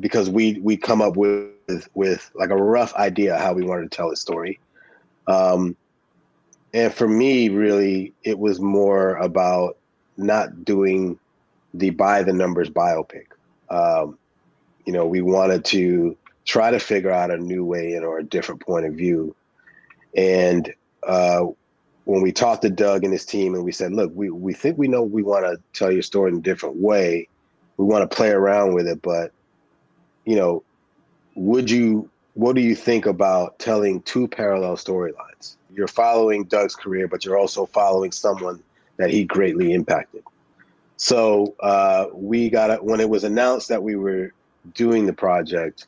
because 0.00 0.30
we 0.30 0.58
we 0.60 0.76
come 0.76 1.02
up 1.02 1.16
with 1.16 1.88
with 1.94 2.30
like 2.34 2.50
a 2.50 2.56
rough 2.56 2.94
idea 2.94 3.38
how 3.38 3.52
we 3.52 3.64
wanted 3.64 3.90
to 3.90 3.96
tell 3.96 4.10
the 4.10 4.16
story. 4.16 4.58
Um, 5.26 5.76
and 6.74 6.92
for 6.92 7.08
me, 7.08 7.48
really, 7.48 8.12
it 8.24 8.38
was 8.38 8.60
more 8.60 9.16
about 9.16 9.76
not 10.16 10.64
doing 10.64 11.18
the 11.74 11.90
by 11.90 12.22
the 12.22 12.32
numbers 12.32 12.70
biopic. 12.70 13.26
Um, 13.70 14.18
you 14.86 14.92
know, 14.92 15.06
we 15.06 15.20
wanted 15.20 15.64
to 15.66 16.16
try 16.44 16.70
to 16.70 16.78
figure 16.78 17.10
out 17.10 17.30
a 17.30 17.36
new 17.36 17.64
way 17.64 17.92
in 17.92 18.04
or 18.04 18.18
a 18.18 18.24
different 18.24 18.60
point 18.60 18.86
of 18.86 18.94
view 18.94 19.34
and 20.16 20.72
uh, 21.06 21.44
when 22.04 22.22
we 22.22 22.32
talked 22.32 22.62
to 22.62 22.70
Doug 22.70 23.04
and 23.04 23.12
his 23.12 23.24
team, 23.24 23.54
and 23.54 23.64
we 23.64 23.72
said, 23.72 23.92
"Look, 23.92 24.12
we 24.14 24.30
we 24.30 24.52
think 24.52 24.78
we 24.78 24.88
know 24.88 25.02
we 25.02 25.22
want 25.22 25.44
to 25.44 25.60
tell 25.78 25.92
your 25.92 26.02
story 26.02 26.32
in 26.32 26.38
a 26.38 26.42
different 26.42 26.76
way. 26.76 27.28
We 27.76 27.84
want 27.84 28.08
to 28.08 28.16
play 28.16 28.30
around 28.30 28.74
with 28.74 28.88
it, 28.88 29.02
but 29.02 29.32
you 30.28 30.36
know, 30.36 30.62
would 31.36 31.70
you? 31.70 32.10
What 32.34 32.54
do 32.54 32.60
you 32.60 32.74
think 32.74 33.06
about 33.06 33.58
telling 33.58 34.02
two 34.02 34.28
parallel 34.28 34.76
storylines? 34.76 35.56
You're 35.74 35.88
following 35.88 36.44
Doug's 36.44 36.76
career, 36.76 37.08
but 37.08 37.24
you're 37.24 37.38
also 37.38 37.64
following 37.64 38.12
someone 38.12 38.62
that 38.98 39.08
he 39.08 39.24
greatly 39.24 39.72
impacted. 39.72 40.22
So 40.98 41.54
uh, 41.60 42.08
we 42.12 42.50
got 42.50 42.70
it 42.70 42.84
when 42.84 43.00
it 43.00 43.08
was 43.08 43.24
announced 43.24 43.68
that 43.70 43.82
we 43.82 43.96
were 43.96 44.34
doing 44.74 45.06
the 45.06 45.14
project. 45.14 45.86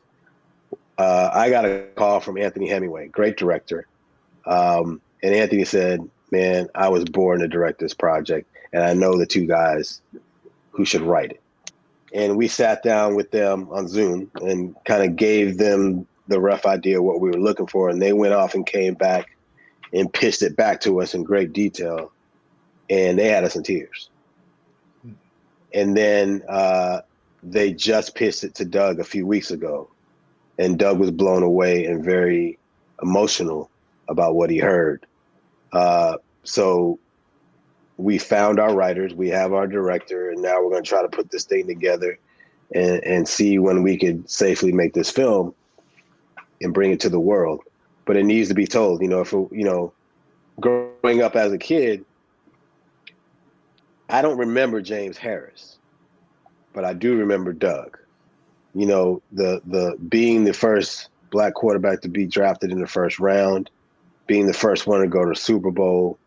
Uh, 0.96 1.30
I 1.34 1.50
got 1.50 1.66
a 1.66 1.84
call 1.96 2.20
from 2.20 2.38
Anthony 2.38 2.66
Hemingway, 2.66 3.08
great 3.08 3.36
director, 3.36 3.86
um, 4.46 5.02
and 5.22 5.34
Anthony 5.34 5.66
said, 5.66 6.08
"Man, 6.30 6.66
I 6.74 6.88
was 6.88 7.04
born 7.04 7.40
to 7.40 7.48
direct 7.48 7.78
this 7.78 7.92
project, 7.92 8.48
and 8.72 8.82
I 8.82 8.94
know 8.94 9.18
the 9.18 9.26
two 9.26 9.46
guys 9.46 10.00
who 10.70 10.86
should 10.86 11.02
write 11.02 11.32
it." 11.32 11.39
And 12.12 12.36
we 12.36 12.48
sat 12.48 12.82
down 12.82 13.14
with 13.14 13.30
them 13.30 13.68
on 13.70 13.86
Zoom 13.88 14.30
and 14.36 14.74
kind 14.84 15.02
of 15.04 15.16
gave 15.16 15.58
them 15.58 16.06
the 16.26 16.40
rough 16.40 16.66
idea 16.66 16.98
of 16.98 17.04
what 17.04 17.20
we 17.20 17.30
were 17.30 17.40
looking 17.40 17.66
for, 17.66 17.88
and 17.88 18.00
they 18.00 18.12
went 18.12 18.34
off 18.34 18.54
and 18.54 18.64
came 18.66 18.94
back 18.94 19.36
and 19.92 20.12
pitched 20.12 20.42
it 20.42 20.56
back 20.56 20.80
to 20.80 21.00
us 21.00 21.14
in 21.14 21.24
great 21.24 21.52
detail, 21.52 22.12
and 22.88 23.18
they 23.18 23.28
had 23.28 23.44
us 23.44 23.56
in 23.56 23.62
tears. 23.62 24.10
And 25.74 25.96
then 25.96 26.42
uh, 26.48 27.00
they 27.42 27.72
just 27.72 28.14
pitched 28.14 28.44
it 28.44 28.54
to 28.56 28.64
Doug 28.64 29.00
a 29.00 29.04
few 29.04 29.26
weeks 29.26 29.50
ago, 29.50 29.90
and 30.58 30.78
Doug 30.78 30.98
was 30.98 31.10
blown 31.10 31.42
away 31.42 31.86
and 31.86 32.04
very 32.04 32.58
emotional 33.02 33.70
about 34.08 34.34
what 34.34 34.50
he 34.50 34.58
heard. 34.58 35.06
Uh, 35.72 36.16
so 36.44 36.98
we 38.00 38.18
found 38.18 38.58
our 38.58 38.74
writers, 38.74 39.14
we 39.14 39.28
have 39.28 39.52
our 39.52 39.66
director, 39.66 40.30
and 40.30 40.42
now 40.42 40.62
we're 40.62 40.70
going 40.70 40.82
to 40.82 40.88
try 40.88 41.02
to 41.02 41.08
put 41.08 41.30
this 41.30 41.44
thing 41.44 41.66
together 41.66 42.18
and, 42.74 43.04
and 43.04 43.28
see 43.28 43.58
when 43.58 43.82
we 43.82 43.96
could 43.96 44.28
safely 44.28 44.72
make 44.72 44.94
this 44.94 45.10
film 45.10 45.54
and 46.60 46.72
bring 46.72 46.90
it 46.90 47.00
to 47.00 47.08
the 47.08 47.20
world. 47.20 47.60
But 48.06 48.16
it 48.16 48.24
needs 48.24 48.48
to 48.48 48.54
be 48.54 48.66
told, 48.66 49.02
you 49.02 49.08
know, 49.08 49.20
if, 49.20 49.32
you 49.32 49.64
know, 49.64 49.92
growing 50.58 51.22
up 51.22 51.36
as 51.36 51.52
a 51.52 51.58
kid, 51.58 52.04
I 54.08 54.22
don't 54.22 54.38
remember 54.38 54.80
James 54.80 55.16
Harris, 55.16 55.78
but 56.72 56.84
I 56.84 56.94
do 56.94 57.16
remember 57.16 57.52
Doug. 57.52 57.98
You 58.74 58.86
know, 58.86 59.22
the 59.32 59.60
the 59.66 59.96
being 60.08 60.44
the 60.44 60.52
first 60.52 61.08
black 61.30 61.54
quarterback 61.54 62.00
to 62.02 62.08
be 62.08 62.26
drafted 62.26 62.70
in 62.72 62.80
the 62.80 62.86
first 62.86 63.18
round, 63.18 63.70
being 64.26 64.46
the 64.46 64.52
first 64.52 64.86
one 64.86 65.00
to 65.00 65.06
go 65.06 65.24
to 65.24 65.34
Super 65.34 65.70
Bowl. 65.70 66.18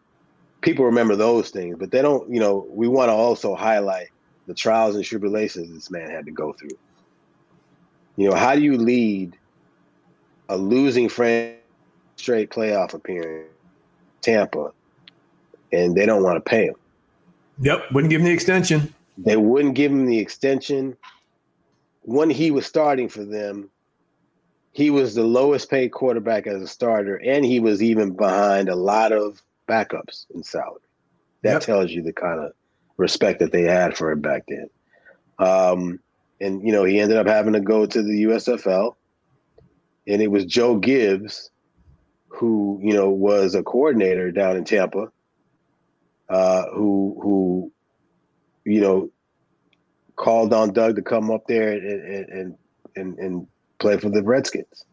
People 0.63 0.86
remember 0.86 1.15
those 1.15 1.52
things, 1.52 1.76
but 1.78 1.91
they 1.91 2.02
don't, 2.02 2.34
you 2.34 2.39
know, 2.39 2.65
we 2.69 2.88
want 2.88 3.10
to 3.10 3.13
also 3.13 3.54
highlight 3.54 4.08
the 4.47 4.54
trials 4.54 4.95
and 4.95 5.06
tribulations 5.06 5.71
this 5.71 5.91
man 5.91 6.10
had 6.10 6.26
to 6.26 6.32
go 6.32 6.54
through. 6.54 6.78
You 8.15 8.30
know, 8.30 8.36
how 8.36 8.56
do 8.56 8.62
you 8.62 8.78
lead 8.78 9.38
a 10.49 10.58
losing 10.58 11.10
franchise 11.10 11.60
straight 12.15 12.49
playoff 12.49 12.93
appearance, 12.93 13.49
Tampa, 14.21 14.71
and 15.71 15.95
they 15.95 16.06
don't 16.06 16.23
want 16.23 16.38
to 16.38 16.49
pay 16.49 16.67
him? 16.67 16.76
Yep, 17.60 17.91
wouldn't 17.91 18.10
give 18.10 18.21
him 18.21 18.26
the 18.26 18.34
extension. 18.34 18.93
They 19.17 19.38
wouldn't 19.38 19.76
give 19.76 19.91
him 19.91 20.06
the 20.06 20.19
extension. 20.19 20.95
When 22.04 22.30
he 22.30 22.52
was 22.52 22.65
starting 22.65 23.10
for 23.10 23.23
them, 23.23 23.69
he 24.71 24.89
was 24.89 25.13
the 25.13 25.23
lowest 25.23 25.69
paid 25.69 25.91
quarterback 25.91 26.47
as 26.47 26.62
a 26.62 26.67
starter, 26.67 27.17
and 27.17 27.45
he 27.45 27.60
was 27.60 27.84
even 27.84 28.15
behind 28.15 28.69
a 28.69 28.76
lot 28.76 29.12
of 29.12 29.41
backups 29.67 30.26
in 30.34 30.43
salary. 30.43 30.80
That 31.43 31.54
yep. 31.54 31.62
tells 31.62 31.91
you 31.91 32.02
the 32.02 32.13
kind 32.13 32.39
of 32.39 32.54
respect 32.97 33.39
that 33.39 33.52
they 33.52 33.63
had 33.63 33.97
for 33.97 34.12
him 34.12 34.21
back 34.21 34.43
then. 34.47 34.69
Um, 35.39 35.99
and 36.39 36.65
you 36.65 36.71
know, 36.71 36.84
he 36.84 36.99
ended 36.99 37.17
up 37.17 37.28
having 37.28 37.54
to 37.54 37.60
go 37.60 37.86
to 37.86 38.02
the 38.02 38.23
USFL, 38.23 38.95
and 40.08 40.21
it 40.21 40.30
was 40.30 40.45
Joe 40.45 40.78
Gibbs, 40.78 41.52
who 42.28 42.80
you 42.82 42.93
know 42.93 43.10
was 43.10 43.56
a 43.56 43.63
coordinator 43.63 44.32
down 44.32 44.58
in 44.58 44.63
Tampa, 44.63 45.12
uh, 46.30 46.63
who 46.73 47.17
who 47.21 47.71
you 48.65 48.82
know 48.82 49.10
called 50.15 50.54
on 50.54 50.73
Doug 50.73 50.95
to 50.95 51.02
come 51.02 51.32
up 51.32 51.47
there 51.47 51.71
and 51.71 52.30
and 52.30 52.58
and, 52.95 53.17
and 53.19 53.47
play 53.80 53.97
for 53.97 54.10
the 54.10 54.23
Redskins. 54.23 54.86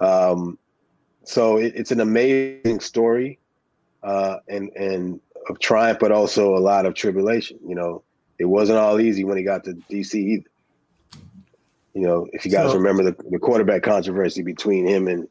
Um, 0.00 0.58
so 1.24 1.56
it, 1.56 1.72
it's 1.74 1.90
an 1.90 2.00
amazing 2.00 2.80
story, 2.80 3.38
uh, 4.06 4.38
and 4.48 4.70
and 4.76 5.20
of 5.50 5.58
triumph, 5.58 5.98
but 6.00 6.12
also 6.12 6.56
a 6.56 6.60
lot 6.60 6.86
of 6.86 6.94
tribulation. 6.94 7.58
You 7.66 7.74
know, 7.74 8.02
it 8.38 8.44
wasn't 8.44 8.78
all 8.78 9.00
easy 9.00 9.24
when 9.24 9.36
he 9.36 9.42
got 9.42 9.64
to 9.64 9.74
DC 9.90 10.14
either. 10.14 10.50
You 11.94 12.02
know, 12.02 12.28
if 12.32 12.44
you 12.44 12.52
guys 12.52 12.70
so, 12.70 12.76
remember 12.76 13.02
the, 13.02 13.16
the 13.30 13.38
quarterback 13.38 13.82
controversy 13.82 14.42
between 14.42 14.86
him 14.86 15.08
and, 15.08 15.26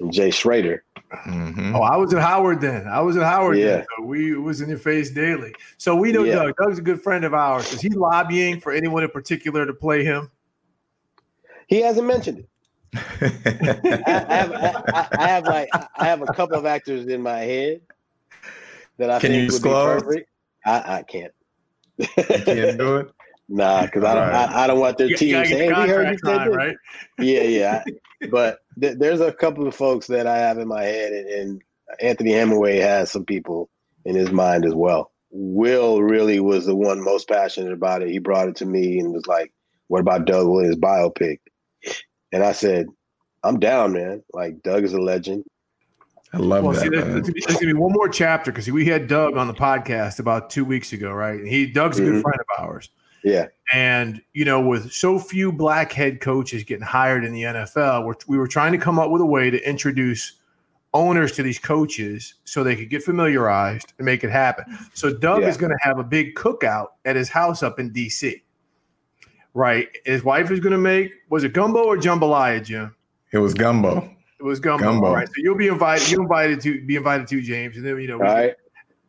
and 0.00 0.12
Jay 0.12 0.30
Schroeder. 0.30 0.84
Mm-hmm. 1.26 1.74
Oh, 1.74 1.80
I 1.80 1.96
was 1.96 2.12
at 2.12 2.20
Howard 2.20 2.60
then. 2.60 2.86
I 2.86 3.00
was 3.00 3.16
at 3.16 3.22
Howard 3.22 3.58
yeah. 3.58 3.66
then. 3.66 3.86
So 3.96 4.04
we 4.04 4.34
was 4.36 4.60
in 4.60 4.68
your 4.68 4.78
face 4.78 5.10
daily. 5.10 5.54
So 5.78 5.96
we 5.96 6.12
know 6.12 6.24
yeah. 6.24 6.34
Doug. 6.34 6.56
Doug's 6.56 6.78
a 6.78 6.82
good 6.82 7.02
friend 7.02 7.24
of 7.24 7.34
ours. 7.34 7.72
Is 7.72 7.80
he 7.80 7.88
lobbying 7.88 8.60
for 8.60 8.70
anyone 8.70 9.02
in 9.02 9.10
particular 9.10 9.66
to 9.66 9.72
play 9.72 10.04
him? 10.04 10.30
He 11.66 11.80
hasn't 11.80 12.06
mentioned 12.06 12.40
it. 12.40 12.46
I, 13.22 14.24
I, 14.28 14.34
have, 14.34 14.52
I, 14.52 15.08
I, 15.18 15.28
have 15.28 15.44
like 15.44 15.68
I 15.96 16.04
have 16.06 16.22
a 16.22 16.26
couple 16.26 16.58
of 16.58 16.66
actors 16.66 17.06
in 17.06 17.22
my 17.22 17.38
head 17.38 17.80
that 19.00 19.10
I 19.10 19.18
Can 19.18 19.30
think 19.32 19.34
you 19.40 19.46
would 19.46 19.50
disclose? 19.62 20.02
be 20.02 20.06
perfect. 20.08 20.30
I, 20.64 20.98
I 20.98 21.02
can't. 21.02 21.32
you 21.98 22.06
can't 22.06 22.78
do 22.78 22.96
it. 22.98 23.10
Nah, 23.52 23.82
because 23.84 24.04
I 24.04 24.14
don't. 24.14 24.28
Right. 24.28 24.48
I, 24.48 24.62
I 24.62 24.66
don't 24.68 24.78
want 24.78 24.96
their 24.96 25.08
You- 25.08 25.16
team 25.16 25.32
gotta 25.32 25.48
saying, 25.48 25.70
get 25.70 25.76
"Hey, 25.76 25.82
we 25.82 25.88
heard 25.88 26.08
you 26.12 26.18
said 26.24 26.36
time, 26.38 26.46
this." 26.50 26.56
right? 26.56 26.76
Yeah, 27.18 27.42
yeah. 27.42 27.84
but 28.30 28.60
th- 28.80 28.96
there's 28.98 29.20
a 29.20 29.32
couple 29.32 29.66
of 29.66 29.74
folks 29.74 30.06
that 30.06 30.28
I 30.28 30.38
have 30.38 30.58
in 30.58 30.68
my 30.68 30.84
head, 30.84 31.12
and, 31.12 31.28
and 31.28 31.62
Anthony 32.00 32.30
Hemingway 32.30 32.76
has 32.76 33.10
some 33.10 33.24
people 33.24 33.68
in 34.04 34.14
his 34.14 34.30
mind 34.30 34.64
as 34.64 34.72
well. 34.72 35.10
Will 35.32 36.00
really 36.00 36.38
was 36.38 36.66
the 36.66 36.76
one 36.76 37.02
most 37.02 37.28
passionate 37.28 37.72
about 37.72 38.02
it. 38.02 38.10
He 38.10 38.20
brought 38.20 38.46
it 38.48 38.54
to 38.56 38.66
me 38.66 39.00
and 39.00 39.12
was 39.12 39.26
like, 39.26 39.52
"What 39.88 40.00
about 40.00 40.26
Doug 40.26 40.46
Williams 40.46 40.76
biopic?" 40.76 41.38
And 42.32 42.44
I 42.44 42.52
said, 42.52 42.86
"I'm 43.42 43.58
down, 43.58 43.94
man. 43.94 44.22
Like 44.32 44.62
Doug 44.62 44.84
is 44.84 44.92
a 44.92 45.00
legend. 45.00 45.42
I 46.32 46.38
love 46.38 46.62
Well, 46.64 46.72
that. 46.74 46.80
see, 46.82 46.88
there's, 46.88 47.04
there's 47.04 47.20
gonna 47.22 47.32
be- 47.32 47.40
there's 47.46 47.60
gonna 47.60 47.72
be 47.74 47.78
one 47.80 47.92
more 47.92 48.08
chapter 48.08 48.52
because 48.52 48.70
we 48.70 48.84
had 48.86 49.08
Doug 49.08 49.36
on 49.36 49.48
the 49.48 49.54
podcast 49.54 50.20
about 50.20 50.48
two 50.50 50.64
weeks 50.64 50.92
ago, 50.92 51.10
right? 51.12 51.38
And 51.38 51.48
he 51.48 51.66
Doug's 51.66 51.98
a 51.98 52.02
good 52.02 52.14
Mhm. 52.14 52.22
friend 52.22 52.38
of 52.40 52.64
ours. 52.64 52.90
Yeah, 53.22 53.46
And 53.74 54.22
you 54.32 54.46
know, 54.46 54.60
with 54.62 54.92
so 54.92 55.18
few 55.18 55.52
black 55.52 55.92
head 55.92 56.20
coaches 56.20 56.64
getting 56.64 56.86
hired 56.86 57.22
in 57.24 57.32
the 57.32 57.42
NFL, 57.44 58.04
we're, 58.06 58.14
we 58.28 58.38
were 58.38 58.46
trying 58.46 58.72
to 58.72 58.78
come 58.78 58.98
up 58.98 59.10
with 59.10 59.20
a 59.20 59.26
way 59.26 59.50
to 59.50 59.68
introduce 59.68 60.38
owners 60.94 61.32
to 61.32 61.42
these 61.42 61.58
coaches 61.58 62.34
so 62.44 62.64
they 62.64 62.74
could 62.74 62.88
get 62.90 63.02
familiarized 63.02 63.92
and 63.98 64.06
make 64.06 64.24
it 64.24 64.30
happen. 64.30 64.64
So 64.94 65.12
Doug 65.12 65.42
Yeah. 65.42 65.48
is 65.48 65.56
going 65.58 65.70
to 65.70 65.78
have 65.82 65.98
a 65.98 66.02
big 66.02 66.34
cookout 66.34 66.88
at 67.04 67.14
his 67.14 67.28
house 67.28 67.62
up 67.62 67.78
in 67.78 67.90
DC. 67.92 68.42
Right, 69.52 69.88
his 70.04 70.22
wife 70.24 70.50
is 70.50 70.60
going 70.60 70.72
to 70.72 70.78
make 70.78 71.12
was 71.28 71.44
it 71.44 71.52
gumbo 71.52 71.84
or 71.84 71.96
jambalaya, 71.98 72.64
Jim? 72.64 72.94
It 73.32 73.38
was 73.38 73.52
gumbo. 73.52 74.08
It 74.40 74.44
was 74.44 74.58
gumbo. 74.58 74.84
Gumbo. 74.84 75.06
All 75.08 75.14
right, 75.14 75.28
so 75.28 75.34
you'll 75.36 75.54
be 75.54 75.68
invited. 75.68 76.10
You 76.10 76.22
invited 76.22 76.62
to 76.62 76.80
be 76.86 76.96
invited 76.96 77.28
to 77.28 77.42
James, 77.42 77.76
and 77.76 77.84
then 77.84 78.00
you 78.00 78.08
know, 78.08 78.16
we- 78.16 78.24
right. 78.24 78.54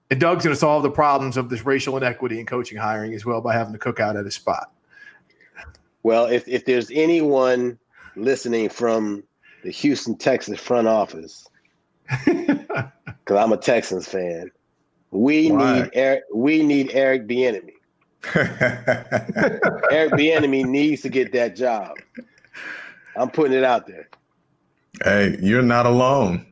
and 0.10 0.20
Doug's 0.20 0.44
going 0.44 0.54
to 0.54 0.60
solve 0.60 0.84
the 0.84 0.92
problems 0.92 1.38
of 1.38 1.50
this 1.50 1.66
racial 1.66 1.96
inequity 1.96 2.38
in 2.38 2.46
coaching 2.46 2.78
hiring 2.78 3.14
as 3.14 3.26
well 3.26 3.40
by 3.40 3.54
having 3.54 3.72
to 3.72 3.80
cook 3.80 4.02
out 4.02 4.18
at 4.18 4.26
his 4.26 4.36
spot. 4.36 4.74
Well, 6.04 6.26
if 6.26 6.46
if 6.50 6.66
there's 6.66 6.92
anyone 6.92 7.80
listening 8.18 8.68
from 8.68 9.24
the 9.64 9.72
Houston 9.72 10.18
Texans 10.18 10.60
front 10.60 10.90
office, 10.90 11.48
because 12.26 12.90
I'm 13.30 13.54
a 13.54 13.58
Texans 13.58 14.10
fan, 14.10 14.52
we 15.12 15.50
Why? 15.50 15.80
need 15.84 15.90
Eric. 15.94 16.24
We 16.34 16.62
need 16.62 16.92
Eric 16.92 17.26
Bieniemy. 17.26 17.72
Eric 18.36 20.12
Bieniemy 20.12 20.66
needs 20.66 21.04
to 21.04 21.10
get 21.10 21.32
that 21.32 21.56
job. 21.56 21.96
I'm 23.16 23.30
putting 23.30 23.58
it 23.58 23.64
out 23.64 23.88
there. 23.88 24.10
Hey, 25.04 25.38
you're 25.42 25.62
not 25.62 25.86
alone. 25.86 26.46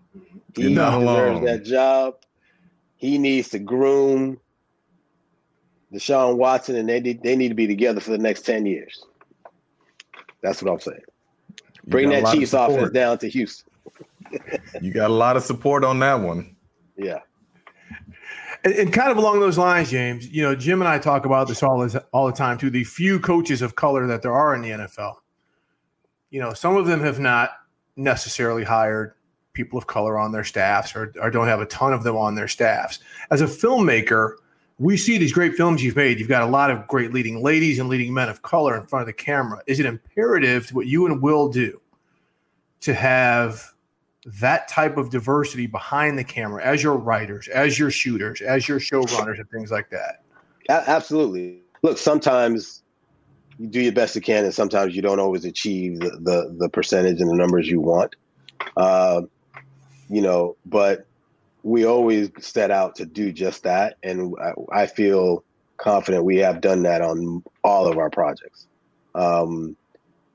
You're 0.56 0.70
He 0.70 0.76
not 0.76 0.94
alone. 0.96 1.46
that 1.46 1.64
job. 1.64 2.16
He 2.98 3.18
needs 3.18 3.50
to 3.50 3.60
groom 3.60 4.40
Deshaun 5.94 6.38
Watson, 6.38 6.76
and 6.76 6.88
they 6.90 7.00
need, 7.00 7.24
they 7.24 7.36
need 7.36 7.50
to 7.50 7.56
be 7.56 7.68
together 7.68 8.00
for 8.00 8.12
the 8.12 8.18
next 8.18 8.42
ten 8.46 8.66
years. 8.66 9.04
That's 10.42 10.62
what 10.62 10.72
I'm 10.72 10.80
saying. 10.80 11.02
Bring 11.88 12.10
that 12.10 12.24
lot 12.24 12.34
of 12.34 12.40
Chiefs 12.40 12.54
offense 12.54 12.92
down 12.92 13.18
to 13.20 13.30
Houston. 13.30 13.72
You 14.82 14.94
got 14.94 15.10
a 15.10 15.14
lot 15.14 15.36
of 15.38 15.44
support 15.44 15.84
on 15.84 15.98
that 16.00 16.20
one. 16.20 16.56
Yeah. 16.96 17.18
And, 18.64 18.74
and 18.76 18.94
kind 18.94 19.10
of 19.12 19.18
along 19.18 19.40
those 19.40 19.58
lines, 19.58 19.90
James, 19.90 20.30
you 20.30 20.44
know, 20.44 20.54
Jim 20.54 20.82
and 20.84 20.88
I 20.88 21.00
talk 21.00 21.26
about 21.26 21.48
this 21.48 21.64
all, 21.64 21.80
the- 21.88 22.06
all 22.14 22.28
the 22.28 22.34
time 22.34 22.58
too. 22.60 22.70
The 22.70 22.84
few 22.84 23.20
coaches 23.20 23.64
of 23.64 23.76
color 23.76 24.06
that 24.06 24.22
there 24.22 24.34
are 24.34 24.54
in 24.54 24.62
the 24.62 24.70
NFL, 24.70 25.16
you 26.30 26.40
know, 26.40 26.54
some 26.54 26.76
of 26.76 26.86
them 26.86 27.00
have 27.02 27.20
not 27.20 27.52
necessarily 27.96 28.64
hired 28.64 29.14
people 29.54 29.78
of 29.78 29.88
color 29.88 30.18
on 30.18 30.32
their 30.32 30.44
staffs 30.44 30.96
or, 30.96 31.14
or 31.22 31.30
don't 31.30 31.48
have 31.48 31.60
a 31.60 31.66
ton 31.66 31.94
of 31.94 32.04
them 32.04 32.16
on 32.16 32.36
their 32.36 32.48
staffs. 32.48 33.00
As 33.32 33.42
a 33.42 33.46
filmmaker, 33.46 34.36
we 34.78 34.96
see 34.96 35.18
these 35.18 35.34
great 35.34 35.56
films 35.56 35.84
you've 35.84 35.96
made. 35.96 36.20
You've 36.20 36.30
got 36.30 36.44
a 36.44 36.48
lot 36.48 36.72
of 36.72 36.88
great 36.88 37.14
leading 37.14 37.44
ladies 37.44 37.80
and 37.80 37.90
leading 37.90 38.14
men 38.14 38.30
of 38.30 38.42
color 38.42 38.78
in 38.78 38.86
front 38.86 39.02
of 39.02 39.08
the 39.08 39.14
camera. 39.14 39.62
Is 39.68 39.80
it 39.80 39.86
imperative 39.86 40.68
to 40.68 40.76
what 40.76 40.88
you 40.88 41.06
and 41.06 41.22
Will 41.22 41.50
do 41.50 41.82
to 42.82 42.94
have 42.94 43.74
that 44.26 44.68
type 44.68 44.98
of 44.98 45.10
diversity 45.10 45.68
behind 45.68 46.18
the 46.18 46.24
camera 46.24 46.64
as 46.64 46.84
your 46.84 46.96
writers, 46.96 47.48
as 47.50 47.80
your 47.80 47.92
shooters, 47.92 48.42
as 48.42 48.68
your 48.68 48.80
showrunners, 48.80 49.40
and 49.40 49.50
things 49.50 49.72
like 49.72 49.90
that. 49.90 50.24
Absolutely. 50.70 51.62
Look, 51.82 51.98
sometimes 51.98 52.79
you 53.60 53.68
do 53.68 53.82
your 53.82 53.92
best 53.92 54.16
you 54.16 54.22
can, 54.22 54.46
and 54.46 54.54
sometimes 54.54 54.96
you 54.96 55.02
don't 55.02 55.20
always 55.20 55.46
achieve 55.46 56.00
the 56.00 56.12
the, 56.22 56.56
the 56.58 56.70
percentage 56.70 57.20
and 57.20 57.30
the 57.30 57.36
numbers 57.36 57.68
you 57.68 57.82
want. 57.82 58.16
Uh, 58.76 59.22
you 60.10 60.22
know, 60.22 60.56
but 60.66 61.06
we 61.62 61.86
always 61.86 62.32
set 62.40 62.72
out 62.72 62.96
to 62.96 63.06
do 63.06 63.32
just 63.32 63.64
that, 63.64 63.98
and 64.02 64.34
I, 64.42 64.84
I 64.84 64.88
feel 64.88 65.44
confident 65.78 66.24
we 66.24 66.38
have 66.38 66.62
done 66.62 66.84
that 66.84 67.02
on 67.02 67.44
all 67.64 67.88
of 67.88 67.98
our 67.98 68.10
projects. 68.10 68.66
Um, 69.14 69.76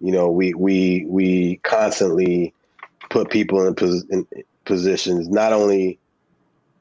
you 0.00 0.12
know, 0.12 0.30
we 0.30 0.52
we 0.52 1.06
we 1.08 1.56
constantly 1.64 2.52
put 3.08 3.30
people 3.30 3.66
in, 3.66 3.74
pos- 3.74 4.04
in 4.10 4.26
positions 4.66 5.28
not 5.28 5.52
only 5.52 5.98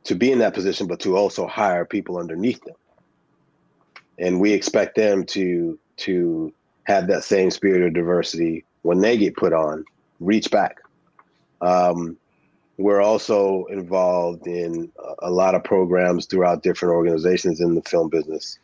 to 0.03 0.15
be 0.15 0.29
in 0.29 0.39
that 0.39 0.53
position, 0.53 0.87
but 0.87 0.99
to 0.99 1.15
also 1.15 1.47
hire 1.47 1.85
people 1.85 2.17
underneath 2.17 2.61
them 2.65 2.75
and 4.19 4.39
we 4.39 4.53
expect 4.53 4.95
them 4.95 5.25
to 5.25 5.79
to 5.97 6.53
have 6.85 7.07
that 7.07 7.23
same 7.23 7.49
spirit 7.51 7.83
of 7.83 7.93
diversity 7.93 8.65
when 8.81 8.99
they 8.99 9.17
get 9.17 9.35
put 9.37 9.53
on 9.53 9.85
reach 10.19 10.51
back. 10.51 10.77
Um, 11.61 12.17
we're 12.77 13.01
also 13.01 13.65
involved 13.65 14.47
in 14.47 14.91
a- 15.21 15.31
lot 15.31 15.55
of 15.55 15.63
programs 15.63 16.25
throughout 16.25 16.63
different 16.63 16.93
organizations 16.93 17.61
in 17.61 17.75
the 17.75 17.81
film 17.83 18.09
business 18.09 18.59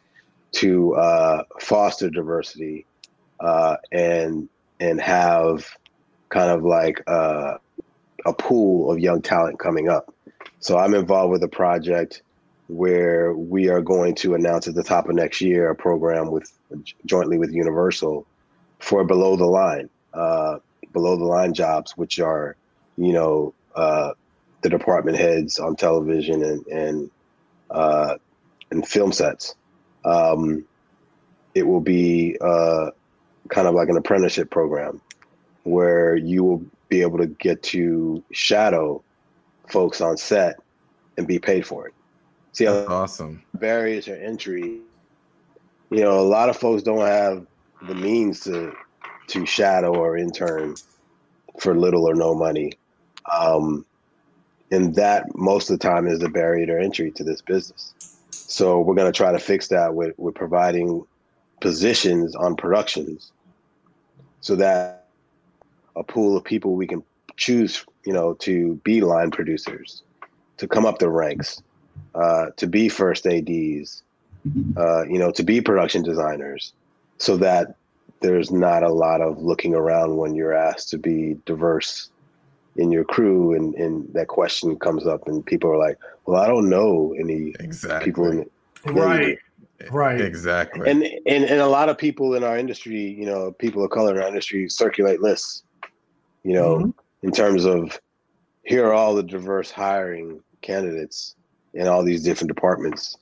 to 0.53 0.95
uh, 0.95 1.43
foster 1.59 2.09
diversity 2.09 2.85
uh, 3.39 3.77
and 3.91 4.49
and 4.79 4.99
have 4.99 5.65
kind 6.29 6.49
of 6.51 6.63
like 6.63 7.01
uh, 7.07 7.55
a 8.25 8.33
pool 8.33 8.91
of 8.91 8.99
young 8.99 9.21
talent 9.21 9.59
coming 9.59 9.89
up. 9.89 10.13
So 10.59 10.77
i'm 10.77 10.93
involved 10.93 11.31
with 11.31 11.43
a 11.43 11.47
project 11.47 12.21
where 12.70 13.34
we 13.34 13.67
are 13.67 13.82
going 13.82 14.13
to 14.13 14.36
announce 14.36 14.67
at 14.67 14.76
the 14.76 14.84
top 14.84 15.09
of 15.09 15.15
next 15.15 15.41
year 15.41 15.72
a 15.72 15.76
program 15.76 16.30
with 16.30 16.51
jointly 17.05 17.39
with 17.39 17.51
Universal 17.51 18.28
for 18.78 19.03
below 19.03 19.36
the 19.36 19.45
line, 19.45 19.89
uh, 20.13 20.59
below 20.93 21.17
the 21.17 21.26
line 21.26 21.51
jobs, 21.51 21.97
which 21.97 22.20
are, 22.20 22.55
you 22.95 23.11
know, 23.11 23.53
uh, 23.76 24.11
the 24.61 24.70
department 24.70 25.17
heads 25.17 25.57
on 25.57 25.76
television 25.76 26.43
and 26.43 26.67
and 26.67 27.11
uh, 27.72 28.15
and 28.70 28.88
film 28.88 29.11
sets. 29.11 29.55
Um, 30.05 30.63
it 31.55 31.63
will 31.63 31.82
be 31.82 32.38
uh, 32.39 32.91
kind 33.49 33.67
of 33.67 33.74
like 33.74 33.89
an 33.89 33.97
apprenticeship 33.97 34.51
program 34.51 35.01
where 35.63 36.15
you 36.15 36.43
will 36.43 36.63
be 36.88 37.01
able 37.01 37.17
to 37.17 37.28
get 37.28 37.63
to 37.63 38.24
shadow 38.32 39.03
folks 39.67 40.01
on 40.01 40.17
set 40.17 40.59
and 41.17 41.28
be 41.28 41.39
paid 41.39 41.65
for 41.65 41.88
it. 41.88 41.93
See 42.51 42.65
how 42.65 42.85
awesome. 42.87 43.43
barriers 43.55 44.05
to 44.05 44.21
entry. 44.21 44.81
You 45.91 46.01
know, 46.01 46.19
a 46.19 46.21
lot 46.21 46.49
of 46.49 46.57
folks 46.57 46.83
don't 46.83 47.05
have 47.05 47.45
the 47.87 47.95
means 47.95 48.41
to 48.41 48.73
to 49.27 49.45
shadow 49.45 49.93
or 49.93 50.17
intern 50.17 50.75
for 51.59 51.75
little 51.75 52.09
or 52.09 52.15
no 52.15 52.33
money. 52.33 52.73
Um, 53.31 53.85
and 54.71 54.95
that 54.95 55.35
most 55.35 55.69
of 55.69 55.79
the 55.79 55.87
time 55.87 56.07
is 56.07 56.19
the 56.19 56.29
barrier 56.29 56.65
to 56.65 56.79
entry 56.79 57.11
to 57.11 57.23
this 57.23 57.41
business. 57.41 57.93
So 58.31 58.81
we're 58.81 58.95
going 58.95 59.11
to 59.11 59.15
try 59.15 59.31
to 59.31 59.39
fix 59.39 59.67
that 59.69 59.93
with, 59.93 60.17
with 60.17 60.35
providing 60.35 61.05
positions 61.61 62.35
on 62.35 62.55
productions 62.55 63.31
so 64.41 64.55
that 64.55 65.07
a 65.95 66.03
pool 66.03 66.37
of 66.37 66.43
people 66.43 66.75
we 66.75 66.87
can 66.87 67.03
choose, 67.37 67.85
you 68.05 68.13
know, 68.13 68.33
to 68.35 68.75
be 68.83 69.01
line 69.01 69.31
producers, 69.31 70.03
to 70.57 70.67
come 70.67 70.85
up 70.85 70.99
the 70.99 71.09
ranks, 71.09 71.61
uh, 72.15 72.47
to 72.57 72.67
be 72.67 72.89
first 72.89 73.25
ADs 73.27 74.03
uh, 74.77 75.03
you 75.03 75.19
know 75.19 75.31
to 75.31 75.43
be 75.43 75.61
production 75.61 76.01
designers 76.03 76.73
so 77.17 77.37
that 77.37 77.75
there's 78.21 78.51
not 78.51 78.83
a 78.83 78.89
lot 78.91 79.21
of 79.21 79.37
looking 79.39 79.73
around 79.73 80.17
when 80.17 80.33
you're 80.35 80.53
asked 80.53 80.89
to 80.89 80.97
be 80.97 81.37
diverse 81.45 82.09
in 82.77 82.91
your 82.91 83.03
crew 83.03 83.53
and, 83.53 83.75
and 83.75 84.07
that 84.13 84.27
question 84.27 84.77
comes 84.79 85.05
up 85.05 85.27
and 85.27 85.45
people 85.45 85.69
are 85.69 85.77
like 85.77 85.97
well 86.25 86.41
i 86.41 86.47
don't 86.47 86.69
know 86.69 87.13
any 87.19 87.53
Exactly. 87.59 88.05
people 88.11 88.29
in 88.31 88.39
it 88.39 88.51
Right. 88.85 89.37
Right. 89.91 90.21
Exactly. 90.21 90.89
and, 90.89 91.03
and 91.03 91.43
and 91.43 91.59
a 91.59 91.67
lot 91.67 91.89
of 91.89 91.97
people 91.97 92.35
in 92.35 92.43
our 92.43 92.57
industry 92.57 92.99
you 93.19 93.25
know 93.25 93.51
people 93.51 93.83
of 93.83 93.91
color 93.91 94.15
in 94.15 94.21
our 94.21 94.27
industry 94.27 94.69
circulate 94.69 95.21
lists 95.21 95.63
you 96.43 96.53
know 96.53 96.77
Mhm. 96.77 96.93
in 97.23 97.31
terms 97.31 97.65
of 97.65 97.99
here 98.63 98.85
are 98.87 98.93
all 98.93 99.15
the 99.15 99.23
diverse 99.23 99.71
hiring 99.71 100.41
candidates 100.61 101.35
in 101.74 101.88
all 101.88 102.03
these 102.03 102.24
different 102.24 102.53
departments 102.53 103.17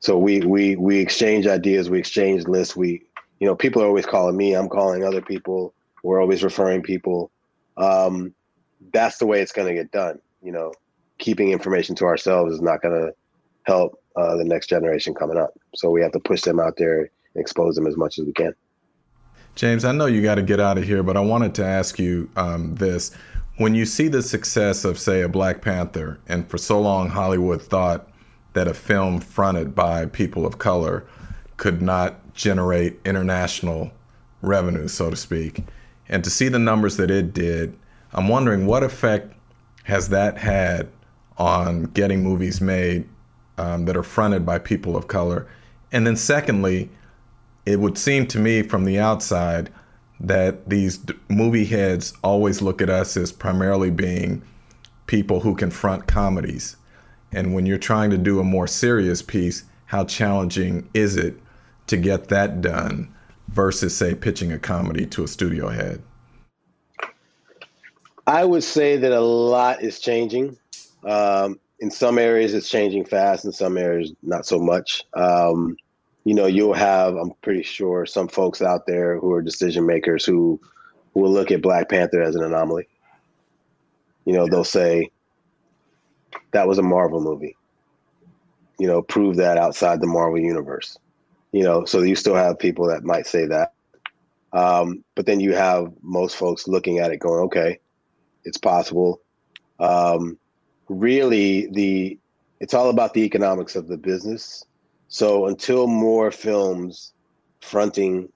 so 0.00 0.18
we 0.18 0.40
we 0.40 0.76
we 0.76 0.98
exchange 0.98 1.46
ideas 1.46 1.90
we 1.90 1.98
exchange 1.98 2.46
lists 2.46 2.76
we 2.76 3.02
you 3.40 3.46
know 3.46 3.54
people 3.54 3.82
are 3.82 3.86
always 3.86 4.06
calling 4.06 4.36
me 4.36 4.54
i'm 4.54 4.68
calling 4.68 5.04
other 5.04 5.22
people 5.22 5.72
we're 6.02 6.20
always 6.20 6.42
referring 6.42 6.82
people 6.82 7.30
um 7.76 8.34
that's 8.92 9.18
the 9.18 9.26
way 9.26 9.40
it's 9.40 9.52
going 9.52 9.68
to 9.68 9.74
get 9.74 9.90
done 9.90 10.18
you 10.42 10.52
know 10.52 10.72
keeping 11.18 11.50
information 11.50 11.94
to 11.94 12.04
ourselves 12.04 12.52
is 12.52 12.60
not 12.60 12.82
going 12.82 12.94
to 12.94 13.12
help 13.62 13.98
uh, 14.16 14.36
the 14.36 14.44
next 14.44 14.68
generation 14.68 15.14
coming 15.14 15.36
up 15.36 15.52
so 15.74 15.90
we 15.90 16.00
have 16.00 16.12
to 16.12 16.20
push 16.20 16.42
them 16.42 16.60
out 16.60 16.76
there 16.76 17.10
expose 17.38 17.74
them 17.74 17.86
as 17.86 17.96
much 17.96 18.18
as 18.18 18.26
we 18.26 18.32
can. 18.32 18.54
James, 19.54 19.84
I 19.84 19.92
know 19.92 20.06
you 20.06 20.22
got 20.22 20.34
to 20.34 20.42
get 20.42 20.60
out 20.60 20.76
of 20.76 20.84
here, 20.84 21.02
but 21.02 21.16
I 21.16 21.20
wanted 21.20 21.54
to 21.56 21.64
ask 21.64 21.98
you 21.98 22.28
um, 22.36 22.74
this. 22.74 23.16
When 23.58 23.74
you 23.74 23.86
see 23.86 24.08
the 24.08 24.20
success 24.20 24.84
of, 24.84 24.98
say, 24.98 25.22
a 25.22 25.28
Black 25.30 25.62
Panther, 25.62 26.20
and 26.28 26.46
for 26.46 26.58
so 26.58 26.78
long 26.78 27.08
Hollywood 27.08 27.62
thought 27.62 28.06
that 28.52 28.68
a 28.68 28.74
film 28.74 29.18
fronted 29.18 29.74
by 29.74 30.04
people 30.06 30.44
of 30.44 30.58
color 30.58 31.06
could 31.56 31.80
not 31.80 32.34
generate 32.34 33.00
international 33.06 33.92
revenue, 34.42 34.88
so 34.88 35.08
to 35.08 35.16
speak, 35.16 35.64
and 36.06 36.22
to 36.22 36.28
see 36.28 36.48
the 36.48 36.58
numbers 36.58 36.98
that 36.98 37.10
it 37.10 37.32
did, 37.32 37.74
I'm 38.12 38.28
wondering 38.28 38.66
what 38.66 38.82
effect 38.82 39.32
has 39.84 40.10
that 40.10 40.36
had 40.36 40.88
on 41.38 41.84
getting 41.84 42.22
movies 42.22 42.60
made 42.60 43.08
um, 43.56 43.86
that 43.86 43.96
are 43.96 44.02
fronted 44.02 44.44
by 44.44 44.58
people 44.58 44.96
of 44.96 45.08
color? 45.08 45.46
And 45.92 46.06
then, 46.06 46.16
secondly, 46.16 46.90
it 47.64 47.80
would 47.80 47.96
seem 47.96 48.26
to 48.28 48.38
me 48.38 48.62
from 48.62 48.84
the 48.84 48.98
outside 48.98 49.70
that 50.20 50.68
these 50.68 51.04
movie 51.28 51.64
heads 51.64 52.14
always 52.24 52.62
look 52.62 52.80
at 52.80 52.90
us 52.90 53.16
as 53.16 53.32
primarily 53.32 53.90
being 53.90 54.42
people 55.06 55.40
who 55.40 55.54
confront 55.54 56.06
comedies. 56.06 56.76
And 57.32 57.54
when 57.54 57.66
you're 57.66 57.78
trying 57.78 58.10
to 58.10 58.18
do 58.18 58.40
a 58.40 58.44
more 58.44 58.66
serious 58.66 59.20
piece, 59.22 59.64
how 59.86 60.04
challenging 60.04 60.88
is 60.94 61.16
it 61.16 61.36
to 61.88 61.96
get 61.96 62.28
that 62.28 62.60
done 62.60 63.12
versus, 63.48 63.96
say, 63.96 64.14
pitching 64.14 64.52
a 64.52 64.58
comedy 64.58 65.06
to 65.06 65.24
a 65.24 65.28
studio 65.28 65.68
head? 65.68 66.02
I 68.26 68.44
would 68.44 68.64
say 68.64 68.96
that 68.96 69.12
a 69.12 69.20
lot 69.20 69.82
is 69.82 70.00
changing. 70.00 70.56
Um, 71.04 71.60
in 71.78 71.90
some 71.90 72.18
areas, 72.18 72.54
it's 72.54 72.68
changing 72.68 73.04
fast. 73.04 73.44
In 73.44 73.52
some 73.52 73.76
areas, 73.76 74.12
not 74.22 74.46
so 74.46 74.58
much. 74.58 75.04
Um, 75.14 75.76
you 76.26 76.34
know, 76.34 76.46
you'll 76.46 76.74
have, 76.74 77.14
I'm 77.14 77.30
pretty 77.40 77.62
sure, 77.62 78.04
some 78.04 78.26
folks 78.26 78.60
out 78.60 78.84
there 78.88 79.16
who 79.16 79.30
are 79.30 79.40
decision 79.40 79.86
makers 79.86 80.24
who 80.24 80.60
will 81.14 81.30
look 81.30 81.52
at 81.52 81.62
Black 81.62 81.88
Panther 81.88 82.20
as 82.20 82.34
an 82.34 82.42
anomaly. 82.42 82.88
You 84.24 84.32
know, 84.32 84.48
they'll 84.48 84.64
say, 84.64 85.12
that 86.50 86.66
was 86.66 86.78
a 86.78 86.82
Marvel 86.82 87.20
movie. 87.20 87.56
You 88.80 88.88
know, 88.88 89.02
prove 89.02 89.36
that 89.36 89.56
outside 89.56 90.00
the 90.00 90.08
Marvel 90.08 90.40
universe. 90.40 90.98
You 91.52 91.62
know, 91.62 91.84
so 91.84 92.02
you 92.02 92.16
still 92.16 92.34
have 92.34 92.58
people 92.58 92.88
that 92.88 93.04
might 93.04 93.28
say 93.28 93.46
that. 93.46 93.74
Um, 94.52 95.04
but 95.14 95.26
then 95.26 95.38
you 95.38 95.54
have 95.54 95.92
most 96.02 96.34
folks 96.34 96.66
looking 96.66 96.98
at 96.98 97.12
it 97.12 97.18
going, 97.18 97.44
okay, 97.44 97.78
it's 98.42 98.58
possible. 98.58 99.20
Um, 99.78 100.38
really, 100.88 101.68
the 101.68 102.18
it's 102.58 102.74
all 102.74 102.90
about 102.90 103.14
the 103.14 103.22
economics 103.22 103.76
of 103.76 103.86
the 103.86 103.96
business 103.96 104.64
so 105.16 105.46
until 105.46 105.86
more 105.86 106.30
films 106.30 107.14
fronting, 107.62 108.28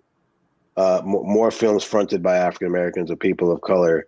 uh, 0.78 1.02
more, 1.04 1.22
more 1.24 1.50
films 1.50 1.84
fronted 1.84 2.22
by 2.22 2.38
African 2.38 2.68
Americans 2.68 3.10
or 3.10 3.16
people 3.16 3.52
of 3.52 3.60
color 3.60 4.06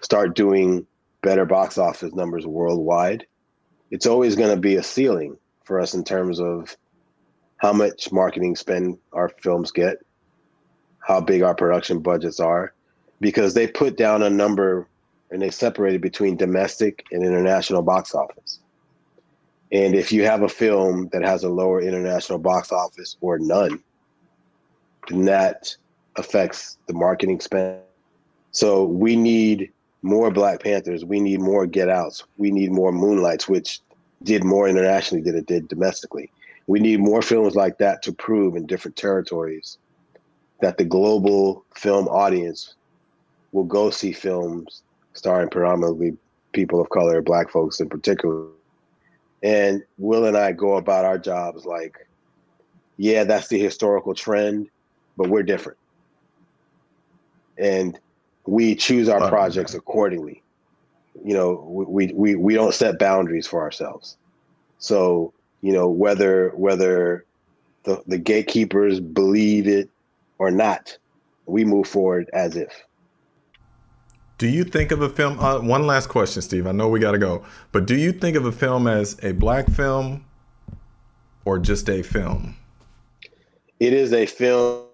start 0.00 0.34
doing 0.34 0.86
better 1.22 1.44
box 1.44 1.76
office 1.76 2.14
numbers 2.14 2.46
worldwide, 2.46 3.26
it's 3.90 4.06
always 4.06 4.36
going 4.36 4.48
to 4.48 4.58
be 4.58 4.76
a 4.76 4.82
ceiling 4.82 5.36
for 5.64 5.78
us 5.78 5.92
in 5.92 6.02
terms 6.02 6.40
of 6.40 6.74
how 7.58 7.74
much 7.74 8.10
marketing 8.10 8.56
spend 8.56 8.96
our 9.12 9.28
films 9.42 9.70
get, 9.70 9.98
how 11.00 11.20
big 11.20 11.42
our 11.42 11.54
production 11.54 11.98
budgets 11.98 12.40
are, 12.40 12.72
because 13.20 13.52
they 13.52 13.66
put 13.66 13.98
down 13.98 14.22
a 14.22 14.30
number 14.30 14.88
and 15.30 15.42
they 15.42 15.50
separated 15.50 16.00
between 16.00 16.38
domestic 16.38 17.04
and 17.12 17.22
international 17.22 17.82
box 17.82 18.14
office. 18.14 18.60
And 19.72 19.94
if 19.94 20.12
you 20.12 20.24
have 20.24 20.42
a 20.42 20.48
film 20.48 21.08
that 21.12 21.22
has 21.22 21.42
a 21.42 21.48
lower 21.48 21.80
international 21.80 22.38
box 22.38 22.70
office 22.70 23.16
or 23.20 23.38
none, 23.38 23.82
then 25.08 25.24
that 25.24 25.74
affects 26.16 26.78
the 26.86 26.94
marketing 26.94 27.40
spend. 27.40 27.80
So 28.52 28.84
we 28.84 29.16
need 29.16 29.72
more 30.02 30.30
Black 30.30 30.62
Panthers. 30.62 31.04
We 31.04 31.18
need 31.18 31.40
more 31.40 31.66
Get 31.66 31.88
Outs. 31.88 32.24
We 32.36 32.50
need 32.50 32.70
more 32.70 32.92
Moonlights, 32.92 33.48
which 33.48 33.80
did 34.22 34.44
more 34.44 34.68
internationally 34.68 35.22
than 35.22 35.36
it 35.36 35.46
did 35.46 35.66
domestically. 35.68 36.30
We 36.66 36.78
need 36.78 37.00
more 37.00 37.20
films 37.20 37.54
like 37.54 37.78
that 37.78 38.02
to 38.02 38.12
prove 38.12 38.56
in 38.56 38.66
different 38.66 38.96
territories 38.96 39.78
that 40.60 40.78
the 40.78 40.84
global 40.84 41.64
film 41.74 42.06
audience 42.08 42.74
will 43.52 43.64
go 43.64 43.90
see 43.90 44.12
films 44.12 44.82
starring 45.12 45.48
predominantly 45.48 46.16
people 46.52 46.80
of 46.80 46.88
color, 46.90 47.20
Black 47.20 47.50
folks 47.50 47.80
in 47.80 47.88
particular, 47.88 48.46
and 49.44 49.84
Will 49.98 50.24
and 50.24 50.38
I 50.38 50.52
go 50.52 50.76
about 50.76 51.04
our 51.04 51.18
jobs 51.18 51.66
like, 51.66 52.08
yeah, 52.96 53.24
that's 53.24 53.48
the 53.48 53.60
historical 53.60 54.14
trend, 54.14 54.70
but 55.18 55.28
we're 55.28 55.42
different. 55.42 55.78
And 57.58 57.98
we 58.46 58.74
choose 58.74 59.08
our 59.08 59.28
projects 59.28 59.74
accordingly. 59.74 60.42
You 61.22 61.34
know, 61.34 61.84
we, 61.88 62.10
we, 62.14 62.34
we 62.36 62.54
don't 62.54 62.74
set 62.74 62.98
boundaries 62.98 63.46
for 63.46 63.60
ourselves. 63.60 64.16
So, 64.78 65.34
you 65.60 65.72
know, 65.72 65.88
whether 65.88 66.50
whether 66.56 67.24
the, 67.84 68.02
the 68.06 68.18
gatekeepers 68.18 68.98
believe 68.98 69.68
it 69.68 69.90
or 70.38 70.50
not, 70.50 70.96
we 71.46 71.64
move 71.64 71.86
forward 71.86 72.30
as 72.32 72.56
if. 72.56 72.72
Do 74.36 74.48
you 74.48 74.64
think 74.64 74.90
of 74.90 75.00
a 75.00 75.08
film? 75.08 75.38
Uh, 75.38 75.60
one 75.60 75.86
last 75.86 76.08
question, 76.08 76.42
Steve. 76.42 76.66
I 76.66 76.72
know 76.72 76.88
we 76.88 76.98
got 76.98 77.12
to 77.12 77.18
go, 77.18 77.44
but 77.70 77.86
do 77.86 77.96
you 77.96 78.12
think 78.12 78.36
of 78.36 78.44
a 78.46 78.52
film 78.52 78.88
as 78.88 79.16
a 79.22 79.32
black 79.32 79.70
film 79.70 80.24
or 81.44 81.58
just 81.58 81.88
a 81.88 82.02
film? 82.02 82.56
It 83.78 83.92
is 83.92 84.12
a 84.12 84.26
film 84.26 84.86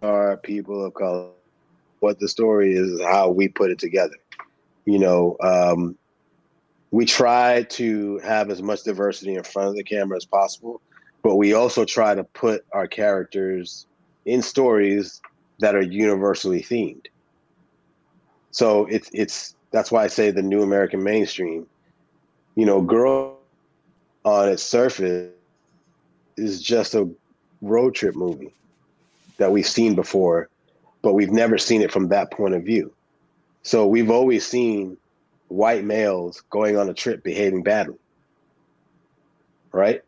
for 0.00 0.38
people 0.38 0.84
of 0.84 0.94
color. 0.94 1.30
What 2.00 2.18
the 2.18 2.28
story 2.28 2.74
is, 2.74 2.92
is 2.92 3.02
how 3.02 3.28
we 3.28 3.48
put 3.48 3.70
it 3.70 3.78
together. 3.78 4.14
You 4.86 4.98
know, 4.98 5.36
um, 5.42 5.98
we 6.90 7.04
try 7.04 7.64
to 7.64 8.18
have 8.20 8.50
as 8.50 8.62
much 8.62 8.84
diversity 8.84 9.34
in 9.34 9.42
front 9.42 9.68
of 9.68 9.74
the 9.74 9.82
camera 9.82 10.16
as 10.16 10.24
possible, 10.24 10.80
but 11.22 11.36
we 11.36 11.52
also 11.52 11.84
try 11.84 12.14
to 12.14 12.24
put 12.24 12.64
our 12.72 12.86
characters 12.86 13.86
in 14.24 14.40
stories 14.40 15.20
that 15.58 15.74
are 15.74 15.82
universally 15.82 16.62
themed. 16.62 17.06
So 18.50 18.86
it's 18.86 19.10
it's 19.12 19.54
that's 19.70 19.92
why 19.92 20.04
I 20.04 20.06
say 20.06 20.30
the 20.30 20.42
new 20.42 20.62
American 20.62 21.02
mainstream. 21.02 21.66
You 22.54 22.66
know, 22.66 22.80
girl 22.80 23.38
on 24.24 24.48
its 24.48 24.62
surface 24.62 25.30
is 26.36 26.62
just 26.62 26.94
a 26.94 27.08
road 27.62 27.94
trip 27.94 28.14
movie 28.16 28.52
that 29.38 29.52
we've 29.52 29.66
seen 29.66 29.94
before, 29.94 30.48
but 31.02 31.14
we've 31.14 31.30
never 31.30 31.58
seen 31.58 31.82
it 31.82 31.92
from 31.92 32.08
that 32.08 32.30
point 32.30 32.54
of 32.54 32.64
view. 32.64 32.92
So 33.62 33.86
we've 33.86 34.10
always 34.10 34.46
seen 34.46 34.96
white 35.48 35.84
males 35.84 36.42
going 36.50 36.76
on 36.76 36.88
a 36.88 36.94
trip 36.94 37.22
behaving 37.22 37.62
badly. 37.62 37.98
Right? 39.72 40.02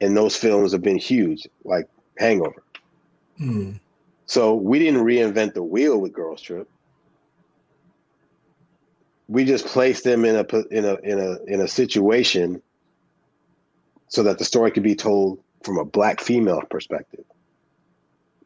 And 0.00 0.16
those 0.16 0.36
films 0.36 0.72
have 0.72 0.82
been 0.82 0.98
huge, 0.98 1.46
like 1.64 1.88
Hangover. 2.18 2.62
Mm. 3.40 3.78
So 4.26 4.54
we 4.54 4.78
didn't 4.78 5.02
reinvent 5.02 5.54
the 5.54 5.62
wheel 5.62 5.98
with 5.98 6.12
Girls 6.12 6.42
Trip 6.42 6.68
we 9.28 9.44
just 9.44 9.66
placed 9.66 10.04
them 10.04 10.24
in 10.24 10.36
a 10.36 10.46
in 10.70 10.84
a 10.84 10.94
in 11.02 11.18
a 11.18 11.44
in 11.44 11.60
a 11.60 11.68
situation 11.68 12.62
so 14.08 14.22
that 14.22 14.38
the 14.38 14.44
story 14.44 14.70
could 14.70 14.82
be 14.82 14.94
told 14.94 15.40
from 15.62 15.78
a 15.78 15.84
black 15.84 16.20
female 16.20 16.62
perspective. 16.70 17.24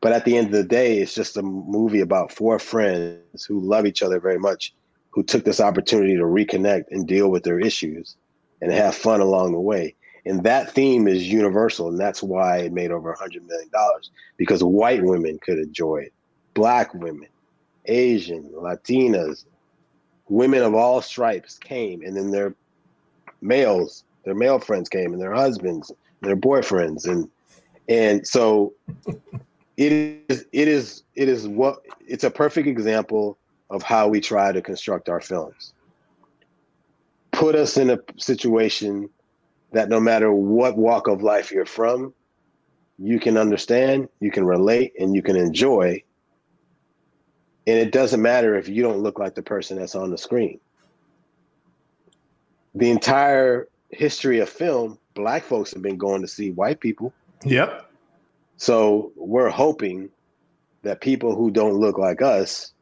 But 0.00 0.12
at 0.12 0.24
the 0.24 0.38
end 0.38 0.46
of 0.46 0.52
the 0.52 0.64
day, 0.64 0.98
it's 0.98 1.14
just 1.14 1.36
a 1.36 1.42
movie 1.42 2.00
about 2.00 2.32
four 2.32 2.58
friends 2.58 3.44
who 3.44 3.60
love 3.60 3.84
each 3.84 4.02
other 4.02 4.18
very 4.18 4.38
much, 4.38 4.72
who 5.10 5.22
took 5.22 5.44
this 5.44 5.60
opportunity 5.60 6.16
to 6.16 6.22
reconnect 6.22 6.84
and 6.90 7.06
deal 7.06 7.30
with 7.30 7.42
their 7.42 7.60
issues 7.60 8.16
and 8.62 8.72
have 8.72 8.94
fun 8.94 9.20
along 9.20 9.52
the 9.52 9.60
way. 9.60 9.94
And 10.24 10.42
that 10.44 10.72
theme 10.72 11.06
is 11.08 11.30
universal, 11.30 11.88
and 11.88 11.98
that's 11.98 12.22
why 12.22 12.58
it 12.58 12.72
made 12.72 12.90
over 12.90 13.12
a 13.12 13.18
hundred 13.18 13.46
million 13.46 13.68
dollars 13.70 14.10
because 14.38 14.62
white 14.64 15.02
women 15.02 15.38
could 15.42 15.58
enjoy 15.58 15.96
it, 15.98 16.12
black 16.54 16.94
women, 16.94 17.28
Asian, 17.86 18.44
Latinas, 18.54 19.44
women 20.30 20.62
of 20.62 20.74
all 20.74 21.02
stripes 21.02 21.58
came, 21.58 22.02
and 22.02 22.16
then 22.16 22.30
their 22.30 22.54
males, 23.42 24.04
their 24.24 24.34
male 24.34 24.58
friends 24.58 24.88
came, 24.88 25.12
and 25.12 25.20
their 25.20 25.34
husbands, 25.34 25.92
their 26.22 26.36
boyfriends, 26.36 27.06
and 27.06 27.28
and 27.88 28.26
so 28.26 28.72
it 29.76 29.92
is 29.92 30.46
it 30.52 30.68
is 30.68 31.02
it 31.16 31.28
is 31.28 31.46
what 31.46 31.80
it's 32.06 32.24
a 32.24 32.30
perfect 32.30 32.68
example 32.68 33.36
of 33.68 33.82
how 33.82 34.08
we 34.08 34.20
try 34.20 34.52
to 34.52 34.62
construct 34.62 35.08
our 35.08 35.20
films. 35.20 35.74
Put 37.32 37.54
us 37.54 37.76
in 37.76 37.90
a 37.90 37.98
situation 38.16 39.08
that 39.72 39.88
no 39.88 40.00
matter 40.00 40.32
what 40.32 40.76
walk 40.76 41.08
of 41.08 41.22
life 41.22 41.50
you're 41.50 41.64
from, 41.64 42.12
you 42.98 43.18
can 43.18 43.36
understand, 43.36 44.08
you 44.20 44.30
can 44.30 44.44
relate, 44.44 44.92
and 44.98 45.14
you 45.14 45.22
can 45.22 45.36
enjoy 45.36 46.02
and 47.70 47.78
it 47.78 47.92
doesn't 47.92 48.20
matter 48.20 48.56
if 48.56 48.68
you 48.68 48.82
don't 48.82 48.98
look 48.98 49.20
like 49.20 49.36
the 49.36 49.42
person 49.42 49.78
that's 49.78 49.94
on 49.94 50.10
the 50.10 50.18
screen. 50.18 50.58
The 52.74 52.90
entire 52.90 53.68
history 53.90 54.40
of 54.40 54.48
film, 54.48 54.98
black 55.14 55.44
folks 55.44 55.72
have 55.72 55.82
been 55.82 55.96
going 55.96 56.20
to 56.22 56.28
see 56.28 56.50
white 56.50 56.80
people. 56.80 57.12
Yep. 57.44 57.88
So 58.56 59.12
we're 59.14 59.50
hoping 59.50 60.10
that 60.82 61.00
people 61.00 61.36
who 61.36 61.52
don't 61.52 61.74
look 61.74 61.96
like 61.96 62.22
us 62.22 62.72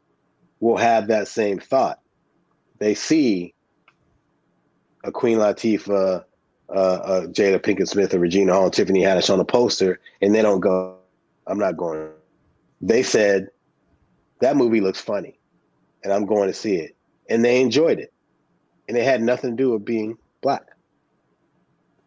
will 0.60 0.78
have 0.78 1.08
that 1.08 1.28
same 1.28 1.58
thought. 1.58 2.00
They 2.78 2.94
see 2.94 3.54
a 5.04 5.12
Queen 5.12 5.36
Latifah, 5.36 6.24
uh, 6.70 6.72
uh, 6.72 7.26
Jada 7.26 7.58
Pinkett 7.60 7.88
Smith, 7.88 8.14
or 8.14 8.20
Regina 8.20 8.54
Hall, 8.54 8.64
and 8.64 8.72
Tiffany 8.72 9.00
Haddish 9.00 9.32
on 9.32 9.38
a 9.38 9.44
poster, 9.44 10.00
and 10.22 10.34
they 10.34 10.42
don't 10.42 10.60
go, 10.60 10.96
"I'm 11.46 11.58
not 11.58 11.76
going." 11.76 12.08
They 12.80 13.02
said 13.02 13.48
that 14.40 14.56
movie 14.56 14.80
looks 14.80 15.00
funny, 15.00 15.38
and 16.02 16.12
I'm 16.12 16.26
going 16.26 16.48
to 16.48 16.54
see 16.54 16.76
it, 16.76 16.96
and 17.28 17.44
they 17.44 17.60
enjoyed 17.60 17.98
it, 17.98 18.12
and 18.88 18.96
it 18.96 19.04
had 19.04 19.22
nothing 19.22 19.56
to 19.56 19.56
do 19.56 19.72
with 19.72 19.84
being 19.84 20.16
black. 20.40 20.66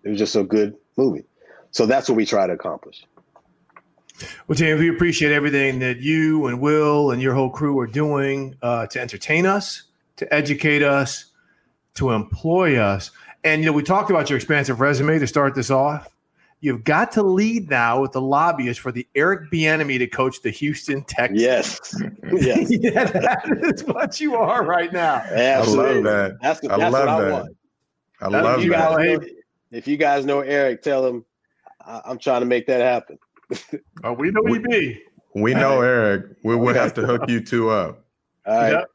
It 0.03 0.09
was 0.09 0.17
just 0.17 0.36
a 0.36 0.43
good 0.43 0.75
movie. 0.97 1.25
So 1.71 1.86
that's 1.86 2.09
what 2.09 2.15
we 2.15 2.25
try 2.25 2.47
to 2.47 2.53
accomplish. 2.53 3.05
Well, 4.47 4.55
James, 4.55 4.79
we 4.79 4.89
appreciate 4.89 5.32
everything 5.32 5.79
that 5.79 5.99
you 5.99 6.45
and 6.47 6.59
Will 6.59 7.11
and 7.11 7.21
your 7.21 7.34
whole 7.34 7.49
crew 7.49 7.79
are 7.79 7.88
doing 7.88 8.55
uh, 8.61 8.88
to 8.88 8.99
entertain 8.99 9.45
us, 9.45 9.84
to 10.17 10.32
educate 10.34 10.84
us, 10.84 11.25
to 11.95 12.11
employ 12.11 12.77
us. 12.77 13.11
And 13.43 13.61
you 13.61 13.67
know, 13.67 13.73
we 13.73 13.84
talked 13.84 14.11
about 14.11 14.29
your 14.29 14.38
expansive 14.38 14.79
resume 14.79 15.17
to 15.19 15.27
start 15.27 15.55
this 15.55 15.71
off. 15.71 16.07
You've 16.64 16.84
got 16.84 17.12
to 17.14 17.24
lead 17.24 17.70
now 17.72 17.99
with 18.01 18.12
the 18.12 18.22
lobbyist 18.22 18.80
for 18.82 18.91
the 18.91 19.07
Eric 19.16 19.49
Bieniemy 19.51 19.97
to 19.97 20.05
coach 20.07 20.41
the 20.43 20.51
Houston 20.51 21.03
Texans. 21.05 21.41
Yes, 21.41 21.80
yes, 22.34 22.68
yeah, 22.70 23.03
that 23.05 23.45
is 23.64 23.84
what 23.84 24.20
you 24.22 24.36
are 24.36 24.64
right 24.64 24.93
now. 24.93 25.16
Absolutely. 25.16 25.89
I 25.89 25.93
love 25.95 26.03
that. 26.03 26.38
That's, 26.41 26.64
I 26.70 26.76
love 26.76 26.91
what 26.93 27.07
I 27.07 27.22
that. 27.22 27.32
want. 27.32 27.57
I 28.22 28.30
That's- 28.30 28.43
love 28.43 28.59
if 28.59 28.66
you 28.66 28.72
that. 28.72 28.89
guys 28.95 29.20
know- 29.20 29.28
if 29.72 29.88
you 29.88 29.97
guys 29.97 30.26
know 30.26 30.41
Eric, 30.41 30.82
tell 30.84 31.05
him 31.05 31.26
I- 31.84 32.01
I'm 32.05 32.20
trying 32.20 32.41
to 32.41 32.45
make 32.45 32.68
that 32.68 32.82
happen. 32.82 33.18
Oh, 34.03 34.14
we 34.14 34.32
know 34.32 34.41
you 34.47 34.59
be. 34.62 35.01
We 35.36 35.53
know 35.53 35.82
Eric. 35.82 36.38
We 36.43 36.55
would 36.55 36.76
have 36.76 36.93
to 36.95 37.05
hook 37.05 37.24
you 37.28 37.39
two 37.41 37.70
up. 37.70 38.05
All 38.45 38.55
right, 38.57 38.72
Yep. 38.72 38.86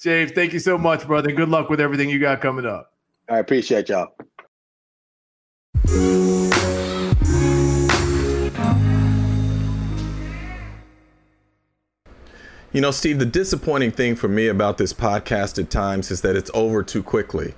James, 0.00 0.32
thank 0.32 0.52
you 0.52 0.58
so 0.58 0.76
much, 0.78 1.06
brother. 1.06 1.32
Good 1.32 1.48
luck 1.48 1.70
with 1.70 1.80
everything 1.80 2.08
you 2.10 2.18
got 2.18 2.40
coming 2.40 2.66
up. 2.66 2.92
I 3.28 3.38
appreciate 3.38 3.88
y'all. 3.88 4.08
You 12.74 12.80
know, 12.80 12.90
Steve, 12.90 13.20
the 13.20 13.24
disappointing 13.24 13.92
thing 13.92 14.16
for 14.16 14.26
me 14.26 14.48
about 14.48 14.78
this 14.78 14.92
podcast 14.92 15.62
at 15.62 15.70
times 15.70 16.10
is 16.10 16.22
that 16.22 16.34
it's 16.34 16.50
over 16.54 16.82
too 16.82 17.04
quickly. 17.04 17.54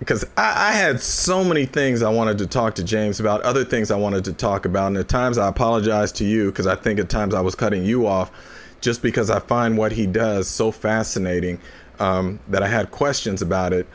Because 0.00 0.24
I, 0.36 0.70
I 0.70 0.72
had 0.72 1.00
so 1.00 1.44
many 1.44 1.66
things 1.66 2.02
I 2.02 2.10
wanted 2.10 2.36
to 2.38 2.48
talk 2.48 2.74
to 2.74 2.82
James 2.82 3.20
about, 3.20 3.42
other 3.42 3.64
things 3.64 3.92
I 3.92 3.96
wanted 3.96 4.24
to 4.24 4.32
talk 4.32 4.64
about. 4.66 4.88
And 4.88 4.96
at 4.96 5.08
times 5.08 5.38
I 5.38 5.46
apologize 5.46 6.10
to 6.12 6.24
you 6.24 6.46
because 6.46 6.66
I 6.66 6.74
think 6.74 6.98
at 6.98 7.08
times 7.08 7.32
I 7.32 7.42
was 7.42 7.54
cutting 7.54 7.84
you 7.84 8.08
off 8.08 8.32
just 8.80 9.02
because 9.02 9.30
I 9.30 9.38
find 9.38 9.78
what 9.78 9.92
he 9.92 10.04
does 10.04 10.48
so 10.48 10.72
fascinating 10.72 11.60
um, 12.00 12.40
that 12.48 12.64
I 12.64 12.66
had 12.66 12.90
questions 12.90 13.42
about 13.42 13.72
it. 13.72 13.86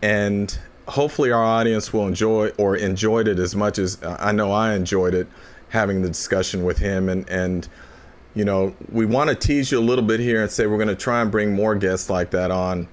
And 0.00 0.56
hopefully 0.86 1.32
our 1.32 1.44
audience 1.44 1.92
will 1.92 2.06
enjoy 2.06 2.50
or 2.50 2.76
enjoyed 2.76 3.26
it 3.26 3.40
as 3.40 3.56
much 3.56 3.80
as 3.80 4.00
uh, 4.00 4.16
I 4.20 4.30
know 4.30 4.52
I 4.52 4.74
enjoyed 4.74 5.14
it 5.14 5.26
having 5.70 6.02
the 6.02 6.08
discussion 6.08 6.62
with 6.62 6.78
him 6.78 7.08
and 7.08 7.28
and 7.28 7.68
you 8.34 8.44
know 8.44 8.74
we 8.92 9.06
want 9.06 9.28
to 9.30 9.34
tease 9.36 9.72
you 9.72 9.78
a 9.78 9.80
little 9.80 10.04
bit 10.04 10.20
here 10.20 10.42
and 10.42 10.50
say 10.50 10.66
we're 10.66 10.76
going 10.76 10.88
to 10.88 10.94
try 10.96 11.20
and 11.20 11.30
bring 11.30 11.52
more 11.52 11.74
guests 11.74 12.08
like 12.10 12.30
that 12.30 12.50
on 12.50 12.86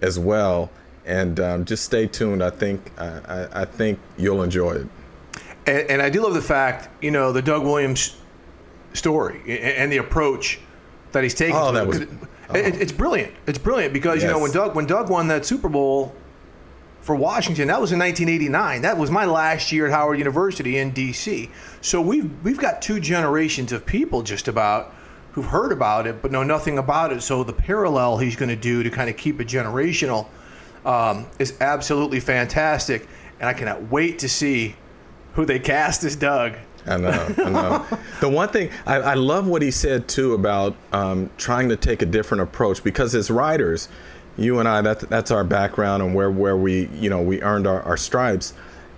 as 0.00 0.18
well. 0.18 0.70
And 1.04 1.40
um, 1.40 1.64
just 1.64 1.84
stay 1.84 2.06
tuned. 2.06 2.42
I 2.44 2.50
think 2.50 2.92
I, 2.98 3.48
I, 3.62 3.64
think 3.64 3.98
you'll 4.18 4.42
enjoy 4.42 4.72
it. 4.72 4.86
And, 5.66 5.90
and 5.90 6.02
I 6.02 6.10
do 6.10 6.22
love 6.22 6.34
the 6.34 6.42
fact, 6.42 6.90
you 7.02 7.10
know, 7.10 7.32
the 7.32 7.40
Doug 7.40 7.62
Williams 7.64 8.14
story 8.92 9.40
and 9.60 9.90
the 9.90 9.96
approach 9.98 10.58
that 11.12 11.22
he's 11.22 11.32
taken. 11.34 11.56
Oh, 11.56 11.68
to 11.68 11.72
that 11.78 11.86
was- 11.86 11.98
'Cause 12.00 12.08
it- 12.54 12.74
it- 12.74 12.80
it's 12.82 12.92
brilliant. 12.92 13.32
It's 13.46 13.58
brilliant 13.58 13.92
because 13.94 14.22
you 14.22 14.28
know 14.28 14.38
when 14.38 14.52
Doug 14.52 14.74
when 14.74 14.86
Doug 14.86 15.08
won 15.10 15.28
that 15.28 15.44
Super 15.46 15.68
Bowl 15.70 16.14
for 17.08 17.16
Washington, 17.16 17.68
that 17.68 17.80
was 17.80 17.90
in 17.90 17.98
1989. 17.98 18.82
That 18.82 18.98
was 18.98 19.10
my 19.10 19.24
last 19.24 19.72
year 19.72 19.86
at 19.86 19.92
Howard 19.92 20.18
University 20.18 20.76
in 20.76 20.90
D.C. 20.90 21.48
So 21.80 22.02
we've 22.02 22.30
we've 22.44 22.58
got 22.58 22.82
two 22.82 23.00
generations 23.00 23.72
of 23.72 23.86
people 23.86 24.20
just 24.20 24.46
about 24.46 24.92
who've 25.32 25.46
heard 25.46 25.72
about 25.72 26.06
it 26.06 26.20
but 26.20 26.30
know 26.30 26.42
nothing 26.42 26.76
about 26.76 27.10
it. 27.10 27.22
So 27.22 27.42
the 27.44 27.54
parallel 27.54 28.18
he's 28.18 28.36
going 28.36 28.50
to 28.50 28.56
do 28.56 28.82
to 28.82 28.90
kind 28.90 29.08
of 29.08 29.16
keep 29.16 29.40
it 29.40 29.48
generational 29.48 30.26
um, 30.84 31.26
is 31.38 31.58
absolutely 31.62 32.20
fantastic, 32.20 33.08
and 33.40 33.48
I 33.48 33.54
cannot 33.54 33.84
wait 33.90 34.18
to 34.18 34.28
see 34.28 34.76
who 35.32 35.46
they 35.46 35.58
cast 35.58 36.04
as 36.04 36.14
Doug. 36.14 36.56
I 36.84 36.98
know, 36.98 37.34
I 37.38 37.48
know. 37.48 37.86
the 38.20 38.28
one 38.28 38.50
thing 38.50 38.70
I, 38.84 38.96
I 38.96 39.14
love 39.14 39.46
what 39.46 39.62
he 39.62 39.70
said 39.70 40.08
too 40.08 40.34
about 40.34 40.76
um, 40.92 41.30
trying 41.38 41.70
to 41.70 41.76
take 41.76 42.02
a 42.02 42.06
different 42.06 42.42
approach 42.42 42.84
because 42.84 43.14
as 43.14 43.30
writers, 43.30 43.88
you 44.38 44.60
and 44.60 44.68
I, 44.68 44.80
that, 44.82 45.00
that's 45.00 45.30
our 45.30 45.44
background 45.44 46.02
and 46.02 46.14
where, 46.14 46.30
where 46.30 46.56
we, 46.56 46.86
you 46.94 47.10
know, 47.10 47.20
we 47.20 47.42
earned 47.42 47.66
our, 47.66 47.82
our 47.82 47.96
stripes. 47.96 48.54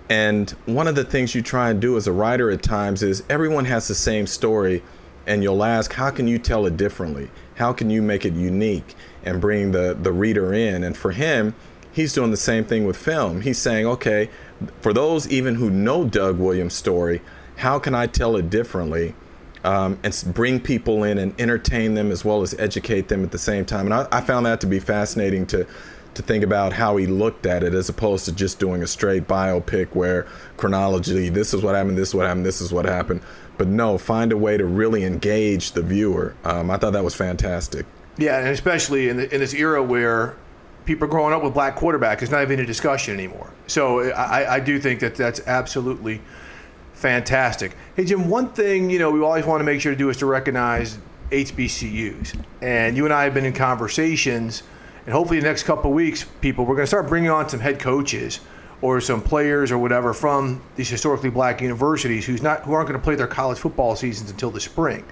And 0.07 0.49
one 0.65 0.87
of 0.87 0.95
the 0.95 1.03
things 1.03 1.33
you 1.33 1.41
try 1.41 1.69
and 1.69 1.81
do 1.81 1.97
as 1.97 2.05
a 2.05 2.11
writer 2.11 2.51
at 2.51 2.61
times 2.61 3.01
is 3.01 3.23
everyone 3.29 3.65
has 3.65 3.87
the 3.87 3.95
same 3.95 4.27
story, 4.27 4.83
and 5.25 5.41
you'll 5.41 5.63
ask, 5.63 5.93
how 5.93 6.11
can 6.11 6.27
you 6.27 6.37
tell 6.37 6.65
it 6.65 6.77
differently? 6.77 7.29
How 7.55 7.73
can 7.73 7.89
you 7.89 8.01
make 8.01 8.25
it 8.25 8.33
unique 8.33 8.95
and 9.23 9.41
bring 9.41 9.71
the, 9.71 9.97
the 9.99 10.11
reader 10.11 10.53
in? 10.53 10.83
And 10.83 10.95
for 10.95 11.11
him, 11.11 11.55
he's 11.91 12.13
doing 12.13 12.31
the 12.31 12.37
same 12.37 12.65
thing 12.65 12.85
with 12.85 12.97
film. 12.97 13.41
He's 13.41 13.57
saying, 13.57 13.85
okay, 13.85 14.29
for 14.81 14.93
those 14.93 15.29
even 15.29 15.55
who 15.55 15.69
know 15.69 16.05
Doug 16.05 16.39
Williams' 16.39 16.73
story, 16.73 17.21
how 17.57 17.79
can 17.79 17.95
I 17.95 18.07
tell 18.07 18.35
it 18.35 18.49
differently 18.49 19.15
um, 19.63 19.99
and 20.03 20.23
bring 20.33 20.59
people 20.59 21.03
in 21.03 21.17
and 21.17 21.39
entertain 21.39 21.93
them 21.93 22.11
as 22.11 22.25
well 22.25 22.41
as 22.41 22.53
educate 22.59 23.07
them 23.07 23.23
at 23.23 23.31
the 23.31 23.37
same 23.37 23.65
time? 23.65 23.85
And 23.85 23.93
I, 23.93 24.07
I 24.11 24.21
found 24.21 24.45
that 24.45 24.61
to 24.61 24.67
be 24.67 24.79
fascinating 24.79 25.45
to 25.47 25.67
to 26.13 26.21
think 26.21 26.43
about 26.43 26.73
how 26.73 26.97
he 26.97 27.07
looked 27.07 27.45
at 27.45 27.63
it 27.63 27.73
as 27.73 27.87
opposed 27.87 28.25
to 28.25 28.31
just 28.31 28.59
doing 28.59 28.83
a 28.83 28.87
straight 28.87 29.27
biopic 29.27 29.87
where 29.95 30.27
chronologically 30.57 31.29
this 31.29 31.53
is 31.53 31.63
what 31.63 31.75
happened, 31.75 31.97
this 31.97 32.09
is 32.09 32.15
what 32.15 32.27
happened, 32.27 32.45
this 32.45 32.59
is 32.61 32.73
what 32.73 32.85
happened. 32.85 33.21
But 33.57 33.67
no, 33.67 33.97
find 33.97 34.31
a 34.31 34.37
way 34.37 34.57
to 34.57 34.65
really 34.65 35.03
engage 35.03 35.71
the 35.71 35.81
viewer. 35.81 36.35
Um, 36.43 36.69
I 36.69 36.77
thought 36.77 36.93
that 36.93 37.03
was 37.03 37.15
fantastic. 37.15 37.85
Yeah, 38.17 38.39
and 38.39 38.49
especially 38.49 39.09
in, 39.09 39.17
the, 39.17 39.33
in 39.33 39.39
this 39.39 39.53
era 39.53 39.81
where 39.81 40.35
people 40.85 41.05
are 41.05 41.11
growing 41.11 41.33
up 41.33 41.43
with 41.43 41.53
black 41.53 41.75
quarterback, 41.75 42.21
it's 42.21 42.31
not 42.31 42.41
even 42.41 42.59
a 42.59 42.65
discussion 42.65 43.13
anymore. 43.13 43.51
So 43.67 44.11
I, 44.11 44.55
I 44.55 44.59
do 44.59 44.79
think 44.79 44.99
that 44.99 45.15
that's 45.15 45.39
absolutely 45.47 46.21
fantastic. 47.01 47.75
Hey 47.95 48.05
Jim, 48.05 48.29
one 48.29 48.49
thing 48.53 48.91
you 48.91 48.99
know 48.99 49.09
we 49.09 49.21
always 49.21 49.43
want 49.43 49.59
to 49.59 49.63
make 49.63 49.81
sure 49.81 49.91
to 49.91 49.97
do 49.97 50.09
is 50.09 50.17
to 50.17 50.27
recognize 50.27 50.99
HBCUs, 51.31 52.39
and 52.61 52.95
you 52.95 53.05
and 53.05 53.13
I 53.13 53.23
have 53.23 53.33
been 53.33 53.45
in 53.45 53.53
conversations, 53.53 54.61
and 55.05 55.13
hopefully 55.13 55.39
the 55.39 55.47
next 55.47 55.63
couple 55.63 55.91
weeks, 55.91 56.25
people, 56.41 56.63
we're 56.63 56.75
going 56.75 56.83
to 56.83 56.87
start 56.87 57.07
bringing 57.07 57.31
on 57.31 57.49
some 57.49 57.59
head 57.59 57.79
coaches 57.79 58.39
or 58.83 59.01
some 59.01 59.19
players 59.19 59.71
or 59.71 59.79
whatever 59.79 60.13
from 60.13 60.61
these 60.75 60.89
historically 60.89 61.31
black 61.31 61.59
universities 61.59 62.23
who's 62.23 62.43
not 62.43 62.61
who 62.63 62.73
aren't 62.73 62.87
going 62.87 62.99
to 62.99 63.03
play 63.03 63.15
their 63.15 63.27
college 63.27 63.57
football 63.57 63.95
seasons 63.95 64.29
until 64.29 64.51
the 64.51 64.59
spring. 64.59 65.03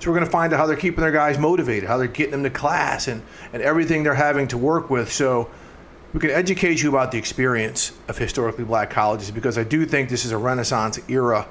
So 0.00 0.10
we're 0.10 0.16
going 0.16 0.26
to 0.26 0.32
find 0.32 0.52
out 0.52 0.58
how 0.58 0.66
they're 0.66 0.76
keeping 0.76 1.00
their 1.00 1.12
guys 1.12 1.38
motivated, 1.38 1.88
how 1.88 1.96
they're 1.96 2.08
getting 2.08 2.32
them 2.32 2.42
to 2.42 2.50
class, 2.50 3.06
and, 3.06 3.22
and 3.52 3.62
everything 3.62 4.02
they're 4.02 4.14
having 4.14 4.48
to 4.48 4.58
work 4.58 4.90
with. 4.90 5.12
So 5.12 5.48
we 6.12 6.20
can 6.20 6.30
educate 6.30 6.82
you 6.82 6.88
about 6.88 7.10
the 7.12 7.18
experience 7.18 7.92
of 8.08 8.16
historically 8.16 8.64
black 8.64 8.90
colleges 8.90 9.30
because 9.30 9.58
I 9.58 9.64
do 9.64 9.84
think 9.84 10.08
this 10.08 10.24
is 10.24 10.32
a 10.32 10.38
renaissance 10.38 10.98
era 11.08 11.46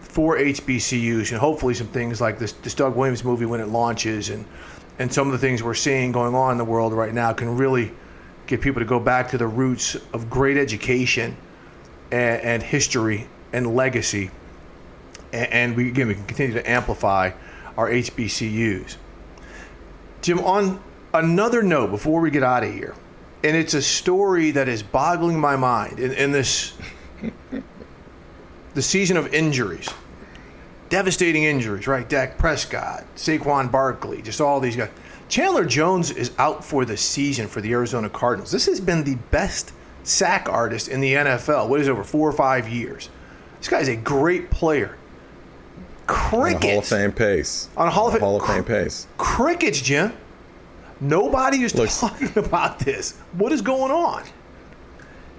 for 0.00 0.36
HBCUs 0.36 1.30
and 1.30 1.40
hopefully 1.40 1.74
some 1.74 1.86
things 1.86 2.20
like 2.20 2.38
this, 2.38 2.52
this 2.52 2.74
Doug 2.74 2.96
Williams 2.96 3.24
movie 3.24 3.46
when 3.46 3.60
it 3.60 3.68
launches 3.68 4.28
and, 4.28 4.44
and 4.98 5.12
some 5.12 5.26
of 5.26 5.32
the 5.32 5.38
things 5.38 5.62
we're 5.62 5.74
seeing 5.74 6.12
going 6.12 6.34
on 6.34 6.52
in 6.52 6.58
the 6.58 6.64
world 6.64 6.92
right 6.92 7.14
now 7.14 7.32
can 7.32 7.56
really 7.56 7.92
get 8.46 8.60
people 8.60 8.80
to 8.80 8.86
go 8.86 9.00
back 9.00 9.30
to 9.30 9.38
the 9.38 9.46
roots 9.46 9.96
of 10.12 10.28
great 10.28 10.56
education 10.56 11.36
and, 12.10 12.42
and 12.42 12.62
history 12.62 13.26
and 13.52 13.74
legacy. 13.74 14.30
And, 15.32 15.52
and 15.52 15.76
we, 15.76 15.88
again, 15.88 16.08
we 16.08 16.14
can 16.14 16.26
continue 16.26 16.54
to 16.54 16.70
amplify 16.70 17.30
our 17.78 17.88
HBCUs. 17.90 18.96
Jim, 20.20 20.38
on 20.40 20.82
another 21.14 21.62
note, 21.62 21.90
before 21.90 22.20
we 22.20 22.30
get 22.30 22.42
out 22.42 22.62
of 22.62 22.72
here, 22.72 22.94
and 23.44 23.56
it's 23.56 23.74
a 23.74 23.82
story 23.82 24.50
that 24.52 24.68
is 24.68 24.82
boggling 24.82 25.38
my 25.38 25.56
mind 25.56 25.98
in, 25.98 26.12
in 26.12 26.32
this 26.32 26.74
the 28.74 28.82
season 28.82 29.16
of 29.16 29.32
injuries, 29.34 29.88
devastating 30.88 31.44
injuries, 31.44 31.86
right? 31.86 32.08
Dak 32.08 32.38
Prescott, 32.38 33.04
Saquon 33.16 33.70
Barkley, 33.70 34.22
just 34.22 34.40
all 34.40 34.60
these 34.60 34.76
guys. 34.76 34.90
Chandler 35.28 35.64
Jones 35.64 36.10
is 36.10 36.32
out 36.38 36.64
for 36.64 36.84
the 36.84 36.96
season 36.96 37.48
for 37.48 37.60
the 37.60 37.72
Arizona 37.72 38.08
Cardinals. 38.10 38.50
This 38.50 38.66
has 38.66 38.80
been 38.80 39.02
the 39.04 39.14
best 39.30 39.72
sack 40.04 40.48
artist 40.48 40.88
in 40.88 41.00
the 41.00 41.14
NFL. 41.14 41.68
What 41.68 41.80
is 41.80 41.88
it, 41.88 41.90
over 41.90 42.04
four 42.04 42.28
or 42.28 42.32
five 42.32 42.68
years? 42.68 43.08
This 43.58 43.68
guy's 43.68 43.88
a 43.88 43.96
great 43.96 44.50
player. 44.50 44.96
On 46.08 46.14
a 46.14 46.14
Hall 46.18 46.44
of 46.44 46.60
Crickets 46.60 46.88
Fame 46.90 47.12
pace. 47.12 47.68
On 47.76 47.86
a 47.86 47.90
Hall 47.90 48.08
of 48.08 48.12
Fame- 48.14 48.20
Hall 48.20 48.36
of 48.40 48.46
Fame 48.46 48.64
pace. 48.64 49.06
crickets, 49.16 49.80
Jim. 49.80 50.12
Nobody 51.02 51.64
is 51.64 51.72
talking 51.72 52.30
about 52.36 52.78
this. 52.78 53.18
What 53.32 53.50
is 53.50 53.60
going 53.60 53.90
on? 53.90 54.22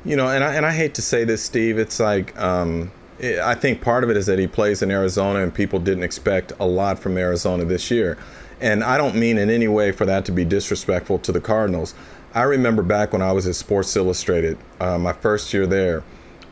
You 0.04 0.18
know, 0.18 0.28
and 0.28 0.44
I 0.44 0.56
and 0.56 0.66
I 0.66 0.74
hate 0.74 0.94
to 0.96 1.02
say 1.02 1.24
this, 1.24 1.42
Steve. 1.42 1.80
It's 1.80 2.02
like 2.02 2.38
um, 2.38 2.92
I 3.22 3.56
think 3.56 3.82
part 3.82 4.04
of 4.04 4.10
it 4.10 4.18
is 4.18 4.26
that 4.26 4.38
he 4.38 4.46
plays 4.46 4.82
in 4.82 4.92
Arizona 4.92 5.40
and 5.42 5.54
people 5.54 5.80
didn't 5.80 6.04
expect 6.04 6.52
a 6.60 6.66
lot 6.66 7.00
from 7.00 7.18
Arizona 7.18 7.64
this 7.64 7.90
year. 7.90 8.18
And 8.60 8.84
I 8.84 8.98
don't 8.98 9.16
mean 9.16 9.38
in 9.38 9.50
any 9.50 9.70
way 9.70 9.94
for 9.94 10.06
that 10.06 10.26
to 10.26 10.34
be 10.34 10.44
disrespectful 10.44 11.20
to 11.20 11.32
the 11.32 11.40
Cardinals. 11.40 11.96
I 12.34 12.44
remember 12.44 12.84
back 12.84 13.14
when 13.14 13.22
I 13.22 13.32
was 13.32 13.48
at 13.48 13.56
Sports 13.56 13.96
Illustrated, 13.96 14.58
uh, 14.82 14.98
my 14.98 15.14
first 15.14 15.54
year 15.54 15.66
there, 15.66 16.04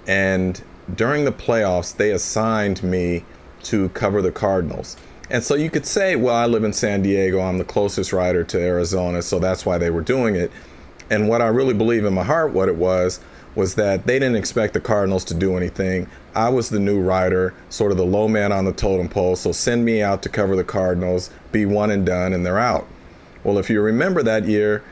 and 0.08 0.62
during 0.96 1.26
the 1.26 1.32
playoffs, 1.34 1.96
they 1.96 2.12
assigned 2.12 2.82
me 2.82 3.26
to 3.64 3.90
cover 3.90 4.22
the 4.22 4.32
Cardinals. 4.32 4.96
And 5.32 5.42
so 5.42 5.56
you 5.56 5.70
could 5.70 5.86
say, 5.86 6.18
well, 6.18 6.36
I 6.36 6.46
live 6.46 6.66
in 6.66 6.74
San 6.74 7.02
Diego, 7.04 7.40
I'm 7.40 7.58
the 7.58 7.64
closest 7.64 8.12
writer 8.12 8.44
to 8.44 8.60
Arizona, 8.60 9.22
so 9.22 9.40
that's 9.40 9.66
why 9.66 9.78
they 9.78 9.90
were 9.90 10.02
doing 10.02 10.36
it. 10.36 10.52
And 11.10 11.30
what 11.30 11.42
I 11.42 11.48
really 11.48 11.74
believe 11.74 12.04
in 12.04 12.14
my 12.14 12.24
heart, 12.24 12.52
what 12.52 12.68
it 12.68 12.76
was, 12.76 13.22
was 13.56 13.76
that 13.76 14.06
they 14.06 14.20
didn't 14.20 14.36
expect 14.36 14.74
the 14.74 14.82
Cardinals 14.82 15.24
to 15.26 15.34
do 15.34 15.56
anything. 15.56 16.08
I 16.36 16.50
was 16.50 16.70
the 16.70 16.82
new 16.82 17.00
writer, 17.00 17.54
sort 17.70 17.94
of 17.94 17.98
the 17.98 18.06
low 18.06 18.28
man 18.28 18.52
on 18.52 18.66
the 18.66 18.74
totem 18.74 19.08
pole, 19.08 19.38
so 19.38 19.54
send 19.54 19.86
me 19.86 20.02
out 20.02 20.22
to 20.24 20.30
cover 20.30 20.58
the 20.58 20.66
Cardinals, 20.66 21.30
be 21.54 21.66
one 21.66 21.92
and 21.92 22.06
done, 22.06 22.34
and 22.34 22.46
they're 22.46 22.60
out. 22.60 22.86
Well, 23.46 23.58
if 23.58 23.70
you 23.70 23.82
remember 23.82 24.24
that 24.24 24.44
year, 24.44 24.84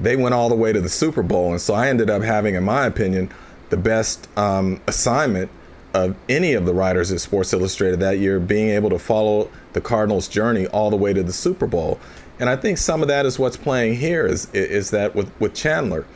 they 0.00 0.14
went 0.14 0.36
all 0.36 0.48
the 0.48 0.54
way 0.54 0.72
to 0.72 0.80
the 0.80 0.88
Super 0.88 1.24
Bowl, 1.24 1.50
and 1.50 1.60
so 1.60 1.74
I 1.74 1.88
ended 1.88 2.10
up 2.10 2.22
having, 2.22 2.54
in 2.54 2.62
my 2.62 2.86
opinion, 2.86 3.32
the 3.70 3.76
best 3.76 4.28
um, 4.38 4.80
assignment 4.86 5.50
of 5.94 6.14
any 6.28 6.52
of 6.52 6.64
the 6.64 6.74
writers 6.74 7.10
at 7.10 7.20
Sports 7.20 7.52
Illustrated 7.52 7.98
that 7.98 8.18
year, 8.18 8.38
being 8.38 8.68
able 8.68 8.90
to 8.90 8.98
follow 8.98 9.50
the 9.72 9.80
Cardinals' 9.80 10.28
journey 10.28 10.66
all 10.68 10.90
the 10.90 10.96
way 10.96 11.12
to 11.12 11.22
the 11.22 11.32
Super 11.32 11.66
Bowl. 11.66 11.98
And 12.38 12.48
I 12.48 12.56
think 12.56 12.78
some 12.78 13.02
of 13.02 13.08
that 13.08 13.26
is 13.26 13.38
what's 13.38 13.56
playing 13.56 13.96
here 13.96 14.26
is 14.26 14.48
is 14.54 14.90
that 14.90 15.14
with 15.14 15.30
with 15.40 15.54
Chandler, 15.54 16.06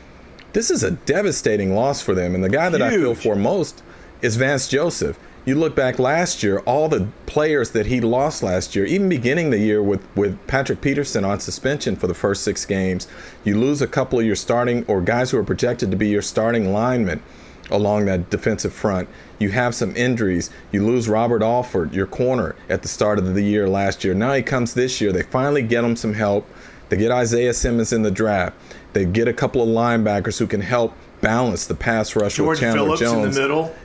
this 0.53 0.71
is 0.71 0.83
a 0.83 0.91
devastating 0.91 1.75
loss 1.75 2.01
for 2.01 2.15
them. 2.15 2.33
And 2.33 2.43
the 2.43 2.49
guy 2.49 2.69
that 2.69 2.81
Huge. 2.81 2.93
I 2.93 2.97
feel 2.97 3.15
for 3.15 3.35
most 3.35 3.83
is 4.21 4.35
Vance 4.35 4.67
Joseph. 4.67 5.19
You 5.45 5.53
look 5.53 5.75
back 5.75 5.99
last 5.99 6.41
year, 6.41 6.59
all 6.59 6.89
the 6.89 7.07
players 7.27 7.69
that 7.71 7.85
he 7.85 8.01
lost 8.01 8.41
last 8.41 8.75
year, 8.75 8.83
even 8.85 9.07
beginning 9.07 9.51
the 9.51 9.59
year 9.59 9.83
with, 9.83 10.03
with 10.15 10.39
Patrick 10.47 10.81
Peterson 10.81 11.23
on 11.23 11.39
suspension 11.39 11.95
for 11.95 12.07
the 12.07 12.15
first 12.15 12.43
six 12.43 12.65
games, 12.65 13.07
you 13.43 13.59
lose 13.59 13.79
a 13.79 13.87
couple 13.87 14.17
of 14.17 14.25
your 14.25 14.35
starting 14.35 14.83
or 14.87 15.01
guys 15.01 15.29
who 15.29 15.37
are 15.37 15.43
projected 15.43 15.91
to 15.91 15.97
be 15.97 16.07
your 16.07 16.23
starting 16.23 16.73
linemen 16.73 17.21
along 17.69 18.05
that 18.05 18.31
defensive 18.31 18.73
front. 18.73 19.07
You 19.39 19.49
have 19.49 19.75
some 19.75 19.95
injuries. 19.95 20.49
You 20.71 20.85
lose 20.85 21.09
Robert 21.09 21.41
Alford, 21.41 21.93
your 21.93 22.07
corner, 22.07 22.55
at 22.69 22.81
the 22.81 22.87
start 22.87 23.19
of 23.19 23.33
the 23.33 23.41
year 23.41 23.67
last 23.67 24.03
year. 24.03 24.13
Now 24.13 24.33
he 24.33 24.41
comes 24.41 24.73
this 24.73 25.01
year. 25.01 25.11
They 25.11 25.23
finally 25.23 25.61
get 25.61 25.83
him 25.83 25.95
some 25.95 26.13
help. 26.13 26.47
They 26.89 26.97
get 26.97 27.11
Isaiah 27.11 27.53
Simmons 27.53 27.91
in 27.91 28.03
the 28.03 28.11
draft. 28.11 28.55
They 28.93 29.05
get 29.05 29.27
a 29.27 29.33
couple 29.33 29.61
of 29.61 29.69
linebackers 29.69 30.37
who 30.37 30.47
can 30.47 30.61
help 30.61 30.93
balance 31.21 31.65
the 31.65 31.75
pass 31.75 32.15
rush 32.15 32.35
George 32.35 32.49
with 32.49 32.59
Chandler 32.59 32.85
Phillips 32.85 33.01
Jones. 33.01 33.25
in 33.25 33.31
the 33.33 33.41
middle. 33.41 33.75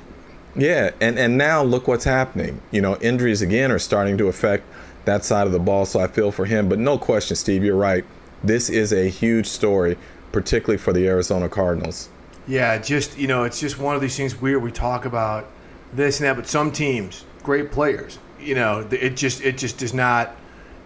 Yeah, 0.56 0.90
and, 1.00 1.18
and 1.18 1.38
now 1.38 1.62
look 1.62 1.88
what's 1.88 2.04
happening. 2.04 2.60
You 2.70 2.80
know, 2.80 2.96
injuries 2.96 3.42
again 3.42 3.70
are 3.70 3.78
starting 3.78 4.18
to 4.18 4.28
affect 4.28 4.64
that 5.04 5.24
side 5.24 5.46
of 5.46 5.52
the 5.52 5.58
ball, 5.58 5.86
so 5.86 6.00
I 6.00 6.06
feel 6.06 6.30
for 6.30 6.44
him. 6.44 6.68
But 6.68 6.78
no 6.78 6.98
question, 6.98 7.36
Steve, 7.36 7.64
you're 7.64 7.76
right. 7.76 8.04
This 8.42 8.68
is 8.68 8.92
a 8.92 9.08
huge 9.08 9.46
story, 9.46 9.96
particularly 10.32 10.78
for 10.78 10.92
the 10.92 11.06
Arizona 11.06 11.48
Cardinals. 11.48 12.08
Yeah, 12.46 12.78
just 12.78 13.18
you 13.18 13.26
know, 13.28 13.44
it's 13.44 13.60
just 13.60 13.78
one 13.78 13.94
of 13.94 14.00
these 14.00 14.16
things 14.16 14.40
weird. 14.40 14.62
We 14.62 14.72
talk 14.72 15.04
about 15.04 15.46
this 15.92 16.20
and 16.20 16.26
that, 16.26 16.36
but 16.36 16.46
some 16.46 16.72
teams, 16.72 17.24
great 17.42 17.70
players, 17.70 18.18
you 18.40 18.54
know, 18.54 18.86
it 18.90 19.16
just 19.16 19.42
it 19.42 19.58
just 19.58 19.78
does 19.78 19.94
not 19.94 20.36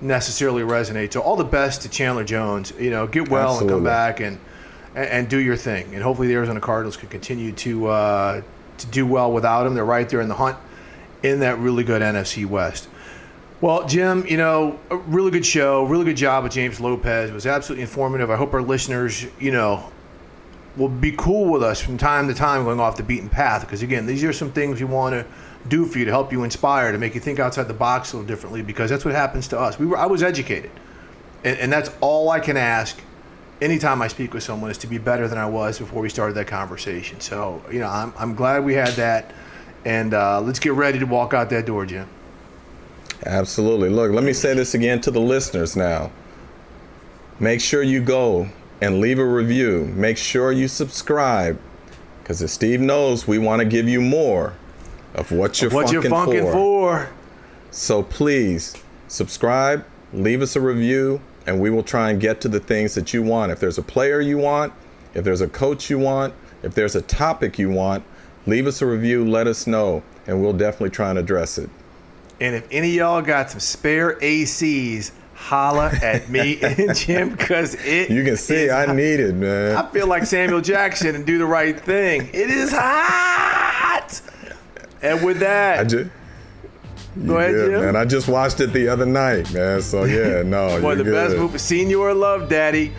necessarily 0.00 0.62
resonate. 0.62 1.12
So 1.12 1.20
all 1.20 1.36
the 1.36 1.44
best 1.44 1.82
to 1.82 1.88
Chandler 1.88 2.24
Jones. 2.24 2.72
You 2.78 2.90
know, 2.90 3.06
get 3.06 3.28
well 3.28 3.52
Absolutely. 3.52 3.76
and 3.76 3.76
come 3.76 3.84
back 3.84 4.20
and, 4.20 4.38
and, 4.94 5.08
and 5.08 5.28
do 5.28 5.38
your 5.38 5.56
thing. 5.56 5.94
And 5.94 6.02
hopefully 6.02 6.28
the 6.28 6.34
Arizona 6.34 6.60
Cardinals 6.60 6.96
can 6.96 7.08
continue 7.08 7.52
to 7.52 7.86
uh, 7.86 8.42
to 8.78 8.86
do 8.88 9.06
well 9.06 9.32
without 9.32 9.66
him. 9.66 9.74
They're 9.74 9.84
right 9.84 10.08
there 10.08 10.20
in 10.20 10.28
the 10.28 10.34
hunt 10.34 10.56
in 11.22 11.40
that 11.40 11.58
really 11.58 11.84
good 11.84 12.02
NFC 12.02 12.46
West. 12.46 12.88
Well, 13.60 13.86
Jim, 13.86 14.26
you 14.26 14.36
know, 14.36 14.78
a 14.90 14.96
really 14.96 15.30
good 15.30 15.46
show, 15.46 15.84
really 15.84 16.04
good 16.04 16.18
job 16.18 16.44
with 16.44 16.52
James 16.52 16.80
Lopez. 16.80 17.30
It 17.30 17.32
was 17.32 17.46
absolutely 17.46 17.82
informative. 17.82 18.30
I 18.30 18.36
hope 18.36 18.52
our 18.52 18.60
listeners, 18.60 19.26
you 19.40 19.52
know, 19.52 19.90
will 20.76 20.88
be 20.88 21.12
cool 21.12 21.52
with 21.52 21.62
us 21.62 21.80
from 21.80 21.96
time 21.96 22.26
to 22.28 22.34
time 22.34 22.64
going 22.64 22.80
off 22.80 22.96
the 22.96 23.02
beaten 23.02 23.28
path 23.28 23.62
because 23.62 23.82
again, 23.82 24.06
these 24.06 24.24
are 24.24 24.32
some 24.32 24.50
things 24.50 24.80
we 24.80 24.86
want 24.86 25.12
to 25.14 25.26
do 25.68 25.86
for 25.86 25.98
you 25.98 26.04
to 26.04 26.10
help 26.10 26.32
you 26.32 26.44
inspire, 26.44 26.92
to 26.92 26.98
make 26.98 27.14
you 27.14 27.20
think 27.20 27.38
outside 27.38 27.68
the 27.68 27.74
box 27.74 28.12
a 28.12 28.16
little 28.16 28.26
differently 28.26 28.62
because 28.62 28.90
that's 28.90 29.04
what 29.04 29.14
happens 29.14 29.48
to 29.48 29.58
us. 29.58 29.78
We 29.78 29.86
were 29.86 29.96
I 29.96 30.06
was 30.06 30.22
educated. 30.22 30.70
And, 31.44 31.58
and 31.58 31.72
that's 31.72 31.90
all 32.00 32.30
I 32.30 32.40
can 32.40 32.56
ask 32.56 33.00
anytime 33.60 34.02
I 34.02 34.08
speak 34.08 34.34
with 34.34 34.42
someone 34.42 34.70
is 34.70 34.78
to 34.78 34.86
be 34.86 34.98
better 34.98 35.28
than 35.28 35.38
I 35.38 35.46
was 35.46 35.78
before 35.78 36.02
we 36.02 36.08
started 36.08 36.34
that 36.34 36.46
conversation. 36.46 37.20
So, 37.20 37.62
you 37.70 37.78
know, 37.78 37.88
I'm, 37.88 38.12
I'm 38.18 38.34
glad 38.34 38.64
we 38.64 38.74
had 38.74 38.94
that. 38.94 39.32
And 39.84 40.14
uh, 40.14 40.40
let's 40.40 40.58
get 40.58 40.72
ready 40.72 40.98
to 40.98 41.04
walk 41.04 41.34
out 41.34 41.50
that 41.50 41.66
door, 41.66 41.86
Jim. 41.86 42.08
Absolutely. 43.26 43.90
Look, 43.90 44.12
let 44.12 44.24
me 44.24 44.32
say 44.32 44.54
this 44.54 44.74
again 44.74 45.00
to 45.02 45.10
the 45.10 45.20
listeners 45.20 45.76
now. 45.76 46.10
Make 47.38 47.60
sure 47.60 47.82
you 47.82 48.00
go 48.00 48.48
and 48.84 49.00
leave 49.00 49.18
a 49.18 49.24
review. 49.24 49.90
Make 49.94 50.18
sure 50.18 50.52
you 50.52 50.68
subscribe. 50.68 51.58
Because 52.22 52.42
as 52.42 52.52
Steve 52.52 52.82
knows, 52.82 53.26
we 53.26 53.38
want 53.38 53.60
to 53.60 53.64
give 53.64 53.88
you 53.88 54.02
more 54.02 54.52
of 55.14 55.32
what 55.32 55.62
you're, 55.62 55.70
what 55.70 55.86
funking, 55.86 56.02
you're 56.02 56.10
funking 56.10 56.42
for. 56.42 56.52
for. 57.06 57.08
So 57.70 58.02
please 58.02 58.76
subscribe, 59.08 59.86
leave 60.12 60.42
us 60.42 60.54
a 60.54 60.60
review, 60.60 61.22
and 61.46 61.60
we 61.60 61.70
will 61.70 61.82
try 61.82 62.10
and 62.10 62.20
get 62.20 62.42
to 62.42 62.48
the 62.48 62.60
things 62.60 62.94
that 62.94 63.14
you 63.14 63.22
want. 63.22 63.52
If 63.52 63.58
there's 63.58 63.78
a 63.78 63.82
player 63.82 64.20
you 64.20 64.36
want, 64.36 64.74
if 65.14 65.24
there's 65.24 65.40
a 65.40 65.48
coach 65.48 65.88
you 65.88 65.98
want, 65.98 66.34
if 66.62 66.74
there's 66.74 66.94
a 66.94 67.02
topic 67.02 67.58
you 67.58 67.70
want, 67.70 68.04
leave 68.46 68.66
us 68.66 68.82
a 68.82 68.86
review, 68.86 69.24
let 69.24 69.46
us 69.46 69.66
know, 69.66 70.02
and 70.26 70.42
we'll 70.42 70.52
definitely 70.52 70.90
try 70.90 71.08
and 71.08 71.18
address 71.18 71.56
it. 71.56 71.70
And 72.38 72.54
if 72.54 72.66
any 72.70 72.90
of 72.90 72.94
y'all 72.94 73.22
got 73.22 73.50
some 73.50 73.60
spare 73.60 74.16
ACs, 74.16 75.12
holla 75.34 75.90
at 76.02 76.28
me 76.28 76.58
and 76.62 76.94
Jim 76.94 77.30
because 77.30 77.74
it. 77.74 78.10
You 78.10 78.24
can 78.24 78.36
see 78.36 78.70
I 78.70 78.92
need 78.92 79.20
it, 79.20 79.34
man. 79.34 79.76
I 79.76 79.88
feel 79.90 80.06
like 80.06 80.24
Samuel 80.26 80.60
Jackson 80.60 81.14
and 81.14 81.26
do 81.26 81.38
the 81.38 81.46
right 81.46 81.78
thing. 81.78 82.28
It 82.32 82.50
is 82.50 82.72
hot. 82.72 84.20
And 85.02 85.24
with 85.24 85.40
that, 85.40 85.80
I 85.80 85.84
just, 85.84 86.10
go 87.26 87.36
ahead, 87.36 87.52
good, 87.52 87.70
Jim. 87.72 87.80
Man, 87.82 87.96
I 87.96 88.04
just 88.06 88.26
watched 88.26 88.60
it 88.60 88.72
the 88.72 88.88
other 88.88 89.06
night, 89.06 89.52
man. 89.52 89.82
So 89.82 90.04
yeah, 90.04 90.42
no, 90.42 90.80
one 90.80 90.92
of 90.92 90.98
the 90.98 91.04
good. 91.04 91.12
best 91.12 91.36
movies. 91.36 91.62
Señor 91.62 92.18
Love 92.18 92.48
Daddy. 92.48 92.92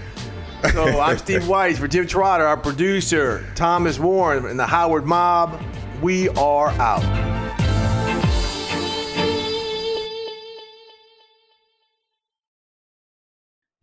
So 0.72 1.00
I'm 1.02 1.18
Steve 1.18 1.48
Weiss 1.48 1.80
for 1.80 1.88
Jim 1.88 2.06
Trotter, 2.08 2.46
our 2.46 2.58
producer, 2.58 3.46
Thomas 3.56 4.00
Warren, 4.00 4.46
and 4.46 4.60
the 4.60 4.68
Howard 4.68 5.06
Mob. 5.06 5.62
We 6.02 6.30
are 6.30 6.70
out. 6.70 7.35